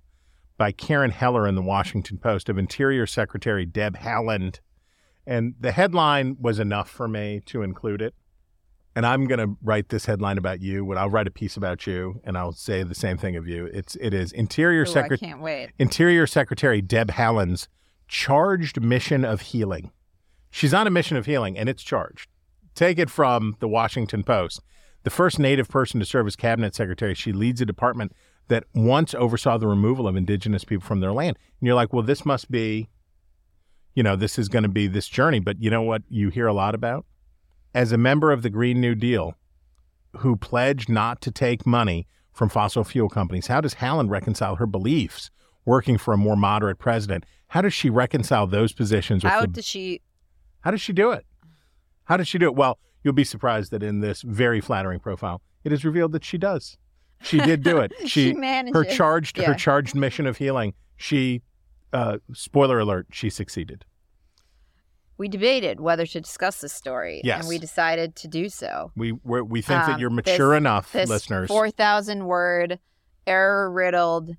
by 0.59 0.70
Karen 0.70 1.11
Heller 1.11 1.48
in 1.48 1.55
the 1.55 1.62
Washington 1.62 2.18
Post 2.18 2.50
of 2.50 2.59
Interior 2.59 3.07
Secretary 3.07 3.64
Deb 3.64 3.96
Haaland. 3.96 4.61
And 5.26 5.55
the 5.59 5.72
headline 5.72 6.37
was 6.38 6.59
enough 6.59 6.90
for 6.90 7.09
me 7.09 7.40
to 7.46 7.62
include 7.62 8.02
it. 8.02 8.14
And 8.94 9.07
I'm 9.07 9.26
going 9.26 9.38
to 9.38 9.57
write 9.62 9.88
this 9.88 10.05
headline 10.05 10.37
about 10.37 10.61
you. 10.61 10.85
When 10.85 10.98
I'll 10.98 11.09
write 11.09 11.26
a 11.26 11.31
piece 11.31 11.57
about 11.57 11.87
you, 11.87 12.20
and 12.24 12.37
I'll 12.37 12.52
say 12.52 12.83
the 12.83 12.94
same 12.94 13.16
thing 13.16 13.37
of 13.37 13.48
you. 13.48 13.64
It's 13.72 13.96
it 13.96 14.12
is 14.12 14.33
Interior 14.33 14.83
Ooh, 14.83 14.90
I 14.90 14.92
Secretary 14.92 15.31
can't 15.31 15.40
wait. 15.40 15.70
Interior 15.78 16.26
Secretary 16.26 16.83
Deb 16.83 17.12
Haaland's 17.12 17.68
charged 18.07 18.83
mission 18.83 19.24
of 19.24 19.40
healing. 19.40 19.90
She's 20.52 20.74
on 20.74 20.86
a 20.86 20.90
mission 20.90 21.16
of 21.16 21.24
healing, 21.24 21.58
and 21.58 21.68
it's 21.68 21.82
charged. 21.82 22.28
Take 22.74 22.98
it 22.98 23.08
from 23.08 23.56
the 23.58 23.66
Washington 23.66 24.22
Post. 24.22 24.60
The 25.02 25.10
first 25.10 25.38
Native 25.38 25.68
person 25.68 25.98
to 25.98 26.06
serve 26.06 26.26
as 26.26 26.36
cabinet 26.36 26.74
secretary, 26.74 27.14
she 27.14 27.32
leads 27.32 27.62
a 27.62 27.66
department 27.66 28.12
that 28.48 28.64
once 28.74 29.14
oversaw 29.14 29.56
the 29.56 29.66
removal 29.66 30.06
of 30.06 30.14
indigenous 30.14 30.62
people 30.62 30.86
from 30.86 31.00
their 31.00 31.10
land. 31.10 31.38
And 31.58 31.66
you're 31.66 31.74
like, 31.74 31.94
well, 31.94 32.02
this 32.02 32.26
must 32.26 32.50
be, 32.50 32.90
you 33.94 34.02
know, 34.02 34.14
this 34.14 34.38
is 34.38 34.50
going 34.50 34.62
to 34.62 34.68
be 34.68 34.86
this 34.86 35.08
journey. 35.08 35.40
But 35.40 35.60
you 35.62 35.70
know 35.70 35.82
what 35.82 36.02
you 36.10 36.28
hear 36.28 36.46
a 36.46 36.52
lot 36.52 36.74
about? 36.74 37.06
As 37.74 37.90
a 37.90 37.98
member 37.98 38.30
of 38.30 38.42
the 38.42 38.50
Green 38.50 38.78
New 38.78 38.94
Deal 38.94 39.34
who 40.18 40.36
pledged 40.36 40.90
not 40.90 41.22
to 41.22 41.30
take 41.30 41.66
money 41.66 42.06
from 42.34 42.50
fossil 42.50 42.84
fuel 42.84 43.08
companies, 43.08 43.46
how 43.46 43.62
does 43.62 43.76
Haaland 43.76 44.10
reconcile 44.10 44.56
her 44.56 44.66
beliefs 44.66 45.30
working 45.64 45.96
for 45.96 46.12
a 46.12 46.18
more 46.18 46.36
moderate 46.36 46.78
president? 46.78 47.24
How 47.48 47.62
does 47.62 47.72
she 47.72 47.88
reconcile 47.88 48.46
those 48.46 48.74
positions 48.74 49.24
with 49.24 49.32
How 49.32 49.40
the 49.40 49.46
does 49.46 49.66
she? 49.66 50.02
How 50.62 50.70
does 50.70 50.81
she 50.81 50.92
do 50.92 51.11
it? 51.12 51.25
How 52.05 52.16
does 52.16 52.27
she 52.29 52.38
do 52.38 52.46
it? 52.46 52.55
Well, 52.55 52.79
you'll 53.05 53.14
be 53.14 53.25
surprised 53.25 53.70
that 53.72 53.83
in 53.83 54.01
this 54.01 54.22
very 54.22 54.61
flattering 54.61 54.98
profile, 55.01 55.40
it 55.64 55.72
is 55.72 55.85
revealed 55.85 56.12
that 56.12 56.25
she 56.25 56.38
does. 56.38 56.77
She 57.22 57.38
did 57.38 57.62
do 57.62 57.79
it. 57.79 57.92
She 58.07 58.33
managed 58.35 58.75
her 58.75 58.85
charged 58.85 59.37
her 59.37 59.55
charged 59.55 59.94
mission 59.94 60.27
of 60.27 60.38
healing. 60.38 60.75
She, 60.96 61.42
uh, 61.92 62.18
spoiler 62.35 62.81
alert, 62.81 63.07
she 63.12 63.31
succeeded. 63.31 63.85
We 65.18 65.29
debated 65.29 65.79
whether 65.81 66.05
to 66.07 66.20
discuss 66.20 66.61
this 66.61 66.72
story, 66.72 67.20
Yes. 67.22 67.40
and 67.40 67.48
we 67.48 67.59
decided 67.59 68.16
to 68.16 68.29
do 68.29 68.48
so. 68.48 68.90
We 68.96 69.12
we're, 69.12 69.44
we 69.44 69.62
think 69.62 69.83
that 69.87 69.94
Um, 69.94 70.01
you're 70.01 70.11
this- 70.11 70.27
mature 70.27 70.55
enough, 70.57 70.90
This 70.92 71.09
listeners. 71.09 71.48
four 71.48 71.70
thousand 71.70 72.25
word, 72.27 72.81
error 73.27 73.70
riddled 73.70 74.31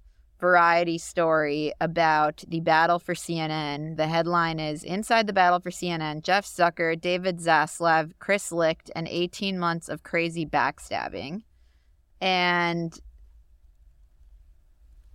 variety 0.43 0.97
story 0.97 1.71
about 1.79 2.43
the 2.49 2.59
battle 2.59 2.99
for 2.99 3.13
CNN. 3.13 3.95
The 3.95 4.07
headline 4.07 4.59
is 4.59 4.83
Inside 4.83 5.25
the 5.25 5.31
Battle 5.31 5.61
for 5.61 5.69
CNN 5.69 6.21
Jeff 6.21 6.45
Zucker, 6.45 6.99
David 6.99 7.39
Zaslav, 7.39 8.11
Chris 8.19 8.51
Licht, 8.51 8.91
and 8.93 9.07
18 9.07 9.57
months 9.57 9.87
of 9.87 10.03
crazy 10.03 10.45
backstabbing. 10.45 11.43
And 12.19 12.93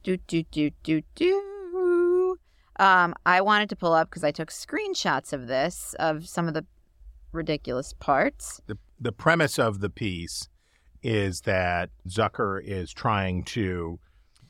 do, 0.03 0.17
do, 0.17 0.45
do, 0.45 0.71
do, 0.83 1.03
do. 1.15 2.37
Um, 2.81 3.15
I 3.27 3.43
wanted 3.43 3.69
to 3.69 3.77
pull 3.77 3.93
up 3.93 4.09
because 4.09 4.25
I 4.25 4.31
took 4.31 4.51
screenshots 4.51 5.35
of 5.35 5.47
this, 5.47 5.95
of 5.99 6.27
some 6.27 6.49
of 6.49 6.55
the 6.55 6.65
ridiculous 7.33 7.93
parts. 7.93 8.63
the 8.67 8.79
the 8.99 9.13
premise 9.13 9.59
of 9.59 9.81
the 9.81 9.91
piece 9.91 10.49
is 11.03 11.43
that 11.43 11.91
Zucker 12.09 12.61
is 12.65 12.93
trying 12.93 13.45
to 13.45 14.01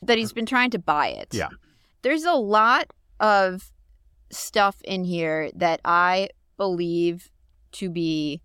that 0.03 0.19
he's 0.19 0.33
been 0.33 0.47
trying 0.47 0.71
to 0.71 0.79
buy 0.79 1.09
it. 1.09 1.29
Yeah. 1.33 1.49
There's 2.03 2.25
a 2.25 2.35
lot 2.35 2.93
of 3.21 3.73
stuff 4.31 4.77
in 4.85 5.05
here 5.05 5.51
that 5.55 5.81
I 5.85 6.29
believe 6.57 7.31
to 7.73 7.91
be 7.91 8.43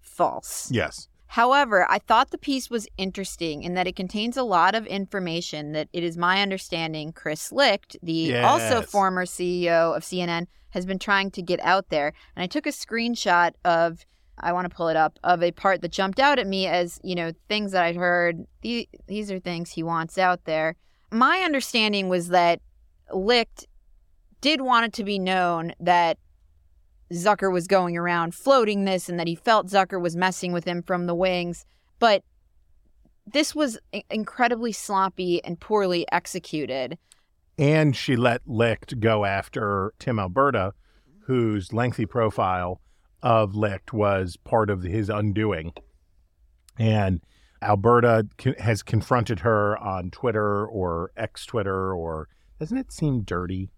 false. 0.00 0.70
yes 0.70 1.08
However, 1.32 1.90
I 1.90 1.98
thought 1.98 2.30
the 2.30 2.36
piece 2.36 2.68
was 2.68 2.86
interesting 2.98 3.62
in 3.62 3.72
that 3.72 3.86
it 3.86 3.96
contains 3.96 4.36
a 4.36 4.42
lot 4.42 4.74
of 4.74 4.86
information 4.86 5.72
that 5.72 5.88
it 5.94 6.04
is 6.04 6.18
my 6.18 6.42
understanding 6.42 7.10
Chris 7.10 7.50
Licht, 7.50 7.96
the 8.02 8.36
also 8.40 8.82
former 8.82 9.24
CEO 9.24 9.96
of 9.96 10.02
CNN, 10.02 10.46
has 10.72 10.84
been 10.84 10.98
trying 10.98 11.30
to 11.30 11.40
get 11.40 11.58
out 11.60 11.88
there. 11.88 12.12
And 12.36 12.42
I 12.42 12.46
took 12.46 12.66
a 12.66 12.68
screenshot 12.68 13.52
of 13.64 14.04
I 14.38 14.52
want 14.52 14.68
to 14.68 14.74
pull 14.74 14.88
it 14.88 14.96
up 14.96 15.18
of 15.24 15.42
a 15.42 15.52
part 15.52 15.82
that 15.82 15.92
jumped 15.92 16.18
out 16.18 16.38
at 16.38 16.46
me 16.46 16.66
as, 16.66 16.98
you 17.04 17.14
know, 17.14 17.32
things 17.48 17.72
that 17.72 17.82
I'd 17.84 17.96
heard. 17.96 18.44
The- 18.62 18.88
These 19.06 19.30
are 19.30 19.38
things 19.38 19.70
he 19.70 19.82
wants 19.82 20.18
out 20.18 20.44
there. 20.44 20.76
My 21.10 21.38
understanding 21.40 22.08
was 22.08 22.28
that 22.28 22.60
Licht 23.12 23.66
did 24.40 24.60
want 24.62 24.86
it 24.86 24.92
to 24.94 25.04
be 25.04 25.18
known 25.18 25.72
that 25.78 26.18
Zucker 27.12 27.52
was 27.52 27.66
going 27.66 27.96
around 27.96 28.34
floating 28.34 28.84
this 28.86 29.08
and 29.08 29.18
that 29.20 29.26
he 29.28 29.34
felt 29.34 29.66
Zucker 29.68 30.00
was 30.00 30.16
messing 30.16 30.52
with 30.52 30.64
him 30.64 30.82
from 30.82 31.06
the 31.06 31.14
wings. 31.14 31.66
But 31.98 32.24
this 33.26 33.54
was 33.54 33.78
incredibly 34.10 34.72
sloppy 34.72 35.44
and 35.44 35.60
poorly 35.60 36.06
executed. 36.10 36.98
and 37.58 37.94
she 37.94 38.16
let 38.16 38.40
Licht 38.46 38.98
go 38.98 39.26
after 39.26 39.92
Tim 39.98 40.18
Alberta, 40.18 40.72
whose 41.26 41.72
lengthy 41.72 42.06
profile 42.06 42.80
of 43.22 43.54
Licht 43.54 43.92
was 43.92 44.36
part 44.36 44.70
of 44.70 44.82
his 44.82 45.08
undoing. 45.08 45.72
And 46.78 47.20
Alberta 47.62 48.26
has 48.58 48.82
confronted 48.82 49.40
her 49.40 49.78
on 49.78 50.10
Twitter 50.10 50.66
or 50.66 51.12
ex 51.16 51.46
Twitter, 51.46 51.94
or 51.94 52.28
doesn't 52.58 52.76
it 52.78 52.90
seem 52.92 53.22
dirty? 53.22 53.70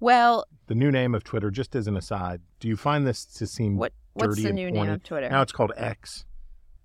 Well, 0.00 0.44
The 0.68 0.74
new 0.74 0.90
name 0.92 1.14
of 1.14 1.24
Twitter, 1.24 1.50
just 1.50 1.74
as 1.74 1.86
an 1.88 1.96
aside, 1.96 2.40
do 2.60 2.68
you 2.68 2.76
find 2.76 3.06
this 3.06 3.24
to 3.24 3.46
seem 3.46 3.76
what 3.76 3.92
What's 4.14 4.28
dirty 4.36 4.42
the 4.42 4.48
and 4.48 4.56
new 4.56 4.70
name 4.70 4.88
of 4.90 5.02
Twitter? 5.02 5.28
Now 5.28 5.42
it's 5.42 5.52
called 5.52 5.72
X. 5.76 6.24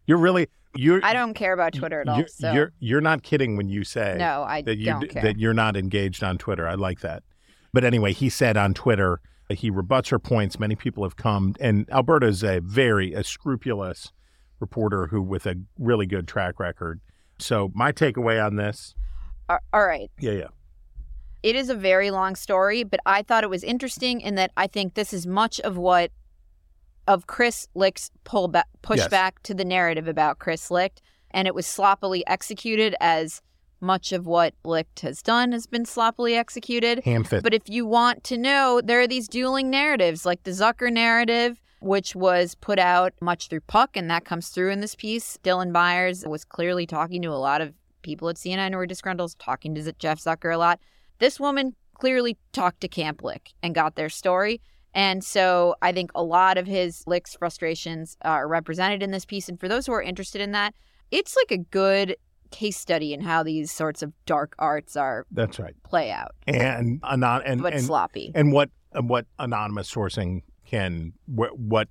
You're 0.08 0.18
really 0.18 0.48
you're. 0.76 1.00
I 1.04 1.14
don't 1.14 1.34
care 1.36 1.54
about 1.54 1.74
Twitter 1.74 2.02
at 2.02 2.08
all. 2.10 2.18
You're, 2.18 2.28
So 2.28 2.52
you're 2.52 2.74
you're 2.80 3.02
not 3.02 3.22
kidding 3.24 3.56
when 3.58 3.70
you 3.70 3.84
say 3.84 4.16
no, 4.18 4.44
I 4.44 4.62
that 4.64 4.78
you 4.78 4.86
don't 4.88 5.10
care. 5.10 5.22
that 5.22 5.38
you're 5.38 5.54
not 5.54 5.76
engaged 5.78 6.24
on 6.24 6.38
Twitter. 6.38 6.68
I 6.68 6.74
like 6.76 7.02
that. 7.02 7.24
But 7.72 7.84
anyway, 7.84 8.14
he 8.14 8.30
said 8.30 8.58
on 8.58 8.74
Twitter 8.74 9.20
he 9.50 9.70
rebuts 9.70 10.10
her 10.10 10.20
points. 10.20 10.60
Many 10.60 10.76
people 10.76 11.04
have 11.04 11.16
come, 11.16 11.56
and 11.60 11.90
Alberta 11.92 12.28
is 12.28 12.44
a 12.44 12.60
very 12.60 13.14
a 13.14 13.24
scrupulous 13.24 14.12
reporter 14.60 15.08
who 15.08 15.22
with 15.22 15.46
a 15.46 15.56
really 15.78 16.06
good 16.06 16.28
track 16.28 16.60
record. 16.60 17.02
So 17.40 17.72
my 17.74 17.92
takeaway 17.92 18.44
on 18.44 18.56
this, 18.56 18.96
all 19.50 19.86
right. 19.86 20.10
yeah, 20.20 20.32
yeah, 20.32 20.48
It 21.42 21.56
is 21.56 21.70
a 21.70 21.76
very 21.76 22.12
long 22.12 22.36
story, 22.36 22.84
but 22.84 23.00
I 23.06 23.24
thought 23.24 23.44
it 23.44 23.50
was 23.50 23.64
interesting 23.64 24.22
in 24.22 24.36
that 24.36 24.52
I 24.56 24.68
think 24.68 24.94
this 24.94 25.14
is 25.14 25.28
much 25.28 25.60
of 25.62 25.78
what 25.78 26.12
of 27.08 27.28
Chris 27.28 27.68
Licht's 27.76 28.12
pullback 28.24 28.64
pushback 28.82 29.34
to 29.44 29.54
the 29.54 29.66
narrative 29.66 30.08
about 30.08 30.40
Chris 30.40 30.72
Licht, 30.72 31.02
and 31.32 31.48
it 31.48 31.56
was 31.56 31.68
sloppily 31.68 32.26
executed 32.28 32.96
as 33.02 33.42
much 33.84 34.12
of 34.12 34.26
what 34.26 34.56
Licht 34.64 35.02
has 35.02 35.22
done 35.22 35.52
has 35.52 35.68
been 35.68 35.86
sloppily 35.86 36.36
executed. 36.36 37.04
ham 37.04 37.24
fit. 37.24 37.44
But 37.44 37.54
if 37.54 37.70
you 37.70 37.86
want 37.86 38.24
to 38.26 38.38
know, 38.38 38.82
there 38.84 39.02
are 39.02 39.08
these 39.08 39.28
dueling 39.28 39.70
narratives, 39.70 40.26
like 40.26 40.44
the 40.44 40.52
Zucker 40.52 40.92
narrative, 40.92 41.62
which 41.82 42.16
was 42.16 42.56
put 42.56 42.80
out 42.80 43.14
much 43.22 43.50
through 43.50 43.60
Puck, 43.62 43.96
and 43.96 44.10
that 44.10 44.26
comes 44.26 44.50
through 44.50 44.72
in 44.72 44.80
this 44.80 44.96
piece. 44.96 45.38
Dylan 45.44 45.74
Byers 45.74 46.26
was 46.26 46.46
clearly 46.46 46.88
talking 46.88 47.22
to 47.22 47.30
a 47.30 47.36
lot 47.36 47.62
of 47.62 47.74
people 48.02 48.30
at 48.30 48.38
CNN 48.38 48.72
who 48.72 48.78
were 48.78 48.86
disgruntled, 48.86 49.36
talking 49.38 49.76
to 49.76 49.94
Jeff 49.94 50.20
Zucker 50.20 50.54
a 50.54 50.58
lot. 50.58 50.80
This 51.20 51.40
woman 51.40 51.76
clearly 51.94 52.38
talked 52.52 52.82
to 52.82 52.88
Camp 52.88 53.24
Licht 53.24 53.54
and 53.62 53.76
got 53.76 53.96
their 53.96 54.10
story. 54.10 54.62
And 54.94 55.24
so 55.24 55.76
I 55.82 55.92
think 55.92 56.12
a 56.14 56.24
lot 56.24 56.58
of 56.58 56.68
his 56.68 57.04
Licht's 57.08 57.36
frustrations 57.36 58.18
are 58.22 58.48
represented 58.48 59.02
in 59.02 59.12
this 59.12 59.26
piece. 59.26 59.50
And 59.50 59.60
for 59.60 59.68
those 59.68 59.86
who 59.86 59.94
are 59.94 60.02
interested 60.02 60.42
in 60.42 60.52
that, 60.52 60.76
it's 61.12 61.36
like 61.36 61.52
a 61.52 61.64
good 61.64 62.16
case 62.54 62.78
study 62.78 63.14
in 63.14 63.20
how 63.22 63.44
these 63.44 63.72
sorts 63.72 64.02
of 64.04 64.14
dark 64.26 64.56
arts 64.60 64.96
are 64.96 65.26
That's 65.32 65.60
right. 65.60 65.76
play 65.84 66.12
out, 66.12 66.32
And 66.48 67.02
anon 67.04 67.42
and 67.46 67.62
but 67.62 67.74
and, 67.74 67.84
sloppy. 67.84 68.32
and 68.36 68.54
what 68.54 68.70
and 68.94 69.10
what 69.10 69.26
anonymous 69.40 69.92
sourcing 69.94 70.44
can 70.66 71.14
what 71.26 71.58
what 71.58 71.90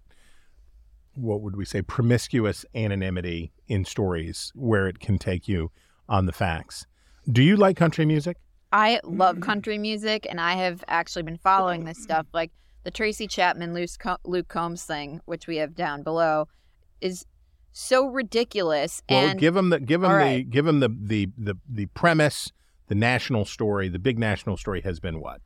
what 1.14 1.42
would 1.42 1.56
we 1.56 1.64
say 1.64 1.82
promiscuous 1.82 2.64
anonymity 2.74 3.52
in 3.68 3.84
stories 3.84 4.50
where 4.54 4.88
it 4.88 4.98
can 5.00 5.18
take 5.18 5.46
you 5.48 5.70
on 6.08 6.26
the 6.26 6.32
facts. 6.32 6.86
Do 7.30 7.42
you 7.42 7.56
like 7.56 7.76
country 7.76 8.06
music? 8.06 8.38
I 8.72 9.00
love 9.04 9.40
country 9.40 9.76
music, 9.76 10.26
and 10.30 10.40
I 10.40 10.54
have 10.54 10.82
actually 10.88 11.22
been 11.24 11.36
following 11.36 11.84
this 11.84 12.02
stuff. 12.02 12.26
Like 12.32 12.50
the 12.84 12.90
Tracy 12.90 13.26
Chapman 13.26 13.74
Luke 13.74 13.90
Luke 14.24 14.48
Combs 14.48 14.84
thing, 14.84 15.20
which 15.26 15.46
we 15.46 15.56
have 15.58 15.74
down 15.74 16.02
below, 16.02 16.48
is 17.00 17.26
so 17.72 18.06
ridiculous. 18.06 19.02
Well, 19.08 19.28
and 19.28 19.40
give 19.40 19.54
them 19.54 19.70
the 19.70 19.80
give 19.80 20.00
them 20.02 20.10
the 20.10 20.16
right. 20.16 20.48
give 20.50 20.64
them 20.64 20.80
the, 20.80 20.88
the 20.88 21.28
the 21.36 21.54
the 21.68 21.86
premise. 21.86 22.52
The 22.88 22.94
national 22.96 23.46
story, 23.46 23.88
the 23.88 23.98
big 23.98 24.18
national 24.18 24.58
story, 24.58 24.82
has 24.82 25.00
been 25.00 25.18
what? 25.20 25.40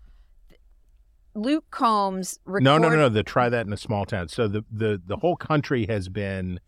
Luke 1.34 1.66
Combs 1.70 2.38
record- 2.44 2.64
No, 2.64 2.78
no, 2.78 2.88
no, 2.88 2.96
no. 2.96 3.08
The 3.08 3.22
try 3.22 3.48
that 3.48 3.66
in 3.66 3.72
a 3.72 3.76
small 3.76 4.04
town. 4.06 4.28
So 4.28 4.48
the 4.48 4.64
the 4.70 5.00
the 5.04 5.16
whole 5.18 5.36
country 5.36 5.86
has 5.86 6.08
been, 6.08 6.60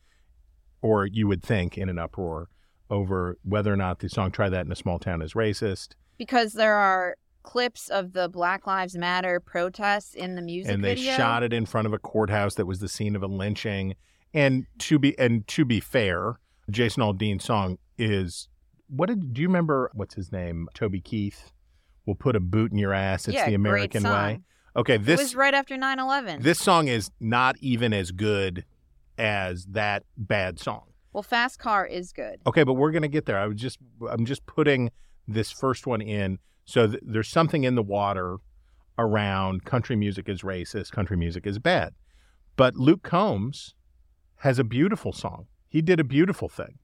or 0.82 1.06
you 1.06 1.26
would 1.26 1.42
think, 1.42 1.78
in 1.78 1.88
an 1.88 1.98
uproar 1.98 2.48
over 2.90 3.38
whether 3.42 3.72
or 3.72 3.76
not 3.76 4.00
the 4.00 4.08
song 4.08 4.30
"Try 4.30 4.48
That 4.48 4.66
in 4.66 4.72
a 4.72 4.76
Small 4.76 4.98
Town" 4.98 5.22
is 5.22 5.32
racist. 5.32 5.94
because 6.18 6.52
there 6.52 6.74
are 6.74 7.16
clips 7.42 7.88
of 7.88 8.12
the 8.12 8.28
Black 8.28 8.66
Lives 8.66 8.94
Matter 8.96 9.40
protests 9.40 10.14
in 10.14 10.34
the 10.34 10.42
music 10.42 10.72
and 10.72 10.84
they 10.84 10.94
video. 10.96 11.16
shot 11.16 11.42
it 11.42 11.52
in 11.52 11.64
front 11.64 11.86
of 11.86 11.92
a 11.94 11.98
courthouse 11.98 12.54
that 12.56 12.66
was 12.66 12.80
the 12.80 12.88
scene 12.88 13.16
of 13.16 13.22
a 13.22 13.26
lynching. 13.26 13.94
And 14.34 14.66
to 14.80 14.98
be 14.98 15.18
and 15.18 15.46
to 15.48 15.64
be 15.64 15.80
fair, 15.80 16.38
Jason 16.70 17.02
Aldean's 17.02 17.44
song 17.44 17.78
is 17.96 18.48
what 18.88 19.06
did 19.06 19.32
do 19.34 19.42
you 19.42 19.48
remember? 19.48 19.90
What's 19.94 20.14
his 20.14 20.32
name? 20.32 20.68
Toby 20.74 21.00
Keith. 21.00 21.52
Will 22.06 22.14
put 22.14 22.36
a 22.36 22.40
boot 22.40 22.72
in 22.72 22.78
your 22.78 22.94
ass. 22.94 23.28
It's 23.28 23.34
Yeah, 23.34 23.48
the 23.48 23.54
American 23.54 24.02
way. 24.02 24.40
Okay, 24.74 24.94
it 24.94 25.04
this 25.04 25.20
was 25.20 25.34
right 25.34 25.52
after 25.52 25.76
9-11. 25.76 26.42
this 26.42 26.58
song 26.58 26.88
is 26.88 27.10
not 27.20 27.56
even 27.60 27.92
as 27.92 28.12
good 28.12 28.64
as 29.18 29.66
that 29.66 30.04
bad 30.16 30.58
song. 30.58 30.84
well, 31.12 31.22
Fast 31.22 31.58
Car 31.58 31.84
is 31.86 32.12
good. 32.12 32.40
Okay, 32.46 32.62
but 32.64 32.74
we're 32.74 32.92
gonna 32.92 33.08
get 33.08 33.26
there. 33.26 33.38
I 33.38 33.46
was 33.46 33.60
just 33.60 33.78
I'm 34.10 34.24
just 34.24 34.46
putting 34.46 34.90
this 35.26 35.50
first 35.50 35.86
one 35.86 36.00
in. 36.00 36.38
So 36.64 36.86
th- 36.86 37.02
there's 37.04 37.28
something 37.28 37.64
in 37.64 37.74
the 37.74 37.82
water 37.82 38.36
around 38.98 39.64
country 39.64 39.96
music 39.96 40.28
is 40.28 40.40
racist, 40.42 40.92
country 40.92 41.16
music 41.16 41.46
is 41.46 41.58
bad. 41.58 41.92
But 42.56 42.74
Luke 42.76 43.02
Combs 43.02 43.74
has 44.38 44.58
a 44.58 44.64
beautiful 44.64 45.12
song. 45.12 45.46
He 45.68 45.82
did 45.82 46.00
a 46.00 46.04
beautiful 46.04 46.48
thing, 46.48 46.78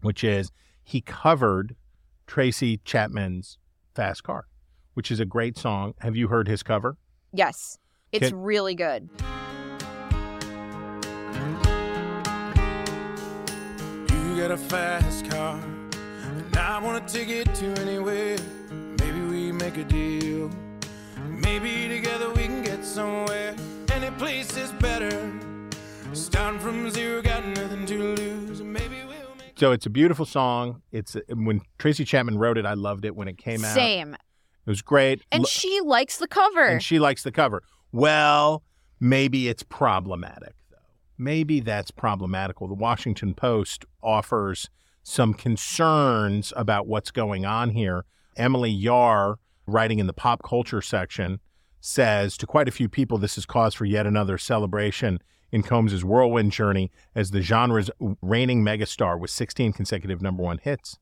which 0.00 0.24
is 0.24 0.50
he 0.82 1.00
covered 1.00 1.76
Tracy 2.26 2.80
Chapman's 2.84 3.58
Fast 3.94 4.22
Car, 4.22 4.46
which 4.94 5.10
is 5.10 5.20
a 5.20 5.24
great 5.24 5.58
song. 5.58 5.94
Have 6.00 6.16
you 6.16 6.28
heard 6.28 6.48
his 6.48 6.62
cover? 6.62 6.96
Yes, 7.32 7.78
it's 8.12 8.28
Can- 8.28 8.40
really 8.40 8.74
good. 8.74 9.08
You 14.10 14.40
got 14.40 14.50
a 14.50 14.56
fast 14.56 15.28
car, 15.30 15.58
and 16.22 16.56
I 16.56 16.78
want 16.80 17.06
to 17.06 17.14
take 17.14 17.28
it 17.28 17.52
to 17.56 17.66
anywhere. 17.80 18.36
Maybe 18.98 19.20
we 19.20 19.52
make 19.52 19.76
a 19.76 19.84
deal. 19.84 20.50
Maybe 21.28 21.88
together 21.88 22.30
we 22.30 22.44
can 22.44 22.62
get 22.62 22.84
somewhere. 22.84 23.54
Any 23.92 24.10
place 24.16 24.56
is 24.56 24.72
better. 24.72 25.32
Starting 26.34 26.58
from 26.58 26.90
zero, 26.90 27.22
got 27.22 27.46
nothing 27.46 27.86
to 27.86 27.96
lose. 28.16 28.60
Maybe 28.60 28.96
we'll 29.06 29.36
make. 29.38 29.56
So 29.56 29.70
it's 29.70 29.86
a 29.86 29.90
beautiful 29.90 30.26
song. 30.26 30.82
It's 30.90 31.16
when 31.28 31.60
Tracy 31.78 32.04
Chapman 32.04 32.38
wrote 32.38 32.58
it, 32.58 32.66
I 32.66 32.74
loved 32.74 33.04
it 33.04 33.14
when 33.14 33.28
it 33.28 33.38
came 33.38 33.64
out. 33.64 33.72
Same. 33.72 34.14
It 34.14 34.18
was 34.68 34.82
great. 34.82 35.22
And 35.30 35.44
Lo- 35.44 35.48
she 35.48 35.80
likes 35.80 36.16
the 36.18 36.26
cover. 36.26 36.64
and 36.64 36.82
she 36.82 36.98
likes 36.98 37.22
the 37.22 37.30
cover. 37.30 37.62
Well, 37.92 38.64
maybe 38.98 39.46
it's 39.46 39.62
problematic, 39.62 40.56
though. 40.72 40.76
Maybe 41.16 41.60
that's 41.60 41.92
problematical. 41.92 42.66
The 42.66 42.74
Washington 42.74 43.34
Post 43.34 43.84
offers 44.02 44.68
some 45.04 45.34
concerns 45.34 46.52
about 46.56 46.88
what's 46.88 47.12
going 47.12 47.46
on 47.46 47.70
here. 47.70 48.06
Emily 48.36 48.72
Yahr, 48.72 49.38
writing 49.68 50.00
in 50.00 50.08
the 50.08 50.12
pop 50.12 50.42
culture 50.42 50.82
section, 50.82 51.38
says 51.80 52.36
to 52.38 52.46
quite 52.48 52.66
a 52.66 52.72
few 52.72 52.88
people, 52.88 53.18
this 53.18 53.38
is 53.38 53.46
cause 53.46 53.72
for 53.72 53.84
yet 53.84 54.04
another 54.04 54.36
celebration 54.36 55.20
in 55.54 55.62
Combs's 55.62 56.04
whirlwind 56.04 56.50
journey 56.50 56.90
as 57.14 57.30
the 57.30 57.40
genre's 57.40 57.88
reigning 58.20 58.64
megastar 58.64 59.16
with 59.16 59.30
16 59.30 59.72
consecutive 59.72 60.20
number 60.20 60.42
one 60.42 60.58
hits. 60.58 60.98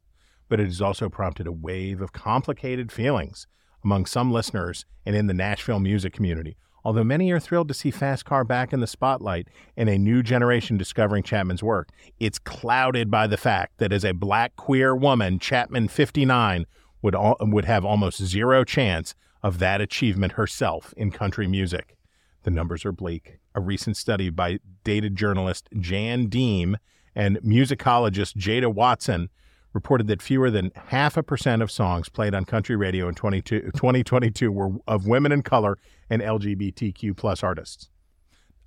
But 0.50 0.60
it 0.60 0.66
has 0.66 0.82
also 0.82 1.08
prompted 1.08 1.46
a 1.46 1.52
wave 1.52 2.02
of 2.02 2.12
complicated 2.12 2.92
feelings 2.92 3.46
among 3.82 4.04
some 4.04 4.30
listeners 4.30 4.84
and 5.06 5.16
in 5.16 5.26
the 5.26 5.32
Nashville 5.32 5.80
music 5.80 6.12
community. 6.12 6.58
Although 6.84 7.02
many 7.02 7.30
are 7.30 7.40
thrilled 7.40 7.68
to 7.68 7.74
see 7.74 7.90
Fast 7.90 8.26
Car 8.26 8.44
back 8.44 8.74
in 8.74 8.80
the 8.80 8.86
spotlight 8.86 9.48
and 9.74 9.88
a 9.88 9.96
new 9.96 10.22
generation 10.22 10.76
discovering 10.76 11.22
Chapman's 11.22 11.62
work, 11.62 11.88
it's 12.20 12.38
clouded 12.38 13.10
by 13.10 13.26
the 13.26 13.38
fact 13.38 13.78
that 13.78 13.90
as 13.90 14.04
a 14.04 14.12
black 14.12 14.54
queer 14.56 14.94
woman, 14.94 15.38
Chapman 15.38 15.88
59 15.88 16.66
would 17.00 17.14
al- 17.14 17.38
would 17.40 17.64
have 17.64 17.86
almost 17.86 18.22
zero 18.22 18.64
chance 18.64 19.14
of 19.42 19.60
that 19.60 19.80
achievement 19.80 20.32
herself 20.32 20.92
in 20.94 21.10
country 21.10 21.46
music. 21.46 21.96
The 22.42 22.50
numbers 22.50 22.84
are 22.84 22.92
bleak. 22.92 23.38
A 23.54 23.60
recent 23.60 23.96
study 23.96 24.30
by 24.30 24.60
data 24.84 25.10
journalist 25.10 25.68
Jan 25.78 26.28
Diehm 26.28 26.76
and 27.14 27.38
musicologist 27.38 28.36
Jada 28.36 28.72
Watson 28.72 29.28
reported 29.72 30.06
that 30.06 30.22
fewer 30.22 30.50
than 30.50 30.70
half 30.86 31.16
a 31.16 31.22
percent 31.22 31.62
of 31.62 31.70
songs 31.70 32.08
played 32.08 32.34
on 32.34 32.44
country 32.44 32.76
radio 32.76 33.08
in 33.08 33.14
2022 33.14 34.52
were 34.52 34.70
of 34.86 35.06
women 35.06 35.32
in 35.32 35.42
color 35.42 35.78
and 36.10 36.22
LGBTQ 36.22 37.16
plus 37.16 37.42
artists. 37.42 37.88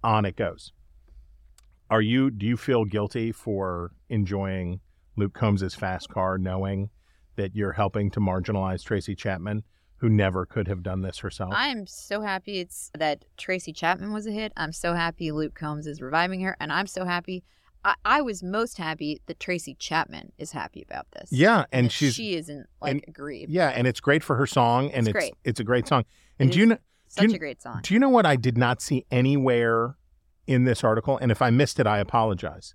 On 0.04 0.26
it 0.26 0.36
goes. 0.36 0.72
Are 1.90 2.02
you? 2.02 2.32
Do 2.32 2.46
you 2.46 2.58
feel 2.58 2.86
guilty 2.86 3.32
for 3.32 3.92
enjoying 4.10 4.80
Luke 5.16 5.34
Combs's 5.34 5.76
Fast 5.76 6.10
Car, 6.10 6.38
knowing 6.38 6.90
that 7.36 7.56
you're 7.56 7.74
helping 7.74 8.10
to 8.12 8.20
marginalize 8.20 8.84
Tracy 8.84 9.16
Chapman, 9.16 9.64
who 9.98 10.10
never 10.10 10.46
could 10.46 10.68
have 10.68 10.84
done 10.84 11.02
this 11.02 11.20
herself? 11.20 11.54
I 11.56 11.68
am 11.70 11.88
so 11.88 12.22
happy 12.22 12.60
it's 12.60 12.92
that 12.98 13.26
Tracy 13.38 13.72
Chapman 13.74 14.12
was 14.14 14.28
a 14.28 14.32
hit. 14.32 14.52
I'm 14.58 14.72
so 14.74 14.94
happy 14.94 15.32
Luke 15.32 15.56
Combs 15.56 15.88
is 15.88 16.02
reviving 16.02 16.42
her, 16.42 16.56
and 16.60 16.72
I'm 16.72 16.88
so 16.88 17.06
happy. 17.06 17.44
I, 17.84 17.96
I 18.04 18.22
was 18.22 18.42
most 18.44 18.78
happy 18.78 19.22
that 19.28 19.40
Tracy 19.40 19.76
Chapman 19.80 20.32
is 20.38 20.52
happy 20.52 20.84
about 20.88 21.08
this. 21.12 21.32
yeah, 21.32 21.66
and 21.72 21.92
she's 21.92 22.16
she 22.16 22.36
isn't 22.36 22.68
like 22.82 22.92
and- 22.92 23.06
aggrieved. 23.08 23.52
yeah, 23.52 23.70
and 23.70 23.88
it's 23.88 24.00
great 24.00 24.24
for 24.24 24.36
her 24.36 24.48
song, 24.48 24.92
and 24.92 25.08
It's 25.08 25.10
it's 25.10 25.14
great. 25.14 25.34
it's 25.44 25.60
a 25.60 25.64
great 25.64 25.88
song. 25.88 26.04
And 26.40 26.50
It 26.50 26.54
do 26.54 26.60
you 26.60 26.66
know? 26.66 26.78
Such 27.08 27.30
you- 27.30 27.36
a 27.36 27.40
great 27.40 27.62
song. 27.62 27.80
Do 27.84 27.94
you 27.94 28.00
know 28.00 28.10
what 28.10 28.26
I 28.26 28.36
did 28.36 28.58
not 28.58 28.82
see 28.82 29.06
anywhere 29.12 29.96
in 30.48 30.66
this 30.66 30.84
article? 30.84 31.18
And 31.20 31.32
if 31.32 31.42
I 31.42 31.50
missed 31.52 31.80
it, 31.80 31.88
I 31.88 32.00
apologize. 32.00 32.74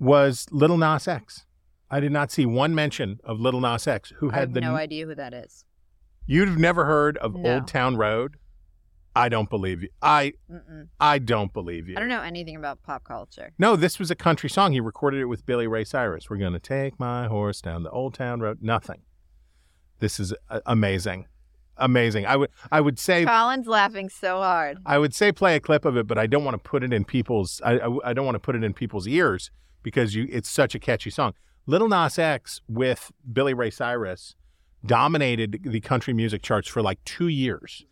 Was 0.00 0.46
Little 0.50 0.76
Nas 0.78 1.06
X. 1.06 1.44
I 1.90 2.00
did 2.00 2.10
not 2.10 2.30
see 2.32 2.44
one 2.46 2.74
mention 2.74 3.20
of 3.22 3.38
Little 3.38 3.60
Nas 3.60 3.86
X, 3.86 4.12
who 4.16 4.30
I 4.30 4.34
have 4.34 4.40
had 4.40 4.54
the. 4.54 4.60
no 4.62 4.74
idea 4.74 5.06
who 5.06 5.14
that 5.14 5.32
is. 5.32 5.64
You've 6.26 6.58
never 6.58 6.84
heard 6.84 7.16
of 7.18 7.34
No. 7.34 7.54
Old 7.54 7.68
Town 7.68 7.96
Road? 7.96 8.36
I 9.16 9.28
don't 9.28 9.48
believe 9.48 9.82
you. 9.82 9.90
I 10.02 10.32
Mm-mm. 10.50 10.88
I 10.98 11.18
don't 11.18 11.52
believe 11.52 11.88
you. 11.88 11.94
I 11.96 12.00
don't 12.00 12.08
know 12.08 12.22
anything 12.22 12.56
about 12.56 12.82
pop 12.82 13.04
culture. 13.04 13.52
No, 13.58 13.76
this 13.76 13.98
was 13.98 14.10
a 14.10 14.16
country 14.16 14.50
song. 14.50 14.72
He 14.72 14.80
recorded 14.80 15.20
it 15.20 15.26
with 15.26 15.46
Billy 15.46 15.68
Ray 15.68 15.84
Cyrus. 15.84 16.28
We're 16.28 16.38
gonna 16.38 16.58
take 16.58 16.98
my 16.98 17.28
horse 17.28 17.60
down 17.60 17.84
the 17.84 17.90
old 17.90 18.14
town 18.14 18.40
road. 18.40 18.58
Nothing. 18.60 19.02
This 20.00 20.18
is 20.18 20.34
uh, 20.50 20.60
amazing, 20.66 21.26
amazing. 21.76 22.26
I 22.26 22.36
would 22.36 22.50
I 22.72 22.80
would 22.80 22.98
say 22.98 23.24
Colin's 23.24 23.68
laughing 23.68 24.08
so 24.08 24.38
hard. 24.38 24.78
I 24.84 24.98
would 24.98 25.14
say 25.14 25.30
play 25.30 25.54
a 25.54 25.60
clip 25.60 25.84
of 25.84 25.96
it, 25.96 26.08
but 26.08 26.18
I 26.18 26.26
don't 26.26 26.44
want 26.44 26.56
to 26.56 26.68
put 26.68 26.82
it 26.82 26.92
in 26.92 27.04
people's. 27.04 27.60
I, 27.64 27.78
I, 27.78 28.10
I 28.10 28.12
don't 28.12 28.26
want 28.26 28.34
to 28.34 28.40
put 28.40 28.56
it 28.56 28.64
in 28.64 28.74
people's 28.74 29.06
ears 29.06 29.52
because 29.84 30.16
you. 30.16 30.26
It's 30.28 30.50
such 30.50 30.74
a 30.74 30.80
catchy 30.80 31.10
song. 31.10 31.34
Little 31.66 31.88
Nas 31.88 32.18
X 32.18 32.62
with 32.68 33.12
Billy 33.32 33.54
Ray 33.54 33.70
Cyrus 33.70 34.34
dominated 34.84 35.60
the 35.64 35.80
country 35.80 36.12
music 36.12 36.42
charts 36.42 36.68
for 36.68 36.82
like 36.82 37.02
two 37.04 37.28
years. 37.28 37.84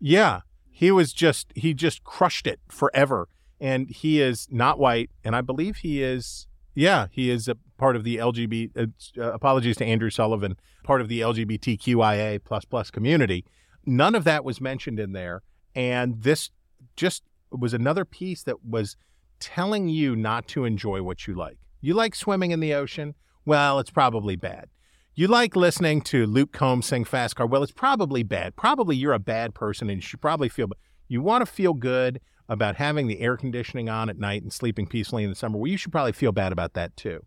Yeah, 0.00 0.40
he 0.70 0.90
was 0.90 1.12
just 1.12 1.52
he 1.54 1.74
just 1.74 2.04
crushed 2.04 2.46
it 2.46 2.60
forever, 2.68 3.28
and 3.60 3.88
he 3.88 4.20
is 4.20 4.48
not 4.50 4.78
white, 4.78 5.10
and 5.24 5.36
I 5.36 5.40
believe 5.40 5.78
he 5.78 6.02
is. 6.02 6.46
Yeah, 6.74 7.08
he 7.10 7.28
is 7.28 7.48
a 7.48 7.56
part 7.76 7.96
of 7.96 8.04
the 8.04 8.16
LGBT. 8.16 8.92
Uh, 9.18 9.32
apologies 9.32 9.76
to 9.76 9.84
Andrew 9.84 10.10
Sullivan, 10.10 10.56
part 10.84 11.00
of 11.00 11.08
the 11.08 11.20
LGBTQIA 11.20 12.42
plus 12.42 12.64
plus 12.64 12.90
community. 12.90 13.44
None 13.84 14.14
of 14.14 14.24
that 14.24 14.44
was 14.44 14.60
mentioned 14.60 14.98
in 14.98 15.12
there, 15.12 15.42
and 15.74 16.22
this 16.22 16.50
just 16.96 17.22
was 17.50 17.74
another 17.74 18.04
piece 18.04 18.42
that 18.44 18.64
was 18.64 18.96
telling 19.38 19.88
you 19.88 20.16
not 20.16 20.46
to 20.48 20.64
enjoy 20.64 21.02
what 21.02 21.26
you 21.26 21.34
like. 21.34 21.58
You 21.80 21.94
like 21.94 22.14
swimming 22.14 22.52
in 22.52 22.60
the 22.60 22.74
ocean? 22.74 23.14
Well, 23.44 23.78
it's 23.80 23.90
probably 23.90 24.36
bad. 24.36 24.68
You 25.14 25.26
like 25.28 25.54
listening 25.56 26.00
to 26.02 26.26
Luke 26.26 26.52
Combs 26.52 26.86
sing 26.86 27.04
Fast 27.04 27.36
Car? 27.36 27.46
Well, 27.46 27.62
it's 27.62 27.72
probably 27.72 28.22
bad. 28.22 28.56
Probably 28.56 28.96
you're 28.96 29.12
a 29.12 29.18
bad 29.18 29.54
person 29.54 29.90
and 29.90 29.98
you 29.98 30.06
should 30.06 30.22
probably 30.22 30.48
feel 30.48 30.68
bad. 30.68 30.78
You 31.08 31.20
want 31.20 31.44
to 31.44 31.52
feel 31.52 31.74
good 31.74 32.20
about 32.48 32.76
having 32.76 33.08
the 33.08 33.20
air 33.20 33.36
conditioning 33.36 33.90
on 33.90 34.08
at 34.08 34.18
night 34.18 34.42
and 34.42 34.50
sleeping 34.52 34.86
peacefully 34.86 35.22
in 35.24 35.30
the 35.30 35.36
summer. 35.36 35.58
Well, 35.58 35.70
you 35.70 35.76
should 35.76 35.92
probably 35.92 36.12
feel 36.12 36.32
bad 36.32 36.50
about 36.50 36.72
that 36.74 36.96
too. 36.96 37.24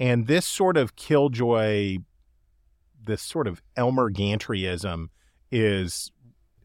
And 0.00 0.26
this 0.26 0.46
sort 0.46 0.76
of 0.76 0.96
killjoy, 0.96 1.98
this 3.04 3.22
sort 3.22 3.46
of 3.46 3.62
Elmer 3.76 4.10
Gantryism 4.10 5.06
is, 5.52 6.10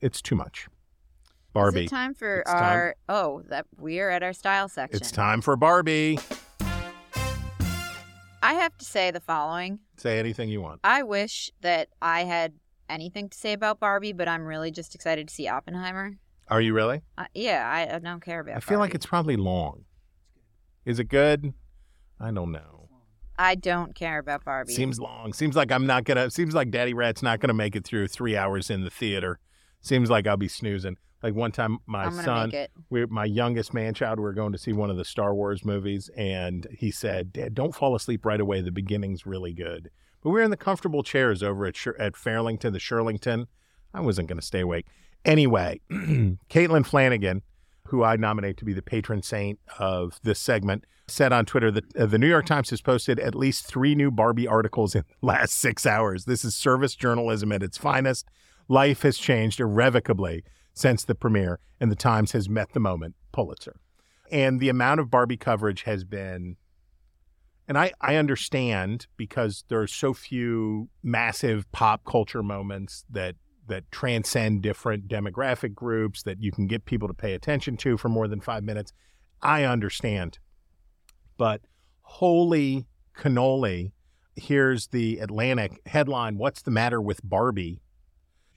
it's 0.02 0.22
too 0.24 0.36
much. 0.36 0.68
Barbie. 1.54 1.88
Time 1.88 2.16
for 2.16 2.40
It's 2.40 2.52
time. 2.52 2.64
our? 2.64 2.96
Oh, 3.08 3.44
that 3.50 3.68
we're 3.78 4.10
at 4.10 4.24
our 4.24 4.34
style 4.34 4.68
section. 4.68 4.98
It's 4.98 5.12
time 5.12 5.42
for 5.42 5.56
Barbie. 5.56 6.18
I 8.44 8.56
have 8.56 8.78
to 8.78 8.86
say 8.86 9.10
the 9.10 9.22
following. 9.22 9.80
Say 9.96 10.20
anything 10.20 10.50
you 10.50 10.60
want. 10.60 10.82
I 10.84 11.04
wish 11.04 11.50
that 11.62 11.88
I 12.02 12.26
had 12.26 12.54
anything 12.90 13.30
to 13.30 13.38
say 13.38 13.54
about 13.54 13.80
Barbie, 13.80 14.12
but 14.12 14.28
I'm 14.28 14.46
really 14.46 14.70
just 14.70 14.94
excited 14.94 15.30
to 15.30 15.34
see 15.34 15.48
Oppenheimer. 15.48 16.18
Are 16.50 16.60
you 16.60 16.74
really? 16.74 17.04
Uh, 17.18 17.24
yeah, 17.34 17.70
I, 17.72 17.96
I 17.96 18.00
don't 18.00 18.22
care 18.22 18.42
about. 18.42 18.58
I 18.58 18.60
feel 18.60 18.80
like 18.80 18.94
it's 18.94 19.06
probably 19.06 19.38
long. 19.38 19.86
Is 20.84 21.00
it 21.00 21.06
good? 21.06 21.54
I 22.20 22.32
don't 22.32 22.52
know. 22.52 22.90
I 23.40 23.56
don't 23.56 23.96
care 23.96 24.20
about 24.20 24.44
Barbie. 24.44 24.74
Seems 24.74 25.00
long. 25.00 25.32
Seems 25.32 25.56
like 25.56 25.72
I'm 25.72 25.88
not 25.88 26.04
gonna. 26.04 26.30
Seems 26.30 26.54
like 26.54 26.70
Daddy 26.70 26.94
Rat's 26.94 27.24
not 27.24 27.40
gonna 27.40 27.54
make 27.54 27.78
it 27.78 27.86
through 27.86 28.10
three 28.10 28.36
hours 28.36 28.70
in 28.70 28.84
the 28.84 28.90
theater. 28.90 29.40
Seems 29.80 30.10
like 30.10 30.28
I'll 30.28 30.38
be 30.38 30.50
snoozing. 30.50 30.98
Like 31.24 31.36
one 31.36 31.54
time, 31.54 31.80
my 31.86 32.10
son, 32.10 32.52
we 32.90 33.06
my 33.06 33.24
youngest 33.24 33.74
man 33.74 33.94
child, 33.94 34.20
we 34.20 34.24
were 34.24 34.34
going 34.34 34.52
to 34.52 34.58
see 34.58 34.74
one 34.74 34.90
of 34.90 34.98
the 34.98 35.06
Star 35.06 35.34
Wars 35.34 35.64
movies, 35.64 36.10
and 36.18 36.68
he 36.70 36.92
said, 36.92 37.32
"Dad, 37.32 37.56
don't 37.56 37.74
fall 37.74 37.96
asleep 37.96 38.26
right 38.26 38.42
away. 38.42 38.60
The 38.60 38.72
beginning's 38.72 39.26
really 39.26 39.54
good." 39.54 39.90
But 40.22 40.30
we 40.32 40.34
were 40.34 40.42
in 40.42 40.52
the 40.52 40.58
comfortable 40.58 41.02
chairs 41.02 41.42
over 41.42 41.66
at 41.66 41.76
at 41.98 42.14
Fairlington, 42.14 42.74
the 42.74 42.80
Shirlington. 42.80 43.48
I 43.94 44.02
wasn't 44.02 44.28
going 44.28 44.40
to 44.40 44.46
stay 44.46 44.60
awake 44.60 44.88
anyway. 45.24 45.80
Caitlin 45.92 46.86
Flanagan, 46.86 47.42
who 47.88 48.04
I 48.04 48.18
nominate 48.18 48.58
to 48.58 48.66
be 48.66 48.74
the 48.74 48.82
patron 48.82 49.22
saint 49.22 49.60
of 49.80 50.20
this 50.24 50.40
segment, 50.40 50.86
said 51.08 51.32
on 51.32 51.46
Twitter 51.46 51.72
that 51.72 51.96
uh, 51.96 52.06
the 52.06 52.18
New 52.18 52.28
York 52.28 52.46
Times 52.46 52.70
has 52.72 52.82
posted 52.82 53.18
at 53.20 53.34
least 53.34 53.66
three 53.66 53.96
new 53.96 54.12
Barbie 54.12 54.48
articles 54.48 54.94
in 54.94 55.04
the 55.22 55.26
last 55.26 55.54
six 55.54 55.86
hours. 55.86 56.26
This 56.26 56.44
is 56.44 56.54
service 56.54 56.96
journalism 56.96 57.54
at 57.54 57.64
its 57.64 57.78
finest. 57.78 58.28
Life 58.68 59.04
has 59.04 59.18
changed 59.18 59.60
irrevocably 59.60 60.44
since 60.74 61.04
the 61.04 61.16
premiere, 61.16 61.60
and 61.80 61.92
the 61.92 61.96
Times 61.96 62.32
has 62.32 62.50
met 62.50 62.74
the 62.74 62.80
moment. 62.80 63.16
Pulitzer. 63.32 63.76
And 64.32 64.60
the 64.60 64.70
amount 64.70 65.00
of 65.00 65.12
Barbie 65.12 65.38
coverage 65.38 65.84
has 65.84 66.04
been, 66.04 66.58
and 67.68 67.78
I, 67.78 67.92
I 68.02 68.16
understand 68.16 69.08
because 69.18 69.64
there 69.68 69.80
are 69.82 69.88
so 69.88 70.14
few 70.14 70.90
massive 71.02 71.72
pop 71.72 72.04
culture 72.06 72.44
moments 72.44 73.06
that 73.10 73.36
that 73.68 73.90
transcend 73.92 74.62
different 74.62 75.08
demographic 75.08 75.74
groups 75.74 76.24
that 76.24 76.42
you 76.42 76.52
can 76.52 76.68
get 76.68 76.84
people 76.84 77.08
to 77.08 77.14
pay 77.14 77.34
attention 77.34 77.78
to 77.78 77.98
for 77.98 78.10
more 78.10 78.28
than 78.28 78.42
five 78.42 78.62
minutes. 78.62 78.92
I 79.42 79.64
understand. 79.64 80.40
But 81.38 81.62
holy 82.02 82.88
cannoli, 83.18 83.92
here's 84.36 84.88
the 84.88 85.20
Atlantic 85.20 85.80
headline 85.86 86.38
What's 86.38 86.62
the 86.62 86.72
matter 86.72 87.02
with 87.02 87.22
Barbie? 87.24 87.82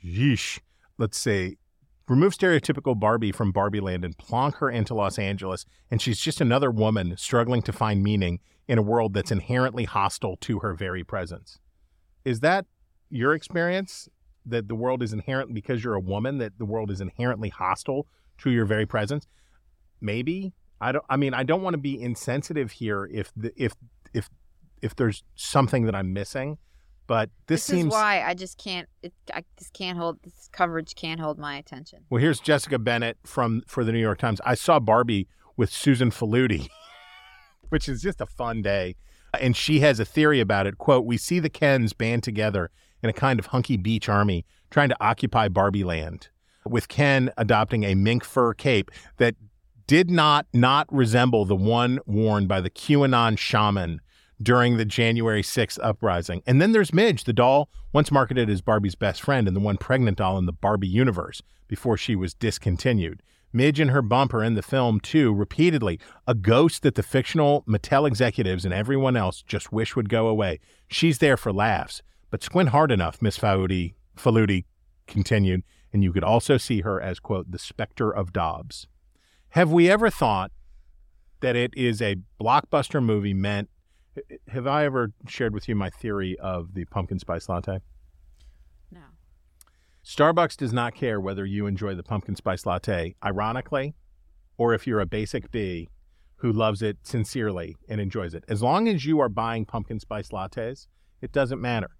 Yeesh. 0.05 0.61
Let's 0.99 1.19
see. 1.19 1.59
Remove 2.09 2.35
stereotypical 2.35 2.99
Barbie 2.99 3.33
from 3.33 3.51
Barbie 3.51 3.81
Land 3.81 4.05
and 4.05 4.17
plonk 4.17 4.57
her 4.57 4.71
into 4.71 4.95
Los 4.95 5.19
Angeles, 5.19 5.67
and 5.91 6.01
she's 6.01 6.21
just 6.21 6.41
another 6.41 6.71
woman 6.71 7.17
struggling 7.17 7.63
to 7.63 7.73
find 7.73 8.03
meaning 8.03 8.39
in 8.69 8.79
a 8.79 8.83
world 8.83 9.13
that's 9.13 9.33
inherently 9.33 9.85
hostile 9.85 10.37
to 10.37 10.61
her 10.61 10.75
very 10.75 11.03
presence. 11.03 11.59
Is 12.25 12.41
that 12.41 12.67
your 13.11 13.35
experience? 13.35 14.09
That 14.45 14.69
the 14.69 14.77
world 14.77 15.03
is 15.03 15.13
inherent 15.13 15.53
because 15.53 15.83
you're 15.83 15.95
a 15.95 16.01
woman, 16.01 16.39
that 16.39 16.59
the 16.59 16.65
world 16.65 16.93
is 16.93 17.01
inherently 17.01 17.49
hostile 17.49 18.07
to 18.39 18.51
your 18.51 18.65
very 18.65 18.87
presence? 18.87 19.27
Maybe. 20.01 20.53
I 20.81 20.93
don't 20.93 21.05
I 21.09 21.17
mean, 21.17 21.35
I 21.35 21.43
don't 21.43 21.63
want 21.63 21.75
to 21.75 21.79
be 21.79 22.01
insensitive 22.01 22.73
here 22.73 23.09
if 23.13 23.33
the, 23.37 23.53
if 23.57 23.75
if 24.15 24.31
if 24.81 24.95
there's 24.95 25.25
something 25.35 25.87
that 25.87 25.95
I'm 25.97 26.13
missing, 26.13 26.59
but 27.07 27.31
this, 27.47 27.67
This, 27.67 27.77
seems 27.77 27.87
is 27.87 27.93
why 27.93 28.23
I 28.23 28.35
just 28.35 28.59
can't. 28.59 28.89
It, 29.03 29.13
I 29.33 29.45
just 29.59 29.73
can't 29.73 29.99
hold 29.99 30.19
this 30.23 30.49
coverage. 30.53 30.95
Can't 30.95 31.21
hold 31.21 31.39
my 31.39 31.57
attention. 31.57 32.01
Well, 32.11 32.21
here's 32.21 32.41
Jessica 32.41 32.79
Bennett 32.79 33.19
from 33.25 33.63
for 33.67 33.85
the 33.85 33.93
New 33.93 34.01
York 34.01 34.19
Times. 34.19 34.41
I 34.45 34.55
saw 34.55 34.79
Barbie 34.79 35.29
with 35.57 35.71
Susan 35.71 36.11
Faludi, 36.11 36.69
which 37.69 37.89
is 37.89 38.03
just 38.03 38.21
a 38.21 38.27
fun 38.27 38.63
day. 38.63 38.97
And 39.39 39.57
she 39.57 39.81
has 39.81 40.01
a 40.01 40.05
theory 40.05 40.41
about 40.41 40.67
it. 40.67 40.79
Quote, 40.79 41.05
we 41.05 41.19
see 41.19 41.41
the 41.41 41.51
Kens 41.51 41.93
band 41.93 42.23
together 42.23 42.71
in 43.03 43.11
a 43.11 43.13
kind 43.13 43.39
of 43.39 43.47
hunky 43.47 43.77
beach 43.77 44.09
army 44.09 44.47
trying 44.71 44.89
to 44.89 44.97
occupy 45.01 45.49
Barbie 45.49 45.85
land, 45.85 46.29
with 46.65 46.89
Ken 46.89 47.31
adopting 47.37 47.85
a 47.85 47.95
mink 47.95 48.25
fur 48.25 48.55
cape 48.55 48.91
that 49.19 49.37
did 49.87 50.11
not 50.11 50.47
not 50.53 50.93
resemble 50.93 51.45
the 51.45 51.55
one 51.55 52.01
worn 52.07 52.47
by 52.47 52.61
the 52.61 52.71
QAnon 52.71 53.39
shaman 53.39 54.01
during 54.43 54.76
the 54.76 54.84
January 54.84 55.43
6th 55.43 55.78
uprising. 55.82 56.43
And 56.47 56.61
then 56.61 56.72
there's 56.72 56.93
Midge, 56.93 57.24
the 57.24 57.32
doll 57.32 57.68
once 57.93 58.11
marketed 58.11 58.51
as 58.51 58.61
Barbie's 58.61 58.95
best 58.95 59.22
friend 59.22 59.47
and 59.49 59.57
the 59.57 59.61
one 59.61 59.76
pregnant 59.76 60.18
doll 60.18 60.39
in 60.39 60.47
the 60.47 60.53
Barbie 60.53 60.89
universe 60.89 61.43
before 61.68 61.97
she 61.97 62.14
was 62.14 62.34
discontinued. 62.34 63.22
Midge 63.53 63.80
and 63.80 63.91
her 63.91 64.03
bumper 64.03 64.45
in 64.45 64.55
the 64.55 64.62
film, 64.62 65.01
too, 65.01 65.32
repeatedly, 65.32 65.99
a 66.26 66.34
ghost 66.34 66.82
that 66.82 66.95
the 66.95 67.03
fictional 67.03 67.64
Mattel 67.66 68.07
executives 68.07 68.64
and 68.64 68.74
everyone 68.74 69.16
else 69.16 69.41
just 69.41 69.72
wish 69.72 69.97
would 69.97 70.11
go 70.11 70.28
away. 70.28 70.61
She's 70.89 71.18
there 71.18 71.39
for 71.39 71.53
laughs, 71.53 72.03
but 72.30 72.43
squint 72.43 72.70
hard 72.70 72.91
enough, 72.91 73.22
Miss 73.22 73.39
Faludi, 73.39 73.95
Faludi 74.16 74.64
continued, 75.07 75.62
and 75.93 76.05
you 76.05 76.12
could 76.12 76.24
also 76.24 76.59
see 76.59 76.82
her 76.82 77.01
as, 77.01 77.18
quote, 77.18 77.51
the 77.51 77.59
specter 77.59 78.11
of 78.11 78.32
Dobbs. 78.32 78.89
Have 79.51 79.72
we 79.72 79.91
ever 79.91 80.11
thought 80.11 80.51
that 81.41 81.57
it 81.57 81.72
is 81.76 82.03
a 82.03 82.16
blockbuster 82.41 83.03
movie 83.03 83.34
meant 83.34 83.70
have 84.49 84.67
I 84.67 84.85
ever 84.85 85.12
shared 85.29 85.55
with 85.55 85.69
you 85.69 85.75
my 85.75 85.91
theory 85.91 86.39
of 86.39 86.75
the 86.75 86.85
pumpkin 86.87 87.19
spice 87.19 87.49
latte? 87.49 87.81
No. 88.91 89.01
Starbucks 90.05 90.57
does 90.57 90.73
not 90.73 90.95
care 90.95 91.21
whether 91.21 91.45
you 91.45 91.67
enjoy 91.67 91.95
the 91.95 92.03
pumpkin 92.03 92.37
spice 92.37 92.67
latte 92.67 93.14
ironically 93.25 93.95
or 94.59 94.75
if 94.75 94.87
you're 94.87 95.01
a 95.01 95.07
basic 95.07 95.51
bee 95.51 95.89
who 96.37 96.53
loves 96.53 96.83
it 96.83 96.99
sincerely 97.03 97.77
and 97.89 98.01
enjoys 98.01 98.35
it. 98.35 98.45
As 98.49 98.62
long 98.62 98.89
as 98.89 99.05
you 99.05 99.21
are 99.21 99.29
buying 99.29 99.64
pumpkin 99.64 100.01
spice 100.01 100.29
lattes, 100.29 100.87
it 101.21 101.33
doesn't 101.33 101.61
matter. 101.61 101.91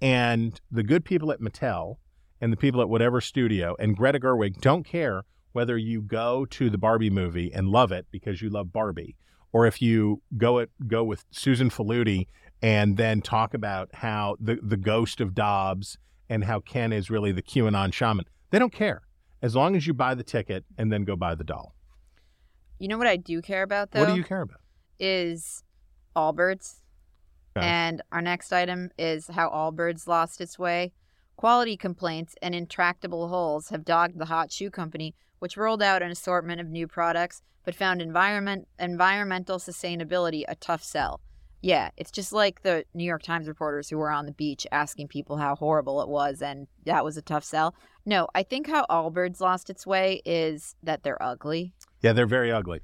And 0.00 0.60
the 0.70 0.82
good 0.82 1.04
people 1.04 1.30
at 1.30 1.40
Mattel 1.40 1.96
and 2.40 2.52
the 2.52 2.56
people 2.56 2.80
at 2.80 2.88
whatever 2.88 3.20
studio 3.20 3.76
and 3.78 3.96
Greta 3.96 4.18
Gerwig 4.18 4.60
don't 4.60 4.84
care 4.84 5.24
whether 5.52 5.78
you 5.78 6.02
go 6.02 6.44
to 6.46 6.68
the 6.68 6.78
Barbie 6.78 7.10
movie 7.10 7.52
and 7.54 7.68
love 7.68 7.92
it 7.92 8.06
because 8.10 8.42
you 8.42 8.50
love 8.50 8.72
Barbie 8.72 9.16
or 9.54 9.66
if 9.66 9.80
you 9.80 10.20
go 10.36 10.58
it 10.58 10.70
go 10.86 11.02
with 11.02 11.24
Susan 11.30 11.70
Faludi 11.70 12.26
and 12.60 12.98
then 12.98 13.22
talk 13.22 13.54
about 13.54 13.88
how 13.94 14.36
the 14.38 14.58
the 14.60 14.76
ghost 14.76 15.22
of 15.22 15.34
Dobbs 15.34 15.96
and 16.28 16.44
how 16.44 16.60
Ken 16.60 16.92
is 16.92 17.08
really 17.08 17.32
the 17.32 17.42
QAnon 17.42 17.92
shaman. 17.92 18.26
They 18.50 18.58
don't 18.58 18.72
care 18.72 19.02
as 19.40 19.54
long 19.54 19.76
as 19.76 19.86
you 19.86 19.94
buy 19.94 20.14
the 20.14 20.24
ticket 20.24 20.64
and 20.76 20.92
then 20.92 21.04
go 21.04 21.16
buy 21.16 21.34
the 21.34 21.44
doll. 21.44 21.74
You 22.78 22.88
know 22.88 22.98
what 22.98 23.06
I 23.06 23.16
do 23.16 23.40
care 23.40 23.62
about 23.62 23.92
though? 23.92 24.00
What 24.00 24.10
do 24.10 24.16
you 24.16 24.24
care 24.24 24.42
about? 24.42 24.60
Is 24.98 25.62
Allbirds. 26.16 26.80
Okay. 27.56 27.64
And 27.64 28.02
our 28.10 28.20
next 28.20 28.52
item 28.52 28.90
is 28.98 29.28
how 29.28 29.48
Allbirds 29.50 30.08
lost 30.08 30.40
its 30.40 30.58
way. 30.58 30.92
Quality 31.36 31.76
complaints 31.76 32.34
and 32.42 32.54
intractable 32.54 33.28
holes 33.28 33.68
have 33.68 33.84
dogged 33.84 34.18
the 34.18 34.24
hot 34.24 34.50
shoe 34.50 34.70
company, 34.70 35.14
which 35.44 35.58
rolled 35.58 35.82
out 35.82 36.00
an 36.00 36.10
assortment 36.10 36.58
of 36.58 36.70
new 36.70 36.88
products 36.88 37.42
but 37.66 37.74
found 37.74 38.00
environment 38.00 38.66
environmental 38.78 39.58
sustainability 39.58 40.42
a 40.48 40.54
tough 40.54 40.82
sell. 40.82 41.20
Yeah, 41.60 41.90
it's 41.98 42.10
just 42.10 42.32
like 42.32 42.62
the 42.62 42.86
New 42.94 43.04
York 43.04 43.22
Times 43.22 43.46
reporters 43.46 43.90
who 43.90 43.98
were 43.98 44.10
on 44.10 44.24
the 44.24 44.32
beach 44.32 44.66
asking 44.72 45.08
people 45.08 45.36
how 45.36 45.54
horrible 45.54 46.00
it 46.00 46.08
was 46.08 46.40
and 46.40 46.66
that 46.86 47.04
was 47.04 47.18
a 47.18 47.22
tough 47.22 47.44
sell. 47.44 47.74
No, 48.06 48.26
I 48.34 48.42
think 48.42 48.68
how 48.68 48.86
Allbirds 48.88 49.38
lost 49.42 49.68
its 49.68 49.86
way 49.86 50.22
is 50.24 50.76
that 50.82 51.02
they're 51.02 51.22
ugly. 51.22 51.74
Yeah, 52.00 52.14
they're 52.14 52.24
very 52.24 52.50
ugly. 52.50 52.80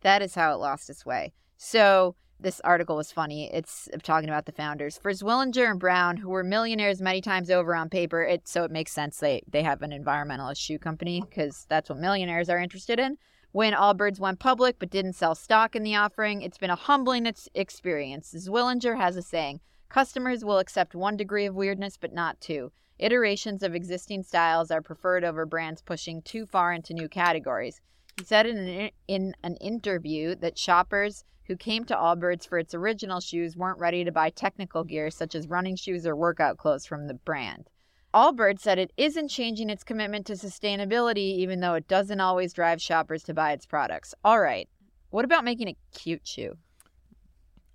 That 0.00 0.22
is 0.22 0.34
how 0.34 0.54
it 0.54 0.56
lost 0.58 0.88
its 0.88 1.04
way. 1.04 1.34
So 1.58 2.16
this 2.42 2.60
article 2.60 2.96
was 2.96 3.12
funny. 3.12 3.52
It's 3.52 3.88
talking 4.02 4.28
about 4.28 4.46
the 4.46 4.52
founders. 4.52 4.98
For 4.98 5.12
Zwillinger 5.12 5.70
and 5.70 5.78
Brown, 5.78 6.16
who 6.16 6.30
were 6.30 6.44
millionaires 6.44 7.00
many 7.00 7.20
times 7.20 7.50
over 7.50 7.74
on 7.74 7.88
paper, 7.88 8.22
it 8.22 8.48
so 8.48 8.64
it 8.64 8.70
makes 8.70 8.92
sense 8.92 9.18
they 9.18 9.42
they 9.48 9.62
have 9.62 9.82
an 9.82 9.90
environmentalist 9.90 10.58
shoe 10.58 10.78
company 10.78 11.20
because 11.20 11.66
that's 11.68 11.90
what 11.90 11.98
millionaires 11.98 12.48
are 12.48 12.58
interested 12.58 12.98
in. 12.98 13.18
When 13.52 13.72
Allbirds 13.72 14.20
went 14.20 14.38
public 14.38 14.78
but 14.78 14.90
didn't 14.90 15.14
sell 15.14 15.34
stock 15.34 15.74
in 15.74 15.82
the 15.82 15.96
offering, 15.96 16.42
it's 16.42 16.58
been 16.58 16.70
a 16.70 16.76
humbling 16.76 17.26
ex- 17.26 17.48
experience. 17.54 18.32
Zwillinger 18.32 18.96
has 18.96 19.16
a 19.16 19.22
saying 19.22 19.60
customers 19.88 20.44
will 20.44 20.58
accept 20.58 20.94
one 20.94 21.16
degree 21.16 21.46
of 21.46 21.54
weirdness 21.54 21.96
but 21.96 22.12
not 22.12 22.40
two. 22.40 22.70
Iterations 22.98 23.62
of 23.62 23.74
existing 23.74 24.22
styles 24.22 24.70
are 24.70 24.82
preferred 24.82 25.24
over 25.24 25.46
brands 25.46 25.82
pushing 25.82 26.22
too 26.22 26.46
far 26.46 26.72
into 26.72 26.94
new 26.94 27.08
categories. 27.08 27.80
He 28.18 28.24
said 28.24 28.46
in 28.46 28.58
an, 28.58 28.90
in 29.08 29.34
an 29.42 29.56
interview 29.56 30.34
that 30.36 30.58
shoppers 30.58 31.24
who 31.50 31.56
came 31.56 31.84
to 31.84 31.96
Allbirds 31.96 32.48
for 32.48 32.60
its 32.60 32.74
original 32.74 33.18
shoes 33.18 33.56
weren't 33.56 33.80
ready 33.80 34.04
to 34.04 34.12
buy 34.12 34.30
technical 34.30 34.84
gear 34.84 35.10
such 35.10 35.34
as 35.34 35.48
running 35.48 35.74
shoes 35.74 36.06
or 36.06 36.14
workout 36.14 36.58
clothes 36.58 36.86
from 36.86 37.08
the 37.08 37.14
brand. 37.14 37.68
Allbirds 38.14 38.60
said 38.60 38.78
it 38.78 38.92
isn't 38.96 39.26
changing 39.26 39.68
its 39.68 39.82
commitment 39.82 40.26
to 40.26 40.34
sustainability, 40.34 41.38
even 41.38 41.58
though 41.58 41.74
it 41.74 41.88
doesn't 41.88 42.20
always 42.20 42.52
drive 42.52 42.80
shoppers 42.80 43.24
to 43.24 43.34
buy 43.34 43.50
its 43.50 43.66
products. 43.66 44.14
All 44.22 44.38
right. 44.38 44.68
What 45.10 45.24
about 45.24 45.42
making 45.42 45.66
a 45.66 45.76
cute 45.92 46.24
shoe? 46.24 46.56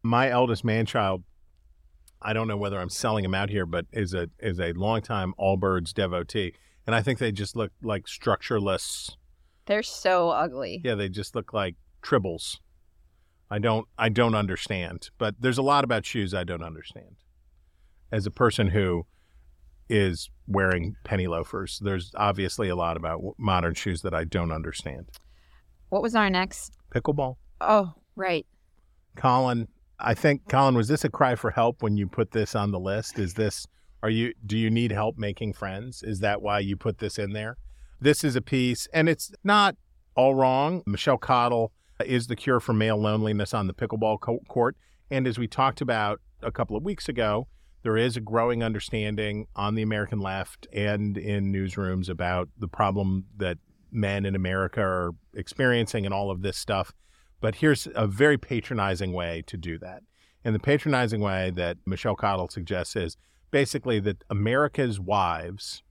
My 0.03 0.30
eldest 0.30 0.63
man 0.63 0.86
child, 0.86 1.26
I 2.21 2.32
don't 2.32 2.47
know 2.47 2.55
whether 2.55 2.80
I'm 2.80 2.89
selling 2.89 3.26
him 3.26 3.36
out 3.36 3.49
here, 3.49 3.65
but 3.65 3.88
is 3.91 4.13
a 4.13 4.30
is 4.39 4.57
a 4.57 4.71
longtime 4.71 5.34
Allbirds 5.38 5.93
devotee, 5.93 6.53
and 6.88 6.95
I 6.95 7.01
think 7.01 7.19
they 7.19 7.34
just 7.34 7.57
look 7.57 7.73
like 7.84 8.07
structureless. 8.07 9.17
They're 9.65 9.84
so 9.84 10.30
ugly. 10.30 10.80
Yeah, 10.82 10.95
they 10.95 11.09
just 11.09 11.36
look 11.36 11.51
like 11.51 11.76
tribbles. 12.01 12.59
I 13.50 13.60
don't 13.60 13.88
I 13.98 14.10
don't 14.10 14.36
understand, 14.36 15.10
but 15.18 15.36
there's 15.39 15.58
a 15.58 15.64
lot 15.64 15.84
about 15.84 16.06
shoes 16.06 16.34
I 16.34 16.43
don't 16.43 16.64
understand. 16.64 17.16
As 18.12 18.26
a 18.26 18.32
person 18.32 18.68
who 18.68 19.06
is 19.89 20.30
wearing 20.48 20.96
penny 21.04 21.28
loafers, 21.28 21.80
there's 21.84 22.12
obviously 22.16 22.70
a 22.70 22.76
lot 22.76 22.98
about 22.98 23.22
modern 23.38 23.76
shoes 23.76 24.02
that 24.02 24.14
I 24.14 24.24
don't 24.24 24.52
understand. 24.52 25.10
What 25.89 26.02
was 26.02 26.16
our 26.16 26.30
next? 26.30 26.74
Pickleball. 26.93 27.36
Oh, 27.62 27.93
right. 28.16 28.46
Colin, 29.16 29.68
I 30.00 30.14
think 30.14 30.50
Colin, 30.50 30.76
was 30.76 30.88
this 30.88 31.04
a 31.04 31.10
cry 31.10 31.36
for 31.36 31.52
help 31.52 31.84
when 31.84 31.98
you 31.98 32.08
put 32.08 32.32
this 32.32 32.56
on 32.56 32.72
the 32.72 32.80
list? 32.80 33.20
Is 33.20 33.36
this 33.36 33.68
are 34.02 34.10
you 34.10 34.34
do 34.46 34.58
you 34.58 34.70
need 34.70 34.91
help 34.91 35.18
making 35.18 35.54
friends? 35.54 36.04
Is 36.04 36.20
that 36.20 36.41
why 36.41 36.60
you 36.60 36.76
put 36.76 36.98
this 36.98 37.20
in 37.20 37.34
there? 37.34 37.58
This 38.00 38.24
is 38.24 38.36
a 38.36 38.41
piece 38.41 38.88
and 38.93 39.08
it's 39.08 39.32
not 39.43 39.76
all 40.16 40.34
wrong. 40.34 40.84
Michelle 40.86 41.18
Cottle 41.18 41.72
is 42.04 42.28
the 42.28 42.36
cure 42.36 42.60
for 42.60 42.74
male 42.74 42.98
loneliness 42.98 43.54
on 43.54 43.68
the 43.68 43.74
pickleball 43.74 44.20
co- 44.20 44.41
court. 44.48 44.76
And 45.10 45.28
as 45.28 45.38
we 45.38 45.48
talked 45.48 45.82
about 45.82 46.20
a 46.41 46.52
couple 46.52 46.76
of 46.76 46.84
weeks 46.84 47.08
ago, 47.08 47.48
there 47.84 47.98
is 47.98 48.18
a 48.18 48.22
growing 48.22 48.64
understanding 48.64 49.46
on 49.56 49.76
the 49.76 49.84
American 49.84 50.20
left 50.20 50.68
and 50.74 51.18
in 51.18 51.54
newsrooms 51.54 52.10
about 52.10 52.50
the 52.58 52.68
problem 52.68 53.26
that 53.38 53.60
men 53.91 54.26
in 54.26 54.36
America 54.36 54.82
are 54.82 55.12
experiencing 55.36 56.06
and 56.06 56.14
all 56.14 56.32
of 56.32 56.41
this 56.41 56.58
stuff. 56.58 56.91
But 57.41 57.56
here's 57.56 57.88
a 57.93 58.08
very 58.08 58.38
patronizing 58.38 59.14
way 59.14 59.43
to 59.46 59.56
do 59.56 59.78
that. 59.80 60.02
And 60.43 60.56
the 60.56 60.60
patronizing 60.60 61.22
way 61.22 61.52
that 61.56 61.78
Michelle 61.86 62.16
Cottle 62.16 62.50
suggests 62.50 62.96
is 62.96 63.18
basically 63.52 64.00
that 64.02 64.24
America's 64.30 65.00
wives 65.00 65.84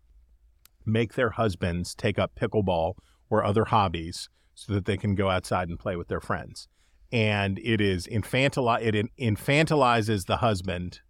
make 0.84 1.14
their 1.14 1.30
husbands 1.30 1.94
take 1.94 2.18
up 2.18 2.32
pickleball 2.34 2.94
or 3.30 3.44
other 3.44 3.66
hobbies 3.66 4.28
so 4.54 4.72
that 4.72 4.84
they 4.84 4.96
can 4.96 5.14
go 5.14 5.30
outside 5.30 5.68
and 5.68 5.78
play 5.78 5.96
with 5.96 6.08
their 6.08 6.20
friends. 6.20 6.68
And 7.12 7.58
it 7.58 7.80
is 7.80 8.06
infantili- 8.06 8.82
it 8.82 9.10
infantilizes 9.18 10.26
the 10.26 10.38
husband 10.38 11.00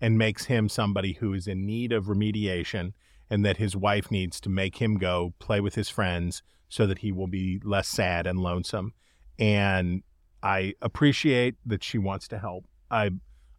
and 0.00 0.18
makes 0.18 0.46
him 0.46 0.68
somebody 0.68 1.14
who 1.14 1.32
is 1.32 1.46
in 1.46 1.64
need 1.64 1.92
of 1.92 2.06
remediation 2.06 2.92
and 3.30 3.44
that 3.44 3.56
his 3.56 3.74
wife 3.76 4.10
needs 4.10 4.40
to 4.40 4.50
make 4.50 4.76
him 4.76 4.98
go 4.98 5.32
play 5.38 5.60
with 5.60 5.74
his 5.74 5.88
friends 5.88 6.42
so 6.68 6.86
that 6.86 6.98
he 6.98 7.12
will 7.12 7.26
be 7.26 7.60
less 7.64 7.88
sad 7.88 8.26
and 8.26 8.40
lonesome. 8.40 8.92
And 9.38 10.02
I 10.42 10.74
appreciate 10.82 11.54
that 11.64 11.82
she 11.82 11.98
wants 11.98 12.28
to 12.28 12.38
help. 12.38 12.66
I 12.90 13.10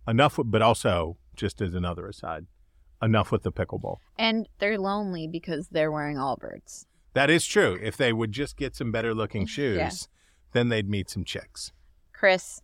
enough 0.08 0.40
but 0.46 0.62
also 0.62 1.18
just 1.36 1.62
as 1.62 1.74
another 1.74 2.08
aside, 2.08 2.46
enough 3.02 3.32
with 3.32 3.44
the 3.44 3.52
pickleball. 3.52 3.98
And 4.18 4.48
they're 4.60 4.80
lonely 4.80 5.28
because 5.28 5.70
they're 5.70 5.92
wearing 5.92 6.18
Allbirds. 6.18 6.86
That 7.16 7.30
is 7.30 7.46
true. 7.46 7.80
If 7.82 7.98
they 7.98 8.14
would 8.14 8.32
just 8.32 8.56
get 8.58 8.76
some 8.76 8.92
better 8.92 9.14
looking 9.16 9.46
shoes, 9.56 9.78
Yeah. 9.78 9.90
then 10.52 10.70
they'd 10.70 10.90
meet 10.90 11.10
some 11.10 11.24
chicks. 11.24 11.72
Chris, 12.14 12.62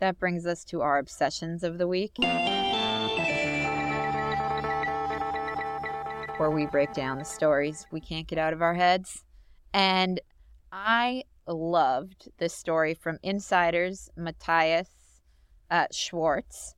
that 0.00 0.18
brings 0.18 0.46
us 0.46 0.64
to 0.66 0.80
our 0.82 0.98
obsessions 0.98 1.62
of 1.62 1.78
the 1.78 1.86
week. 1.86 2.16
Where 6.38 6.50
we 6.52 6.66
break 6.66 6.92
down 6.92 7.18
the 7.18 7.24
stories 7.24 7.84
we 7.90 8.00
can't 8.00 8.26
get 8.28 8.38
out 8.38 8.52
of 8.52 8.62
our 8.62 8.74
heads. 8.74 9.24
And 9.74 10.20
I 10.70 11.24
loved 11.48 12.28
this 12.38 12.54
story 12.54 12.94
from 12.94 13.18
Insiders 13.24 14.08
Matthias 14.16 14.88
uh, 15.70 15.86
Schwartz, 15.90 16.74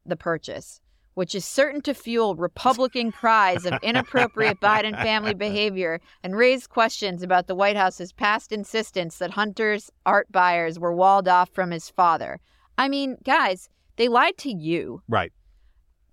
the 0.06 0.16
purchase, 0.16 0.82
which 1.14 1.36
is 1.36 1.46
certain 1.46 1.82
to 1.82 1.94
fuel 1.94 2.36
Republican 2.36 3.12
cries 3.12 3.66
of 3.66 3.78
inappropriate 3.84 4.60
Biden 4.60 4.96
family 5.02 5.34
behavior 5.36 6.02
and 6.24 6.36
raise 6.36 6.68
questions 6.68 7.22
about 7.22 7.48
the 7.48 7.56
White 7.56 7.78
House's 7.78 8.12
past 8.12 8.52
insistence 8.52 9.18
that 9.20 9.32
Hunter's 9.32 9.92
art 10.06 10.32
buyers 10.32 10.80
were 10.80 10.96
walled 10.96 11.28
off 11.28 11.50
from 11.52 11.72
his 11.72 11.90
father. 11.90 12.40
I 12.80 12.88
mean, 12.88 13.18
guys, 13.24 13.70
they 13.98 14.08
lied 14.08 14.38
to 14.40 14.52
you. 14.52 15.04
Right. 15.08 15.32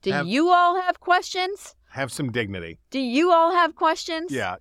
Do 0.02 0.10
Have- 0.12 0.26
you 0.26 0.50
all 0.50 0.80
have 0.80 1.00
questions? 1.00 1.74
Have 1.90 2.12
some 2.12 2.30
dignity. 2.32 2.78
Do 2.90 2.98
you 2.98 3.32
all 3.32 3.52
have 3.52 3.74
questions? 3.76 4.30
Yeah. 4.32 4.56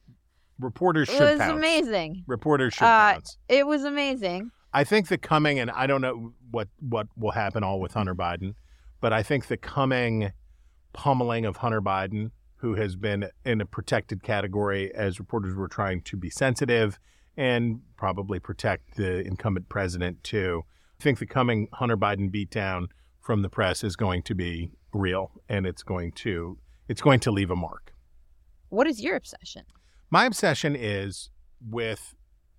Reporters 0.60 1.10
It 1.10 1.20
was 1.20 1.40
pounce. 1.40 1.52
amazing. 1.52 2.24
Reporters 2.28 2.76
should 2.76 2.86
Uh, 2.86 3.14
pounce. 3.16 3.38
It 3.50 3.68
was 3.68 3.84
amazing. 3.84 4.52
I 4.72 4.84
think 4.84 5.08
the 5.08 5.18
coming, 5.18 5.60
and 5.60 5.72
I 5.72 5.88
don't 5.88 6.02
know 6.02 6.34
what 6.52 6.70
what 6.80 7.08
will 7.18 7.32
happen 7.32 7.64
all 7.64 7.80
with 7.82 7.94
Hunter 7.94 8.16
Biden, 8.16 8.54
but 9.02 9.12
I 9.12 9.24
think 9.24 9.48
the 9.48 9.58
coming 9.58 10.32
pummeling 10.94 11.46
of 11.46 11.58
Hunter 11.58 11.82
Biden, 11.82 12.32
who 12.58 12.76
has 12.76 12.96
been 12.96 13.30
in 13.44 13.60
a 13.62 13.66
protected 13.66 14.24
category 14.24 14.94
as 14.94 15.20
reporters 15.20 15.56
were 15.56 15.68
trying 15.68 16.02
to 16.04 16.16
be 16.18 16.30
sensitive 16.30 17.00
and 17.36 17.82
probably 17.98 18.40
protect 18.40 18.96
the 18.96 19.26
incumbent 19.26 19.68
president 19.70 20.24
too. 20.24 20.64
I 21.00 21.04
think 21.04 21.20
the 21.20 21.26
coming 21.26 21.68
Hunter 21.74 21.98
Biden 21.98 22.34
beatdown 22.34 22.88
from 23.22 23.42
the 23.42 23.50
press 23.50 23.84
is 23.84 23.96
going 23.96 24.24
to 24.24 24.36
be 24.36 24.72
real, 24.94 25.32
and 25.50 25.66
it's 25.66 25.84
going 25.84 26.12
to 26.14 26.58
it's 26.88 27.02
going 27.02 27.20
to 27.22 27.32
leave 27.32 27.50
a 27.50 27.56
mark. 27.56 27.94
What 28.70 28.88
is 28.88 29.02
your 29.02 29.16
obsession? 29.16 29.64
My 30.10 30.26
obsession 30.26 30.76
is 30.76 31.30
with 31.60 32.16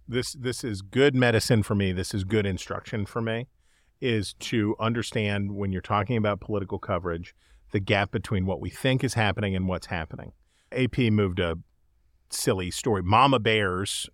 this 0.08 0.32
this 0.32 0.64
is 0.64 0.82
good 0.82 1.14
medicine 1.14 1.62
for 1.62 1.74
me. 1.74 1.92
This 1.92 2.14
is 2.14 2.24
good 2.24 2.46
instruction 2.46 3.06
for 3.06 3.22
me 3.22 3.48
is 4.00 4.34
to 4.34 4.76
understand 4.78 5.52
when 5.56 5.72
you're 5.72 5.80
talking 5.80 6.16
about 6.18 6.40
political 6.40 6.78
coverage 6.78 7.34
the 7.72 7.80
gap 7.80 8.10
between 8.10 8.46
what 8.46 8.60
we 8.60 8.70
think 8.70 9.02
is 9.02 9.14
happening 9.14 9.56
and 9.56 9.66
what's 9.68 9.86
happening. 9.86 10.32
AP 10.72 10.98
moved 10.98 11.40
a 11.40 11.56
silly 12.30 12.70
story. 12.70 13.02
Mama 13.02 13.38
Bears, 13.38 14.08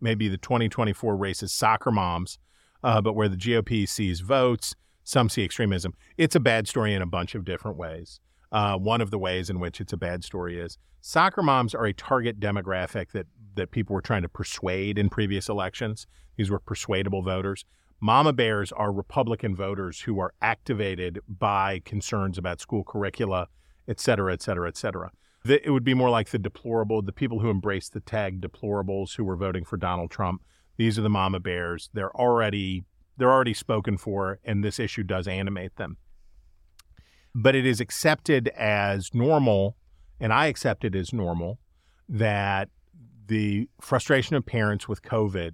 maybe 0.00 0.28
the 0.28 0.38
2024 0.38 1.16
race 1.16 1.42
is 1.42 1.52
soccer 1.52 1.90
moms, 1.90 2.38
uh, 2.82 3.00
but 3.00 3.14
where 3.14 3.28
the 3.28 3.36
GOP 3.36 3.88
sees 3.88 4.20
votes, 4.20 4.74
some 5.04 5.28
see 5.28 5.44
extremism. 5.44 5.94
It's 6.16 6.36
a 6.36 6.40
bad 6.40 6.68
story 6.68 6.94
in 6.94 7.02
a 7.02 7.06
bunch 7.06 7.34
of 7.34 7.44
different 7.44 7.76
ways. 7.76 8.20
Uh, 8.50 8.76
one 8.76 9.00
of 9.00 9.10
the 9.10 9.18
ways 9.18 9.50
in 9.50 9.60
which 9.60 9.80
it's 9.80 9.92
a 9.92 9.96
bad 9.96 10.24
story 10.24 10.58
is 10.58 10.78
soccer 11.00 11.42
moms 11.42 11.74
are 11.74 11.86
a 11.86 11.92
target 11.92 12.40
demographic 12.40 13.10
that 13.12 13.26
that 13.54 13.70
people 13.70 13.94
were 13.94 14.02
trying 14.02 14.22
to 14.22 14.28
persuade 14.28 14.98
in 14.98 15.08
previous 15.08 15.48
elections. 15.48 16.06
These 16.36 16.50
were 16.50 16.60
persuadable 16.60 17.22
voters. 17.22 17.64
Mama 18.00 18.32
bears 18.32 18.70
are 18.72 18.92
Republican 18.92 19.56
voters 19.56 20.02
who 20.02 20.20
are 20.20 20.32
activated 20.40 21.18
by 21.28 21.80
concerns 21.84 22.38
about 22.38 22.60
school 22.60 22.84
curricula, 22.84 23.48
et 23.88 23.98
cetera, 23.98 24.32
et 24.32 24.40
cetera, 24.40 24.68
et 24.68 24.76
cetera. 24.76 25.10
It 25.44 25.70
would 25.70 25.84
be 25.84 25.94
more 25.94 26.10
like 26.10 26.30
the 26.30 26.38
deplorable, 26.38 27.02
the 27.02 27.12
people 27.12 27.40
who 27.40 27.50
embrace 27.50 27.88
the 27.88 28.00
tag 28.00 28.40
deplorables 28.40 29.16
who 29.16 29.24
were 29.24 29.36
voting 29.36 29.64
for 29.64 29.76
Donald 29.76 30.10
Trump. 30.10 30.42
These 30.78 30.98
are 30.98 31.02
the 31.02 31.10
mama 31.10 31.40
bears. 31.40 31.90
They're 31.92 32.16
already 32.16 32.84
they're 33.18 33.32
already 33.32 33.54
spoken 33.54 33.98
for, 33.98 34.38
and 34.44 34.62
this 34.62 34.78
issue 34.78 35.02
does 35.02 35.26
animate 35.26 35.74
them. 35.76 35.96
But 37.34 37.56
it 37.56 37.66
is 37.66 37.80
accepted 37.80 38.46
as 38.56 39.12
normal, 39.12 39.76
and 40.20 40.32
I 40.32 40.46
accept 40.46 40.84
it 40.84 40.94
as 40.94 41.12
normal, 41.12 41.58
that 42.08 42.68
the 43.26 43.68
frustration 43.80 44.36
of 44.36 44.46
parents 44.46 44.88
with 44.88 45.02
COVID 45.02 45.50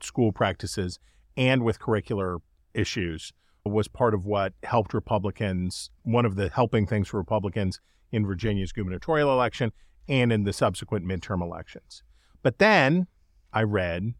school 0.00 0.32
practices 0.32 1.00
and 1.36 1.64
with 1.64 1.80
curricular 1.80 2.38
issues 2.72 3.32
was 3.64 3.88
part 3.88 4.14
of 4.14 4.26
what 4.26 4.54
helped 4.62 4.94
Republicans, 4.94 5.90
one 6.02 6.24
of 6.24 6.36
the 6.36 6.48
helping 6.50 6.86
things 6.86 7.08
for 7.08 7.18
Republicans 7.18 7.80
in 8.12 8.24
Virginia's 8.24 8.72
gubernatorial 8.72 9.32
election 9.32 9.72
and 10.08 10.32
in 10.32 10.44
the 10.44 10.52
subsequent 10.52 11.04
midterm 11.04 11.42
elections. 11.42 12.02
But 12.42 12.58
then 12.58 13.06
I 13.52 13.62
read 13.62 14.14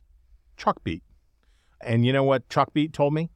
Chalkbeat. 0.62 1.02
And 1.80 2.06
you 2.06 2.12
know 2.12 2.24
what 2.24 2.48
Chalkbeat 2.48 2.92
told 2.92 3.14
me? 3.14 3.30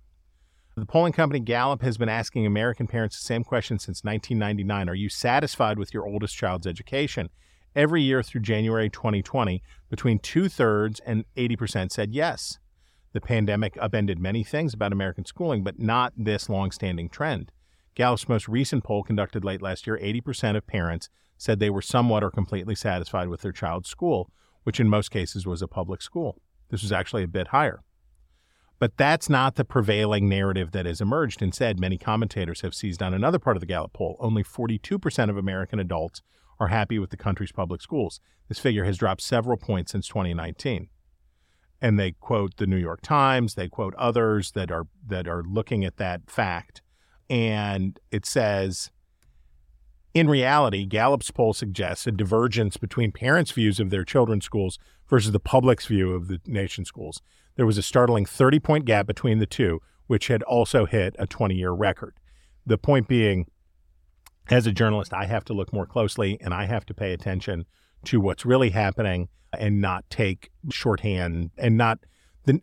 The 0.76 0.86
polling 0.86 1.14
company 1.14 1.40
Gallup 1.40 1.82
has 1.82 1.96
been 1.96 2.08
asking 2.08 2.44
American 2.44 2.86
parents 2.86 3.18
the 3.18 3.24
same 3.24 3.44
question 3.44 3.78
since 3.78 4.04
1999 4.04 4.88
Are 4.88 4.94
you 4.94 5.08
satisfied 5.08 5.78
with 5.78 5.94
your 5.94 6.06
oldest 6.06 6.36
child's 6.36 6.66
education? 6.66 7.30
every 7.76 8.02
year 8.02 8.22
through 8.22 8.40
January 8.40 8.88
2020, 8.88 9.62
between 9.90 10.18
two 10.18 10.48
thirds 10.48 10.98
and 11.00 11.24
80% 11.36 11.92
said 11.92 12.12
yes. 12.12 12.58
The 13.12 13.20
pandemic 13.20 13.76
upended 13.80 14.18
many 14.18 14.42
things 14.42 14.74
about 14.74 14.92
American 14.92 15.26
schooling, 15.26 15.62
but 15.62 15.78
not 15.78 16.12
this 16.16 16.48
long-standing 16.48 17.10
trend. 17.10 17.52
Gallup's 17.94 18.28
most 18.28 18.48
recent 18.48 18.82
poll, 18.82 19.02
conducted 19.02 19.44
late 19.44 19.62
last 19.62 19.86
year, 19.86 19.98
80% 20.02 20.56
of 20.56 20.66
parents 20.66 21.08
said 21.38 21.60
they 21.60 21.70
were 21.70 21.82
somewhat 21.82 22.24
or 22.24 22.30
completely 22.30 22.74
satisfied 22.74 23.28
with 23.28 23.42
their 23.42 23.52
child's 23.52 23.88
school, 23.88 24.30
which 24.64 24.80
in 24.80 24.88
most 24.88 25.10
cases 25.10 25.46
was 25.46 25.62
a 25.62 25.68
public 25.68 26.02
school. 26.02 26.40
This 26.70 26.82
was 26.82 26.92
actually 26.92 27.22
a 27.22 27.28
bit 27.28 27.48
higher. 27.48 27.82
But 28.78 28.96
that's 28.96 29.30
not 29.30 29.54
the 29.54 29.64
prevailing 29.64 30.28
narrative 30.28 30.72
that 30.72 30.86
has 30.86 31.00
emerged. 31.00 31.40
Instead, 31.40 31.80
many 31.80 31.96
commentators 31.96 32.60
have 32.60 32.74
seized 32.74 33.02
on 33.02 33.14
another 33.14 33.38
part 33.38 33.56
of 33.56 33.60
the 33.60 33.66
Gallup 33.66 33.94
poll. 33.94 34.16
Only 34.20 34.44
42% 34.44 35.30
of 35.30 35.36
American 35.36 35.78
adults 35.78 36.20
are 36.60 36.68
happy 36.68 36.98
with 36.98 37.10
the 37.10 37.16
country's 37.16 37.52
public 37.52 37.80
schools. 37.80 38.20
This 38.48 38.58
figure 38.58 38.84
has 38.84 38.98
dropped 38.98 39.22
several 39.22 39.56
points 39.56 39.92
since 39.92 40.08
2019. 40.08 40.88
And 41.80 41.98
they 41.98 42.12
quote 42.12 42.56
the 42.56 42.66
New 42.66 42.76
York 42.76 43.00
Times, 43.02 43.54
they 43.54 43.68
quote 43.68 43.94
others 43.96 44.52
that 44.52 44.70
are 44.70 44.86
that 45.06 45.28
are 45.28 45.42
looking 45.42 45.84
at 45.84 45.98
that 45.98 46.30
fact. 46.30 46.80
And 47.28 47.98
it 48.10 48.24
says 48.24 48.90
in 50.16 50.30
reality, 50.30 50.86
Gallup's 50.86 51.30
poll 51.30 51.52
suggests 51.52 52.06
a 52.06 52.10
divergence 52.10 52.78
between 52.78 53.12
parents' 53.12 53.50
views 53.50 53.78
of 53.78 53.90
their 53.90 54.02
children's 54.02 54.46
schools 54.46 54.78
versus 55.06 55.30
the 55.30 55.38
public's 55.38 55.84
view 55.84 56.14
of 56.14 56.28
the 56.28 56.40
nation's 56.46 56.88
schools. 56.88 57.20
There 57.56 57.66
was 57.66 57.76
a 57.76 57.82
startling 57.82 58.24
30 58.24 58.58
point 58.60 58.84
gap 58.86 59.06
between 59.06 59.40
the 59.40 59.46
two, 59.46 59.82
which 60.06 60.28
had 60.28 60.42
also 60.44 60.86
hit 60.86 61.16
a 61.18 61.26
20 61.26 61.54
year 61.54 61.70
record. 61.70 62.14
The 62.64 62.78
point 62.78 63.08
being, 63.08 63.44
as 64.48 64.66
a 64.66 64.72
journalist, 64.72 65.12
I 65.12 65.26
have 65.26 65.44
to 65.44 65.52
look 65.52 65.70
more 65.70 65.84
closely 65.84 66.38
and 66.40 66.54
I 66.54 66.64
have 66.64 66.86
to 66.86 66.94
pay 66.94 67.12
attention 67.12 67.66
to 68.04 68.18
what's 68.18 68.46
really 68.46 68.70
happening 68.70 69.28
and 69.52 69.82
not 69.82 70.08
take 70.08 70.50
shorthand 70.70 71.50
and 71.58 71.76
not 71.76 71.98
the 72.46 72.62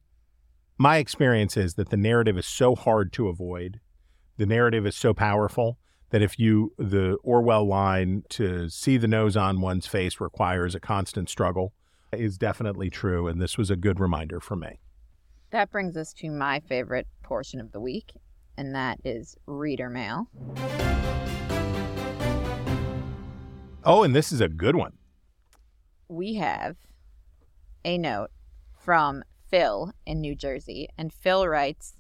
my 0.80 0.98
experience 0.98 1.56
is 1.56 1.76
that 1.76 1.90
the 1.90 1.98
narrative 1.98 2.36
is 2.36 2.48
so 2.48 2.74
hard 2.74 3.14
to 3.14 3.28
avoid. 3.28 3.80
The 4.38 4.48
narrative 4.48 4.88
is 4.88 4.96
so 4.96 5.14
powerful 5.14 5.78
that 6.14 6.22
if 6.22 6.38
you 6.38 6.72
the 6.78 7.18
Orwell 7.24 7.66
line 7.66 8.24
to 8.30 8.70
see 8.70 8.98
the 8.98 9.08
nose 9.08 9.36
on 9.36 9.62
one's 9.62 9.88
face 9.88 10.22
requires 10.22 10.76
a 10.76 10.80
constant 10.80 11.28
struggle 11.28 11.74
is 12.12 12.38
definitely 12.38 12.92
true 12.92 13.28
and 13.28 13.42
this 13.42 13.58
was 13.58 13.72
a 13.72 13.76
good 13.76 14.00
reminder 14.00 14.40
for 14.40 14.56
me. 14.56 14.80
That 15.50 15.72
brings 15.72 15.98
us 15.98 16.14
to 16.14 16.30
my 16.30 16.60
favorite 16.60 17.08
portion 17.24 17.60
of 17.60 17.72
the 17.72 17.80
week 17.80 18.12
and 18.58 18.76
that 18.76 19.00
is 19.04 19.36
reader 19.48 19.90
mail. 19.90 20.28
Oh, 23.84 24.04
and 24.04 24.16
this 24.16 24.32
is 24.32 24.40
a 24.40 24.48
good 24.48 24.76
one. 24.76 24.94
We 26.10 26.36
have 26.36 26.78
a 27.84 27.98
note 27.98 28.30
from 28.78 29.24
Phil 29.50 29.94
in 30.06 30.22
New 30.22 30.36
Jersey, 30.36 30.90
and 30.96 31.12
Phil 31.12 31.48
writes 31.48 31.96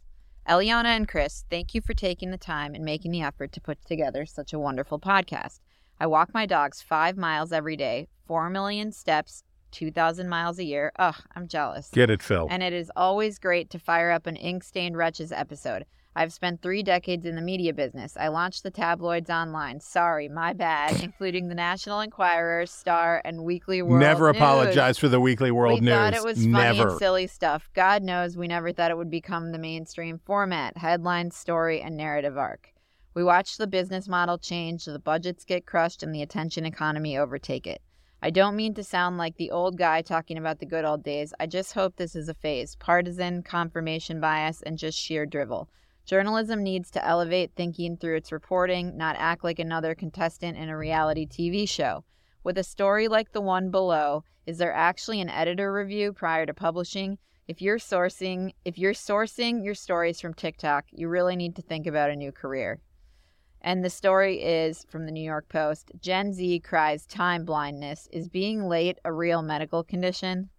Eliana 0.48 0.88
and 0.88 1.08
Chris, 1.08 1.46
thank 1.50 1.74
you 1.74 1.80
for 1.80 1.94
taking 1.94 2.30
the 2.30 2.38
time 2.38 2.76
and 2.76 2.84
making 2.84 3.12
the 3.12 3.22
effort 3.22 3.54
to 3.54 3.62
put 3.62 3.84
together 3.86 4.26
such 4.26 4.52
a 4.52 4.60
wonderful 4.60 5.00
podcast. 5.00 5.62
I 6.02 6.08
walk 6.08 6.34
my 6.34 6.46
dogs 6.46 6.82
five 6.82 7.16
miles 7.16 7.54
every 7.54 7.78
day, 7.78 8.10
four 8.28 8.50
million 8.50 8.92
steps, 8.92 9.44
2,000 9.72 10.28
miles 10.28 10.60
a 10.60 10.66
year. 10.66 10.92
Ugh, 11.00 11.16
I'm 11.34 11.48
jealous. 11.48 11.90
Get 11.94 12.10
it, 12.10 12.22
Phil. 12.22 12.48
And 12.50 12.62
it 12.62 12.74
is 12.74 12.92
always 12.96 13.40
great 13.40 13.70
to 13.70 13.80
fire 13.80 14.12
up 14.12 14.28
an 14.28 14.36
ink 14.36 14.66
stained 14.66 14.98
wretches 14.98 15.32
episode. 15.32 15.86
I've 16.16 16.32
spent 16.32 16.62
three 16.62 16.84
decades 16.84 17.26
in 17.26 17.36
the 17.36 17.42
media 17.42 17.74
business. 17.74 18.16
I 18.16 18.28
launched 18.28 18.62
the 18.62 18.70
tabloids 18.70 19.32
online. 19.32 19.80
Sorry, 19.80 20.30
my 20.30 20.54
bad, 20.54 21.02
including 21.04 21.48
the 21.48 21.56
National 21.56 22.02
Enquirer, 22.02 22.68
Star, 22.68 23.22
and 23.26 23.44
Weekly 23.44 23.82
World. 23.82 24.00
Never 24.00 24.32
News. 24.32 24.40
apologize 24.40 25.00
for 25.00 25.08
the 25.08 25.20
Weekly 25.20 25.50
World 25.50 25.80
we 25.80 25.86
News. 25.88 25.96
thought 25.96 26.14
it 26.14 26.24
was 26.24 26.38
funny 26.38 26.52
Never. 26.52 26.90
and 26.90 27.00
silly 27.00 27.26
stuff. 27.26 27.68
God 27.74 28.04
knows 28.04 28.38
we 28.38 28.48
never 28.48 28.72
thought 28.72 28.92
it 28.92 28.98
would 28.98 29.10
become 29.10 29.52
the 29.52 29.58
mainstream 29.58 30.20
format 30.24 30.78
headline, 30.78 31.32
story, 31.32 31.82
and 31.82 31.98
narrative 31.98 32.38
arc. 32.38 32.74
We 33.16 33.24
watched 33.24 33.58
the 33.58 33.68
business 33.68 34.08
model 34.08 34.38
change, 34.38 34.86
the 34.86 35.00
budgets 35.00 35.46
get 35.46 35.66
crushed, 35.66 36.04
and 36.04 36.14
the 36.14 36.22
attention 36.22 36.66
economy 36.66 37.18
overtake 37.18 37.66
it. 37.66 37.82
I 38.22 38.30
don't 38.30 38.56
mean 38.56 38.74
to 38.76 38.84
sound 38.84 39.18
like 39.18 39.36
the 39.38 39.52
old 39.52 39.78
guy 39.78 40.02
talking 40.02 40.38
about 40.38 40.60
the 40.60 40.66
good 40.66 40.86
old 40.86 41.04
days. 41.04 41.34
I 41.40 41.46
just 41.46 41.74
hope 41.74 41.96
this 41.96 42.16
is 42.16 42.30
a 42.30 42.34
phase 42.34 42.76
partisan, 42.76 43.44
confirmation 43.44 44.22
bias, 44.22 44.62
and 44.62 44.78
just 44.78 44.98
sheer 44.98 45.26
drivel. 45.26 45.70
Journalism 46.06 46.64
needs 46.64 46.92
to 46.92 47.06
elevate 47.06 47.52
thinking 47.56 47.96
through 47.96 48.18
its 48.18 48.32
reporting, 48.32 48.98
not 48.98 49.16
act 49.18 49.44
like 49.44 49.60
another 49.60 49.96
contestant 49.96 50.58
in 50.58 50.68
a 50.68 50.78
reality 50.78 51.26
TV 51.26 51.68
show. 51.68 52.04
With 52.44 52.58
a 52.58 52.64
story 52.64 53.08
like 53.08 53.32
the 53.32 53.42
one 53.42 53.72
below, 53.72 54.26
is 54.46 54.58
there 54.58 54.74
actually 54.74 55.22
an 55.22 55.30
editor 55.30 55.72
review 55.72 56.12
prior 56.12 56.46
to 56.46 56.54
publishing? 56.54 57.18
If 57.48 57.62
you're 57.62 57.80
sourcing, 57.80 58.54
if 58.66 58.78
you're 58.78 58.94
sourcing 58.94 59.64
your 59.64 59.76
stories 59.76 60.20
from 60.20 60.34
TikTok, 60.34 60.86
you 60.92 61.08
really 61.08 61.38
need 61.38 61.56
to 61.56 61.62
think 61.62 61.88
about 61.88 62.10
a 62.10 62.16
new 62.16 62.34
career. 62.34 62.82
And 63.62 63.84
the 63.84 63.90
story 63.90 64.44
is 64.44 64.86
from 64.90 65.06
the 65.06 65.12
New 65.12 65.24
York 65.24 65.48
Post. 65.48 65.92
Gen 66.02 66.34
Z 66.34 66.60
cries 66.60 67.06
time 67.06 67.46
blindness. 67.46 68.10
Is 68.12 68.28
being 68.28 68.68
late 68.68 68.98
a 69.06 69.14
real 69.14 69.42
medical 69.42 69.86
condition? 69.86 70.50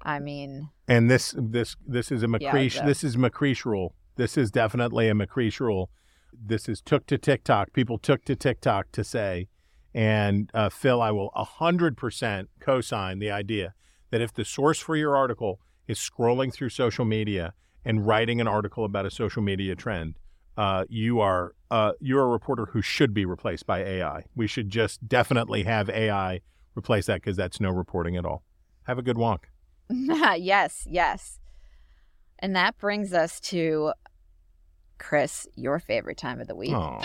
I 0.00 0.18
mean, 0.18 0.70
and 0.86 1.10
this 1.10 1.34
this 1.36 1.76
this 1.86 2.10
is 2.10 2.22
a 2.22 2.26
McCreesh 2.26 2.76
Yeah, 2.76 2.86
this 2.86 3.04
is 3.04 3.16
McCreesh 3.16 3.66
rule. 3.66 3.94
This 4.18 4.36
is 4.36 4.50
definitely 4.50 5.08
a 5.08 5.14
McCreesh 5.14 5.60
rule. 5.60 5.90
This 6.32 6.68
is 6.68 6.82
took 6.82 7.06
to 7.06 7.16
TikTok. 7.16 7.72
People 7.72 7.98
took 7.98 8.24
to 8.24 8.34
TikTok 8.34 8.90
to 8.90 9.04
say, 9.04 9.46
and 9.94 10.50
uh, 10.52 10.70
Phil, 10.70 11.00
I 11.00 11.12
will 11.12 11.30
hundred 11.34 11.96
percent 11.96 12.50
co-sign 12.60 13.20
the 13.20 13.30
idea 13.30 13.74
that 14.10 14.20
if 14.20 14.32
the 14.34 14.44
source 14.44 14.80
for 14.80 14.96
your 14.96 15.16
article 15.16 15.60
is 15.86 15.98
scrolling 15.98 16.52
through 16.52 16.70
social 16.70 17.04
media 17.04 17.54
and 17.84 18.08
writing 18.08 18.40
an 18.40 18.48
article 18.48 18.84
about 18.84 19.06
a 19.06 19.10
social 19.10 19.40
media 19.40 19.76
trend, 19.76 20.16
uh, 20.56 20.84
you 20.88 21.20
are 21.20 21.54
uh, 21.70 21.92
you're 22.00 22.24
a 22.24 22.26
reporter 22.28 22.66
who 22.72 22.82
should 22.82 23.14
be 23.14 23.24
replaced 23.24 23.66
by 23.66 23.84
AI. 23.84 24.24
We 24.34 24.48
should 24.48 24.68
just 24.68 25.06
definitely 25.06 25.62
have 25.62 25.88
AI 25.88 26.40
replace 26.74 27.06
that 27.06 27.20
because 27.22 27.36
that's 27.36 27.60
no 27.60 27.70
reporting 27.70 28.16
at 28.16 28.24
all. 28.24 28.42
Have 28.82 28.98
a 28.98 29.02
good 29.02 29.16
wonk. 29.16 29.44
yes, 29.88 30.88
yes. 30.90 31.38
And 32.40 32.54
that 32.54 32.78
brings 32.78 33.12
us 33.12 33.40
to 33.40 33.92
Chris, 34.98 35.46
your 35.54 35.78
favorite 35.78 36.16
time 36.18 36.40
of 36.40 36.46
the 36.46 36.54
week, 36.54 36.72
Aw. 36.72 37.00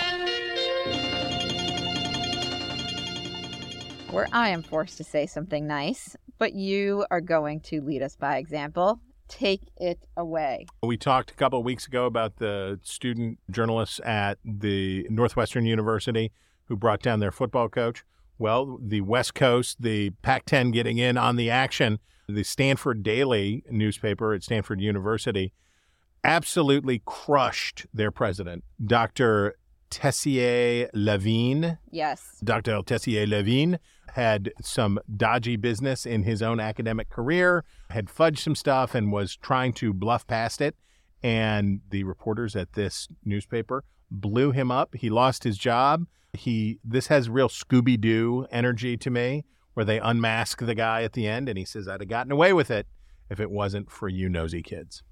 where 4.11 4.27
I 4.31 4.49
am 4.49 4.63
forced 4.63 4.97
to 4.97 5.03
say 5.03 5.25
something 5.25 5.65
nice, 5.65 6.15
but 6.37 6.53
you 6.53 7.05
are 7.09 7.21
going 7.21 7.61
to 7.61 7.81
lead 7.81 8.01
us 8.01 8.15
by 8.15 8.37
example. 8.37 8.99
Take 9.27 9.61
it 9.77 9.99
away. 10.17 10.67
We 10.83 10.97
talked 10.97 11.31
a 11.31 11.33
couple 11.35 11.59
of 11.59 11.65
weeks 11.65 11.87
ago 11.87 12.05
about 12.05 12.37
the 12.37 12.79
student 12.83 13.39
journalists 13.49 13.99
at 14.03 14.37
the 14.43 15.07
Northwestern 15.09 15.65
University 15.65 16.31
who 16.65 16.75
brought 16.75 17.01
down 17.01 17.19
their 17.19 17.31
football 17.31 17.69
coach. 17.69 18.03
Well, 18.37 18.77
the 18.81 19.01
West 19.01 19.33
Coast, 19.33 19.81
the 19.81 20.11
Pac 20.21 20.45
10 20.45 20.71
getting 20.71 20.97
in 20.97 21.17
on 21.17 21.35
the 21.35 21.49
action, 21.49 21.99
the 22.27 22.43
Stanford 22.43 23.03
Daily 23.03 23.63
newspaper 23.69 24.33
at 24.33 24.43
Stanford 24.43 24.81
University 24.81 25.53
absolutely 26.23 27.01
crushed 27.05 27.85
their 27.93 28.11
president, 28.11 28.63
Dr. 28.83 29.55
Tessier-Lavigne. 29.89 31.71
Yes. 31.91 32.39
Dr. 32.43 32.81
Tessier-Lavigne 32.81 33.75
had 34.13 34.51
some 34.61 34.99
dodgy 35.15 35.55
business 35.55 36.05
in 36.05 36.23
his 36.23 36.41
own 36.41 36.59
academic 36.59 37.09
career, 37.09 37.63
had 37.89 38.07
fudged 38.07 38.39
some 38.39 38.55
stuff, 38.55 38.95
and 38.95 39.11
was 39.11 39.35
trying 39.35 39.73
to 39.73 39.93
bluff 39.93 40.25
past 40.27 40.61
it. 40.61 40.75
And 41.21 41.81
the 41.89 42.03
reporters 42.03 42.55
at 42.55 42.73
this 42.73 43.07
newspaper 43.23 43.83
blew 44.11 44.51
him 44.51 44.71
up. 44.71 44.95
He 44.95 45.09
lost 45.09 45.43
his 45.43 45.57
job. 45.57 46.05
He 46.33 46.79
this 46.83 47.07
has 47.07 47.29
real 47.29 47.49
Scooby 47.49 47.99
Doo 47.99 48.47
energy 48.51 48.97
to 48.97 49.09
me, 49.09 49.45
where 49.73 49.85
they 49.85 49.99
unmask 49.99 50.59
the 50.59 50.75
guy 50.75 51.03
at 51.03 51.13
the 51.13 51.27
end, 51.27 51.47
and 51.47 51.57
he 51.57 51.65
says, 51.65 51.87
"I'd 51.87 52.01
have 52.01 52.09
gotten 52.09 52.31
away 52.31 52.53
with 52.53 52.69
it 52.69 52.87
if 53.29 53.39
it 53.39 53.51
wasn't 53.51 53.89
for 53.89 54.09
you 54.09 54.29
nosy 54.29 54.61
kids." 54.61 55.03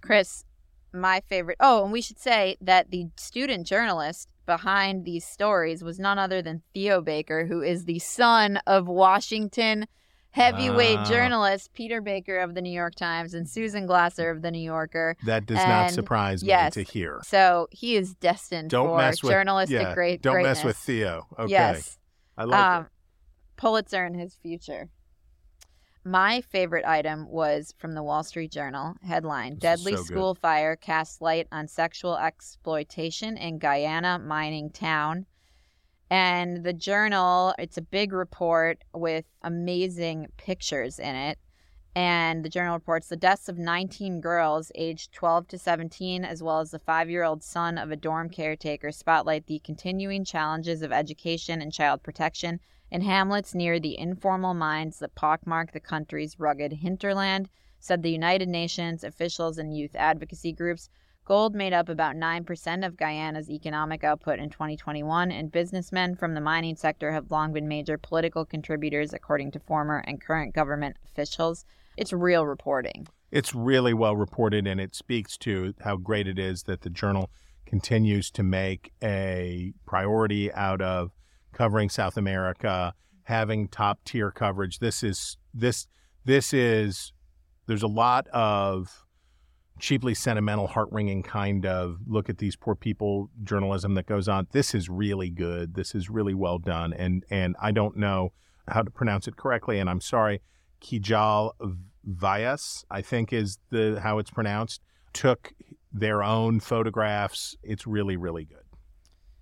Chris, 0.00 0.44
my 0.92 1.20
favorite. 1.28 1.56
Oh, 1.60 1.84
and 1.84 1.92
we 1.92 2.00
should 2.00 2.18
say 2.18 2.56
that 2.60 2.90
the 2.90 3.08
student 3.16 3.66
journalist 3.66 4.28
behind 4.46 5.04
these 5.04 5.26
stories 5.26 5.84
was 5.84 5.98
none 5.98 6.18
other 6.18 6.40
than 6.40 6.62
Theo 6.72 7.00
Baker, 7.00 7.46
who 7.46 7.60
is 7.60 7.84
the 7.84 7.98
son 7.98 8.58
of 8.66 8.86
Washington 8.88 9.86
heavyweight 10.30 10.98
Wow. 10.98 11.04
journalist 11.04 11.72
Peter 11.74 12.00
Baker 12.00 12.38
of 12.38 12.54
the 12.54 12.62
New 12.62 12.70
York 12.72 12.94
Times 12.94 13.34
and 13.34 13.48
Susan 13.48 13.86
Glasser 13.86 14.30
of 14.30 14.42
the 14.42 14.50
New 14.50 14.60
Yorker. 14.62 15.16
That 15.24 15.46
does 15.46 15.56
not 15.58 15.90
surprise 15.90 16.42
yes, 16.42 16.76
me 16.76 16.84
to 16.84 16.90
hear. 16.90 17.20
So 17.24 17.66
he 17.70 17.96
is 17.96 18.14
destined 18.14 18.70
Don't 18.70 18.88
for 18.88 18.98
mess 18.98 19.22
with 19.22 19.32
journalistic 19.32 19.80
yeah, 19.80 19.94
great 19.94 20.22
Don't 20.22 20.34
greatness. 20.34 20.58
mess 20.58 20.64
with 20.64 20.76
Theo. 20.76 21.26
Okay, 21.38 21.50
Yes. 21.50 21.98
I 22.36 22.44
like 22.44 22.60
um, 22.60 22.84
it. 22.84 22.88
Pulitzer 23.56 24.06
in 24.06 24.14
his 24.14 24.34
future. 24.36 24.88
My 26.08 26.40
favorite 26.40 26.86
item 26.86 27.28
was 27.28 27.74
from 27.76 27.92
the 27.92 28.02
Wall 28.02 28.24
Street 28.24 28.50
Journal 28.50 28.94
headline 29.02 29.56
Deadly 29.56 29.92
so 29.92 29.98
good. 29.98 30.06
School 30.06 30.34
Fire 30.34 30.74
Casts 30.74 31.20
Light 31.20 31.46
on 31.52 31.68
Sexual 31.68 32.16
Exploitation 32.16 33.36
in 33.36 33.58
Guyana 33.58 34.18
Mining 34.18 34.70
Town. 34.70 35.26
And 36.08 36.64
the 36.64 36.72
journal, 36.72 37.54
it's 37.58 37.76
a 37.76 37.82
big 37.82 38.14
report 38.14 38.84
with 38.94 39.26
amazing 39.42 40.28
pictures 40.38 40.98
in 40.98 41.14
it. 41.14 41.38
And 41.94 42.42
the 42.42 42.48
journal 42.48 42.76
reports 42.76 43.08
the 43.08 43.16
deaths 43.16 43.50
of 43.50 43.58
19 43.58 44.22
girls 44.22 44.72
aged 44.76 45.12
12 45.12 45.48
to 45.48 45.58
17, 45.58 46.24
as 46.24 46.42
well 46.42 46.60
as 46.60 46.70
the 46.70 46.78
five 46.78 47.10
year 47.10 47.24
old 47.24 47.42
son 47.42 47.76
of 47.76 47.90
a 47.90 47.96
dorm 47.96 48.30
caretaker, 48.30 48.92
spotlight 48.92 49.46
the 49.46 49.58
continuing 49.58 50.24
challenges 50.24 50.80
of 50.80 50.90
education 50.90 51.60
and 51.60 51.70
child 51.70 52.02
protection 52.02 52.60
in 52.90 53.02
hamlets 53.02 53.54
near 53.54 53.78
the 53.78 53.98
informal 53.98 54.54
mines 54.54 54.98
that 54.98 55.14
pockmark 55.14 55.72
the 55.72 55.80
country's 55.80 56.38
rugged 56.38 56.72
hinterland, 56.72 57.48
said 57.80 58.02
the 58.02 58.10
United 58.10 58.48
Nations 58.48 59.04
officials 59.04 59.58
and 59.58 59.76
youth 59.76 59.94
advocacy 59.94 60.52
groups. 60.52 60.88
Gold 61.24 61.54
made 61.54 61.74
up 61.74 61.90
about 61.90 62.16
9% 62.16 62.86
of 62.86 62.96
Guyana's 62.96 63.50
economic 63.50 64.02
output 64.02 64.38
in 64.38 64.48
2021, 64.48 65.30
and 65.30 65.52
businessmen 65.52 66.16
from 66.16 66.32
the 66.32 66.40
mining 66.40 66.74
sector 66.74 67.12
have 67.12 67.30
long 67.30 67.52
been 67.52 67.68
major 67.68 67.98
political 67.98 68.46
contributors, 68.46 69.12
according 69.12 69.50
to 69.50 69.60
former 69.60 70.02
and 70.06 70.22
current 70.22 70.54
government 70.54 70.96
officials. 71.04 71.66
It's 71.98 72.14
real 72.14 72.46
reporting. 72.46 73.06
It's 73.30 73.54
really 73.54 73.92
well 73.92 74.16
reported, 74.16 74.66
and 74.66 74.80
it 74.80 74.94
speaks 74.94 75.36
to 75.38 75.74
how 75.84 75.96
great 75.96 76.26
it 76.26 76.38
is 76.38 76.62
that 76.62 76.80
the 76.80 76.88
journal 76.88 77.30
continues 77.66 78.30
to 78.30 78.42
make 78.42 78.92
a 79.02 79.74
priority 79.84 80.50
out 80.54 80.80
of 80.80 81.10
covering 81.58 81.88
South 81.88 82.16
America, 82.16 82.94
having 83.24 83.66
top 83.68 83.98
tier 84.04 84.30
coverage. 84.30 84.78
This 84.78 85.02
is 85.02 85.36
this 85.52 85.88
this 86.24 86.54
is 86.54 87.12
there's 87.66 87.82
a 87.82 87.88
lot 87.88 88.28
of 88.28 89.04
cheaply 89.80 90.14
sentimental, 90.14 90.68
heart 90.68 90.88
wringing 90.92 91.22
kind 91.22 91.66
of 91.66 91.98
look 92.06 92.28
at 92.28 92.38
these 92.38 92.54
poor 92.56 92.76
people 92.76 93.28
journalism 93.42 93.94
that 93.94 94.06
goes 94.06 94.28
on. 94.28 94.46
This 94.52 94.72
is 94.72 94.88
really 94.88 95.30
good. 95.30 95.74
This 95.74 95.94
is 95.96 96.08
really 96.08 96.34
well 96.34 96.58
done, 96.58 96.92
and 96.92 97.24
and 97.28 97.56
I 97.60 97.72
don't 97.72 97.96
know 97.96 98.32
how 98.68 98.82
to 98.82 98.90
pronounce 98.90 99.26
it 99.26 99.36
correctly, 99.36 99.80
and 99.80 99.90
I'm 99.90 100.00
sorry. 100.00 100.40
Kejal 100.80 101.52
Vyas, 102.08 102.84
I 102.88 103.02
think 103.02 103.32
is 103.32 103.58
the 103.70 103.98
how 104.00 104.18
it's 104.18 104.30
pronounced, 104.30 104.80
took 105.12 105.52
their 105.92 106.22
own 106.22 106.60
photographs. 106.60 107.56
It's 107.64 107.84
really, 107.84 108.16
really 108.16 108.44
good. 108.44 108.62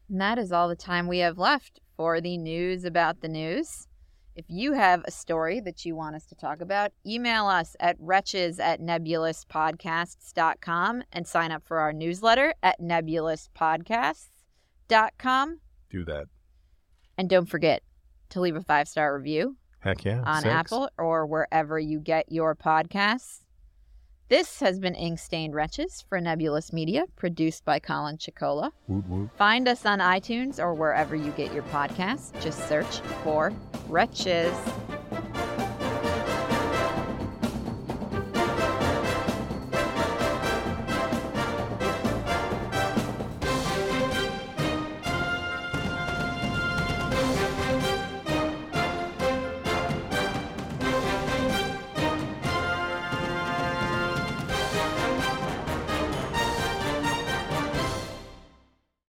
And 0.08 0.18
that 0.22 0.38
is 0.38 0.50
all 0.50 0.68
the 0.68 0.76
time 0.76 1.08
we 1.08 1.18
have 1.18 1.36
left 1.36 1.80
for 1.96 2.20
the 2.20 2.36
news 2.36 2.84
about 2.84 3.20
the 3.20 3.28
news. 3.28 3.86
If 4.34 4.46
you 4.48 4.72
have 4.74 5.02
a 5.06 5.10
story 5.10 5.60
that 5.60 5.86
you 5.86 5.96
want 5.96 6.16
us 6.16 6.26
to 6.26 6.34
talk 6.34 6.60
about, 6.60 6.92
email 7.06 7.46
us 7.46 7.74
at 7.80 7.96
wretches 7.98 8.60
at 8.60 8.80
nebulouspodcasts.com 8.80 11.02
and 11.12 11.26
sign 11.26 11.52
up 11.52 11.64
for 11.64 11.78
our 11.78 11.94
newsletter 11.94 12.52
at 12.62 12.78
nebulouspodcasts.com. 12.78 15.60
Do 15.88 16.04
that. 16.04 16.26
And 17.16 17.30
don't 17.30 17.46
forget 17.46 17.82
to 18.28 18.40
leave 18.40 18.56
a 18.56 18.62
five 18.62 18.88
star 18.88 19.16
review 19.16 19.56
Heck 19.80 20.04
yeah. 20.04 20.20
on 20.22 20.42
Six. 20.42 20.52
Apple 20.52 20.90
or 20.98 21.24
wherever 21.26 21.78
you 21.78 22.00
get 22.00 22.30
your 22.30 22.54
podcasts. 22.54 23.40
This 24.28 24.58
has 24.58 24.80
been 24.80 24.96
Ink 24.96 25.20
Stained 25.20 25.54
Wretches 25.54 26.04
for 26.08 26.20
Nebulous 26.20 26.72
Media, 26.72 27.04
produced 27.14 27.64
by 27.64 27.78
Colin 27.78 28.18
Chicola. 28.18 28.72
Find 29.36 29.68
us 29.68 29.86
on 29.86 30.00
iTunes 30.00 30.58
or 30.58 30.74
wherever 30.74 31.14
you 31.14 31.30
get 31.32 31.54
your 31.54 31.62
podcasts. 31.64 32.32
Just 32.42 32.68
search 32.68 32.98
for 33.22 33.52
Wretches. 33.88 34.52